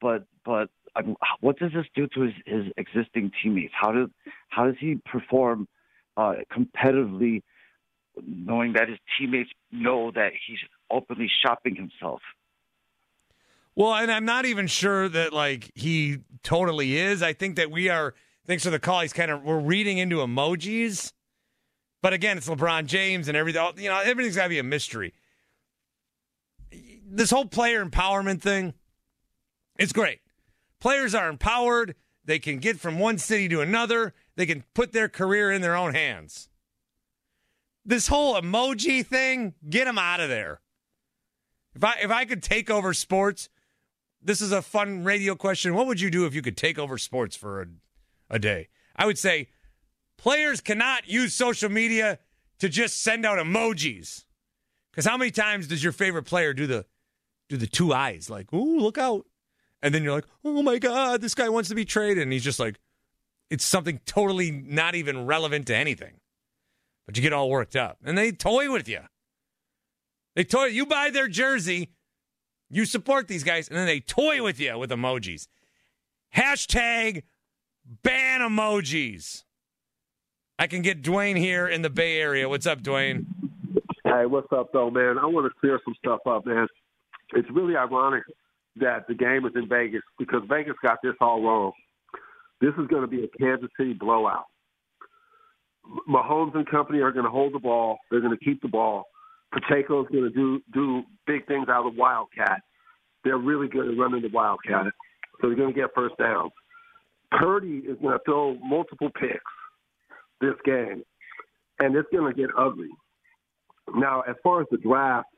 But 0.00 0.24
but 0.44 0.70
I 0.96 1.02
mean, 1.02 1.16
what 1.40 1.58
does 1.58 1.72
this 1.72 1.86
do 1.94 2.06
to 2.14 2.20
his, 2.22 2.34
his 2.46 2.64
existing 2.76 3.32
teammates? 3.42 3.74
How 3.78 3.92
does 3.92 4.08
how 4.48 4.66
does 4.66 4.76
he 4.80 4.98
perform 5.04 5.68
uh, 6.16 6.34
competitively, 6.50 7.42
knowing 8.26 8.72
that 8.72 8.88
his 8.88 8.98
teammates 9.18 9.50
know 9.70 10.10
that 10.12 10.32
he's 10.46 10.58
openly 10.90 11.30
shopping 11.42 11.76
himself? 11.76 12.22
Well, 13.74 13.94
and 13.94 14.10
I'm 14.10 14.24
not 14.24 14.44
even 14.44 14.66
sure 14.66 15.08
that 15.08 15.32
like 15.32 15.70
he 15.74 16.18
totally 16.42 16.96
is. 16.96 17.22
I 17.22 17.32
think 17.32 17.56
that 17.56 17.70
we 17.70 17.88
are. 17.88 18.14
Thanks 18.46 18.64
for 18.64 18.70
the 18.70 18.78
call. 18.78 19.00
He's 19.00 19.12
kind 19.12 19.30
of 19.30 19.42
we're 19.42 19.60
reading 19.60 19.98
into 19.98 20.16
emojis 20.16 21.12
but 22.02 22.12
again, 22.12 22.36
it's 22.36 22.48
LeBron 22.48 22.86
James 22.86 23.28
and 23.28 23.36
everything. 23.36 23.64
You 23.76 23.88
know, 23.88 24.00
everything's 24.00 24.36
got 24.36 24.44
to 24.44 24.48
be 24.48 24.58
a 24.58 24.64
mystery. 24.64 25.14
This 27.06 27.30
whole 27.30 27.44
player 27.44 27.84
empowerment 27.84 28.42
thing, 28.42 28.74
it's 29.78 29.92
great. 29.92 30.18
Players 30.80 31.14
are 31.14 31.28
empowered. 31.28 31.94
They 32.24 32.40
can 32.40 32.58
get 32.58 32.80
from 32.80 32.98
one 32.98 33.18
city 33.18 33.48
to 33.48 33.60
another. 33.60 34.14
They 34.36 34.46
can 34.46 34.64
put 34.74 34.92
their 34.92 35.08
career 35.08 35.52
in 35.52 35.62
their 35.62 35.76
own 35.76 35.94
hands. 35.94 36.48
This 37.84 38.08
whole 38.08 38.34
emoji 38.34 39.06
thing, 39.06 39.54
get 39.68 39.84
them 39.84 39.98
out 39.98 40.20
of 40.20 40.28
there. 40.28 40.60
If 41.74 41.84
I 41.84 41.94
if 42.02 42.10
I 42.10 42.24
could 42.24 42.42
take 42.42 42.70
over 42.70 42.92
sports, 42.94 43.48
this 44.22 44.40
is 44.40 44.52
a 44.52 44.62
fun 44.62 45.04
radio 45.04 45.34
question. 45.34 45.74
What 45.74 45.86
would 45.86 46.00
you 46.00 46.10
do 46.10 46.26
if 46.26 46.34
you 46.34 46.42
could 46.42 46.56
take 46.56 46.78
over 46.78 46.98
sports 46.98 47.36
for 47.36 47.62
a, 47.62 47.66
a 48.30 48.38
day? 48.38 48.68
I 48.94 49.06
would 49.06 49.18
say 49.18 49.48
Players 50.22 50.60
cannot 50.60 51.08
use 51.08 51.34
social 51.34 51.68
media 51.68 52.20
to 52.60 52.68
just 52.68 53.02
send 53.02 53.26
out 53.26 53.38
emojis. 53.38 54.24
Because 54.92 55.04
how 55.04 55.16
many 55.16 55.32
times 55.32 55.66
does 55.66 55.82
your 55.82 55.92
favorite 55.92 56.22
player 56.22 56.54
do 56.54 56.68
the 56.68 56.86
do 57.48 57.56
the 57.56 57.66
two 57.66 57.92
eyes 57.92 58.30
like, 58.30 58.52
"Ooh, 58.52 58.78
look 58.78 58.98
out," 58.98 59.26
and 59.82 59.92
then 59.92 60.04
you're 60.04 60.12
like, 60.12 60.28
"Oh 60.44 60.62
my 60.62 60.78
god, 60.78 61.22
this 61.22 61.34
guy 61.34 61.48
wants 61.48 61.70
to 61.70 61.74
be 61.74 61.84
traded," 61.84 62.22
and 62.22 62.32
he's 62.32 62.44
just 62.44 62.60
like, 62.60 62.78
it's 63.50 63.64
something 63.64 64.00
totally 64.06 64.52
not 64.52 64.94
even 64.94 65.26
relevant 65.26 65.66
to 65.66 65.76
anything, 65.76 66.20
but 67.04 67.16
you 67.16 67.22
get 67.22 67.32
all 67.32 67.50
worked 67.50 67.74
up, 67.74 67.98
and 68.04 68.16
they 68.16 68.30
toy 68.30 68.70
with 68.70 68.88
you. 68.88 69.00
They 70.36 70.44
toy. 70.44 70.66
You 70.66 70.86
buy 70.86 71.10
their 71.10 71.26
jersey, 71.26 71.90
you 72.72 72.86
support 72.86 73.28
these 73.28 73.44
guys, 73.44 73.68
and 73.68 73.76
then 73.76 73.86
they 73.86 74.00
toy 74.00 74.42
with 74.42 74.58
you 74.58 74.78
with 74.78 74.90
emojis. 74.90 75.46
Hashtag 76.34 77.22
ban 78.02 78.40
emojis. 78.40 79.44
I 80.58 80.66
can 80.66 80.80
get 80.80 81.02
Dwayne 81.02 81.36
here 81.36 81.68
in 81.68 81.82
the 81.82 81.90
Bay 81.90 82.18
Area. 82.18 82.48
What's 82.48 82.66
up, 82.66 82.80
Dwayne? 82.80 83.26
Hey, 84.04 84.24
what's 84.26 84.50
up, 84.52 84.72
though, 84.72 84.90
man? 84.90 85.18
I 85.18 85.26
want 85.26 85.46
to 85.46 85.60
clear 85.60 85.78
some 85.84 85.94
stuff 85.98 86.20
up, 86.26 86.46
man. 86.46 86.66
It's 87.34 87.48
really 87.50 87.76
ironic 87.76 88.22
that 88.76 89.06
the 89.06 89.14
game 89.14 89.44
is 89.44 89.52
in 89.54 89.68
Vegas 89.68 90.02
because 90.18 90.40
Vegas 90.48 90.74
got 90.82 90.98
this 91.02 91.14
all 91.20 91.42
wrong. 91.42 91.72
This 92.62 92.72
is 92.78 92.86
going 92.88 93.02
to 93.02 93.08
be 93.08 93.24
a 93.24 93.28
Kansas 93.38 93.68
City 93.78 93.92
blowout. 93.92 94.44
Mahomes 96.08 96.54
and 96.54 96.66
company 96.70 97.00
are 97.00 97.12
going 97.12 97.24
to 97.24 97.30
hold 97.30 97.52
the 97.52 97.58
ball. 97.58 97.98
They're 98.10 98.20
going 98.20 98.36
to 98.36 98.44
keep 98.44 98.62
the 98.62 98.68
ball. 98.68 99.04
Pacheco's 99.52 100.08
going 100.10 100.24
to 100.24 100.30
do 100.30 100.60
do 100.72 101.02
big 101.26 101.46
things 101.46 101.68
out 101.68 101.86
of 101.86 101.94
the 101.94 102.00
Wildcat. 102.00 102.60
They're 103.24 103.38
really 103.38 103.68
good 103.68 103.88
at 103.88 103.98
running 103.98 104.22
the 104.22 104.30
Wildcat, 104.32 104.86
so 105.40 105.48
they're 105.48 105.56
going 105.56 105.72
to 105.72 105.80
get 105.80 105.90
first 105.94 106.16
downs. 106.18 106.52
Purdy 107.30 107.78
is 107.78 107.96
going 108.00 108.18
to 108.18 108.24
throw 108.24 108.54
multiple 108.62 109.10
picks 109.18 109.40
this 110.40 110.54
game, 110.64 111.02
and 111.78 111.94
it's 111.94 112.08
going 112.12 112.32
to 112.32 112.38
get 112.38 112.50
ugly. 112.58 112.90
Now, 113.94 114.22
as 114.22 114.36
far 114.42 114.60
as 114.60 114.66
the 114.70 114.78
draft, 114.78 115.28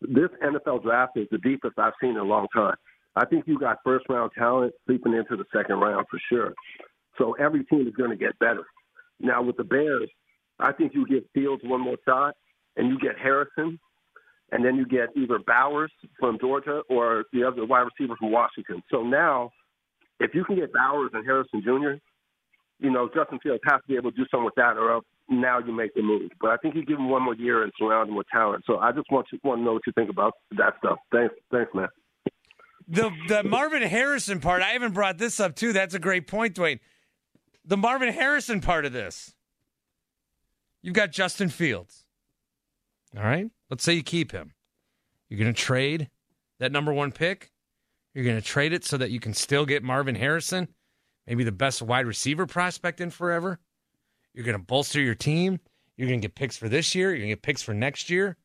this 0.00 0.30
NFL 0.42 0.82
draft 0.82 1.16
is 1.16 1.26
the 1.30 1.38
deepest 1.38 1.78
I've 1.78 1.92
seen 2.00 2.10
in 2.10 2.18
a 2.18 2.24
long 2.24 2.46
time. 2.54 2.76
I 3.16 3.26
think 3.26 3.46
you 3.46 3.58
got 3.58 3.78
first 3.84 4.06
round 4.08 4.30
talent 4.38 4.72
sleeping 4.86 5.14
into 5.14 5.36
the 5.36 5.44
second 5.54 5.80
round 5.80 6.06
for 6.10 6.20
sure. 6.28 6.54
So 7.18 7.32
every 7.32 7.64
team 7.64 7.86
is 7.86 7.94
going 7.94 8.10
to 8.10 8.16
get 8.16 8.38
better. 8.38 8.64
Now 9.18 9.42
with 9.42 9.56
the 9.56 9.64
Bears, 9.64 10.08
I 10.58 10.72
think 10.72 10.94
you 10.94 11.06
give 11.06 11.24
Fields 11.34 11.62
one 11.64 11.80
more 11.80 11.96
shot, 12.06 12.34
and 12.76 12.88
you 12.88 12.98
get 12.98 13.18
Harrison, 13.18 13.78
and 14.52 14.64
then 14.64 14.76
you 14.76 14.86
get 14.86 15.08
either 15.16 15.38
Bowers 15.46 15.92
from 16.18 16.38
Georgia 16.40 16.82
or 16.88 17.24
the 17.32 17.44
other 17.44 17.64
wide 17.64 17.86
receiver 17.86 18.16
from 18.16 18.32
Washington. 18.32 18.82
So 18.90 19.02
now, 19.02 19.50
if 20.18 20.34
you 20.34 20.44
can 20.44 20.56
get 20.56 20.72
Bowers 20.72 21.10
and 21.14 21.24
Harrison 21.24 21.62
Jr., 21.62 21.98
you 22.78 22.90
know 22.90 23.08
Justin 23.14 23.38
Fields 23.42 23.60
has 23.64 23.80
to 23.82 23.88
be 23.88 23.96
able 23.96 24.10
to 24.10 24.16
do 24.16 24.24
something 24.30 24.44
with 24.44 24.54
that, 24.56 24.76
or 24.76 24.92
else 24.92 25.04
now 25.28 25.58
you 25.58 25.72
make 25.72 25.94
the 25.94 26.02
move. 26.02 26.30
But 26.40 26.50
I 26.50 26.56
think 26.56 26.74
you 26.74 26.84
give 26.84 26.98
him 26.98 27.08
one 27.08 27.22
more 27.22 27.34
year 27.34 27.62
and 27.62 27.72
surround 27.78 28.08
him 28.08 28.16
with 28.16 28.26
talent. 28.32 28.64
So 28.66 28.78
I 28.78 28.92
just 28.92 29.10
want 29.10 29.26
to 29.30 29.38
want 29.44 29.60
to 29.60 29.64
know 29.64 29.74
what 29.74 29.82
you 29.86 29.92
think 29.92 30.10
about 30.10 30.32
that 30.56 30.74
stuff. 30.78 30.98
Thanks, 31.12 31.34
thanks, 31.50 31.70
man. 31.74 31.88
The 32.88 33.10
the 33.28 33.44
Marvin 33.44 33.82
Harrison 33.82 34.40
part, 34.40 34.62
I 34.62 34.70
haven't 34.70 34.94
brought 34.94 35.18
this 35.18 35.38
up 35.38 35.54
too. 35.54 35.72
That's 35.72 35.94
a 35.94 35.98
great 35.98 36.26
point, 36.26 36.56
Dwayne. 36.56 36.80
The 37.64 37.76
Marvin 37.76 38.12
Harrison 38.12 38.60
part 38.60 38.84
of 38.84 38.92
this. 38.92 39.34
You've 40.82 40.94
got 40.94 41.12
Justin 41.12 41.50
Fields. 41.50 41.99
All 43.16 43.22
right? 43.22 43.50
Let's 43.68 43.84
say 43.84 43.94
you 43.94 44.02
keep 44.02 44.32
him. 44.32 44.54
You're 45.28 45.38
going 45.38 45.52
to 45.52 45.60
trade 45.60 46.10
that 46.58 46.72
number 46.72 46.92
1 46.92 47.12
pick. 47.12 47.50
You're 48.14 48.24
going 48.24 48.36
to 48.36 48.42
trade 48.42 48.72
it 48.72 48.84
so 48.84 48.96
that 48.96 49.10
you 49.10 49.20
can 49.20 49.34
still 49.34 49.64
get 49.64 49.82
Marvin 49.82 50.16
Harrison, 50.16 50.68
maybe 51.26 51.44
the 51.44 51.52
best 51.52 51.80
wide 51.80 52.06
receiver 52.06 52.46
prospect 52.46 53.00
in 53.00 53.10
forever. 53.10 53.60
You're 54.34 54.44
going 54.44 54.58
to 54.58 54.64
bolster 54.64 55.00
your 55.00 55.14
team. 55.14 55.60
You're 55.96 56.08
going 56.08 56.20
to 56.20 56.24
get 56.26 56.34
picks 56.34 56.56
for 56.56 56.68
this 56.68 56.94
year. 56.94 57.10
You're 57.10 57.18
going 57.18 57.28
to 57.28 57.36
get 57.36 57.42
picks 57.42 57.62
for 57.62 57.74
next 57.74 58.10
year. 58.10 58.36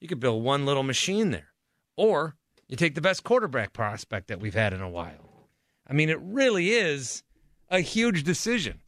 You 0.00 0.08
could 0.08 0.20
build 0.20 0.42
one 0.42 0.66
little 0.66 0.82
machine 0.82 1.30
there. 1.30 1.52
Or 1.96 2.36
you 2.68 2.76
take 2.76 2.94
the 2.94 3.00
best 3.00 3.24
quarterback 3.24 3.72
prospect 3.72 4.28
that 4.28 4.40
we've 4.40 4.54
had 4.54 4.72
in 4.72 4.82
a 4.82 4.90
while. 4.90 5.48
I 5.88 5.92
mean, 5.92 6.10
it 6.10 6.18
really 6.20 6.70
is 6.70 7.22
a 7.70 7.80
huge 7.80 8.24
decision. 8.24 8.80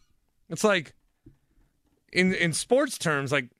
It's 0.48 0.64
like 0.64 0.94
in 2.12 2.34
in 2.34 2.52
sports 2.52 2.98
terms, 2.98 3.30
like 3.32 3.50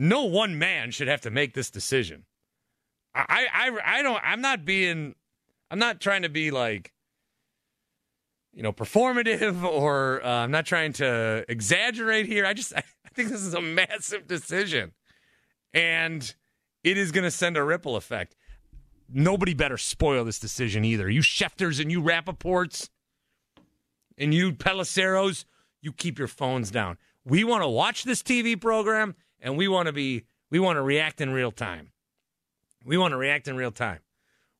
no 0.00 0.24
one 0.24 0.58
man 0.58 0.90
should 0.90 1.08
have 1.08 1.20
to 1.20 1.30
make 1.30 1.52
this 1.52 1.70
decision. 1.70 2.24
I 3.14 3.46
I 3.52 3.98
I 3.98 4.02
don't 4.02 4.20
I'm 4.24 4.40
not 4.40 4.64
being 4.64 5.14
I'm 5.70 5.78
not 5.78 6.00
trying 6.00 6.22
to 6.22 6.30
be 6.30 6.50
like 6.50 6.92
you 8.54 8.62
know 8.62 8.72
performative 8.72 9.62
or 9.70 10.24
uh, 10.24 10.28
I'm 10.28 10.50
not 10.50 10.64
trying 10.64 10.94
to 10.94 11.44
exaggerate 11.48 12.26
here. 12.26 12.46
I 12.46 12.54
just 12.54 12.72
I 12.76 12.82
think 13.12 13.28
this 13.28 13.42
is 13.42 13.54
a 13.54 13.60
massive 13.60 14.26
decision. 14.26 14.92
And 15.74 16.34
it 16.82 16.96
is 16.96 17.12
going 17.12 17.24
to 17.24 17.30
send 17.30 17.56
a 17.56 17.62
ripple 17.62 17.94
effect. 17.94 18.34
Nobody 19.12 19.54
better 19.54 19.76
spoil 19.76 20.24
this 20.24 20.38
decision 20.38 20.84
either. 20.84 21.10
You 21.10 21.20
Schefters 21.20 21.78
and 21.80 21.92
you 21.92 22.00
Rapoports 22.00 22.88
and 24.16 24.32
you 24.32 24.52
Pelisseros, 24.52 25.44
you 25.82 25.92
keep 25.92 26.18
your 26.18 26.28
phones 26.28 26.70
down. 26.70 26.96
We 27.24 27.44
want 27.44 27.62
to 27.62 27.68
watch 27.68 28.04
this 28.04 28.22
TV 28.22 28.58
program 28.58 29.14
and 29.40 29.56
we 29.56 29.68
want 29.68 29.86
to 29.86 29.92
be 29.92 30.24
we 30.50 30.58
want 30.58 30.76
to 30.76 30.82
react 30.82 31.20
in 31.20 31.30
real 31.30 31.52
time. 31.52 31.92
We 32.84 32.96
want 32.96 33.12
to 33.12 33.16
react 33.16 33.46
in 33.48 33.56
real 33.56 33.70
time. 33.70 34.00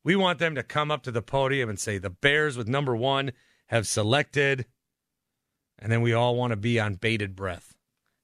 We 0.03 0.15
want 0.15 0.39
them 0.39 0.55
to 0.55 0.63
come 0.63 0.91
up 0.91 1.03
to 1.03 1.11
the 1.11 1.21
podium 1.21 1.69
and 1.69 1.79
say 1.79 1.97
the 1.97 2.09
Bears 2.09 2.57
with 2.57 2.67
number 2.67 2.95
1 2.95 3.31
have 3.67 3.87
selected 3.87 4.65
and 5.79 5.91
then 5.91 6.01
we 6.01 6.13
all 6.13 6.35
want 6.35 6.51
to 6.51 6.57
be 6.57 6.79
on 6.79 6.95
bated 6.95 7.35
breath 7.35 7.73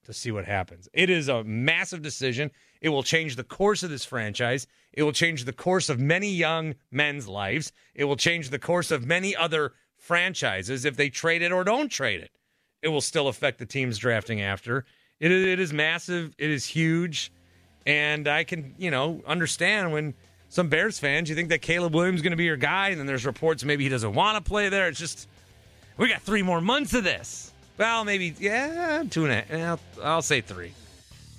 to 0.06 0.14
see 0.14 0.32
what 0.32 0.46
happens. 0.46 0.88
It 0.94 1.10
is 1.10 1.28
a 1.28 1.44
massive 1.44 2.02
decision. 2.02 2.52
It 2.82 2.90
will 2.90 3.04
change 3.04 3.36
the 3.36 3.44
course 3.44 3.84
of 3.84 3.90
this 3.90 4.06
franchise. 4.06 4.68
It 4.94 5.04
will 5.04 5.12
change 5.12 5.44
the 5.44 5.54
course 5.54 5.90
of 5.90 6.00
many 6.00 6.30
young 6.30 6.76
men's 6.92 7.28
lives. 7.28 7.72
It 7.94 8.06
will 8.06 8.16
change 8.16 8.50
the 8.50 8.60
course 8.60 8.92
of 8.92 9.06
many 9.06 9.36
other 9.36 9.74
franchises 9.98 10.86
if 10.86 10.96
they 10.96 11.10
trade 11.10 11.42
it 11.42 11.52
or 11.52 11.64
don't 11.64 11.90
trade 11.90 12.22
it. 12.22 12.32
It 12.82 12.90
will 12.90 13.02
still 13.02 13.28
affect 13.28 13.58
the 13.58 13.66
teams 13.66 13.98
drafting 13.98 14.40
after. 14.40 14.86
It, 15.20 15.32
it 15.32 15.60
is 15.60 15.74
massive. 15.74 16.36
It 16.38 16.50
is 16.50 16.66
huge. 16.66 17.32
And 17.86 18.28
I 18.28 18.44
can, 18.44 18.76
you 18.78 18.92
know, 18.92 19.22
understand 19.26 19.92
when 19.92 20.14
some 20.50 20.70
Bears 20.70 21.00
fans, 21.00 21.30
you 21.30 21.36
think 21.36 21.50
that 21.50 21.62
Caleb 21.62 21.94
Williams 21.94 22.18
is 22.18 22.22
going 22.22 22.32
to 22.32 22.38
be 22.38 22.46
your 22.46 22.58
guy, 22.58 22.90
and 22.90 23.00
then 23.00 23.08
there's 23.08 23.26
reports 23.26 23.64
maybe 23.64 23.84
he 23.84 23.90
doesn't 23.90 24.14
want 24.14 24.44
to 24.44 24.48
play 24.48 24.70
there. 24.70 24.88
It's 24.88 25.00
just, 25.00 25.28
we 25.98 26.08
got 26.10 26.22
three 26.22 26.42
more 26.42 26.62
months 26.62 26.94
of 26.94 27.04
this. 27.04 27.54
Well, 27.78 28.06
maybe, 28.06 28.34
yeah, 28.40 29.04
two 29.10 29.26
and 29.26 29.34
a 29.34 29.42
half. 29.42 29.82
I'll, 29.98 30.04
I'll 30.06 30.22
say 30.22 30.42
three. 30.42 30.74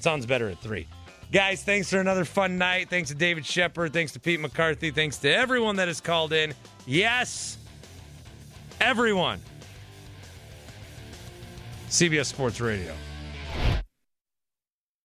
Sounds 0.01 0.27
better 0.27 0.49
at 0.49 0.61
three. 0.61 0.87
Guys, 1.33 1.63
thanks 1.63 1.91
for 1.91 2.01
another 2.01 2.25
fun 2.25 2.57
night. 2.57 2.89
Thanks 2.89 3.11
to 3.11 3.15
David 3.15 3.45
Shepard. 3.45 3.93
Thanks 3.93 4.13
to 4.13 4.21
Pete 4.21 4.41
McCarthy. 4.41 4.91
Thanks 4.91 5.19
to 5.19 5.35
everyone 5.35 5.77
that 5.77 5.89
has 5.89 6.01
called 6.01 6.33
in. 6.33 6.55
Yes, 6.87 7.59
everyone. 8.81 9.41
CBS 11.91 12.27
Sports 12.27 12.61
Radio. 12.61 12.95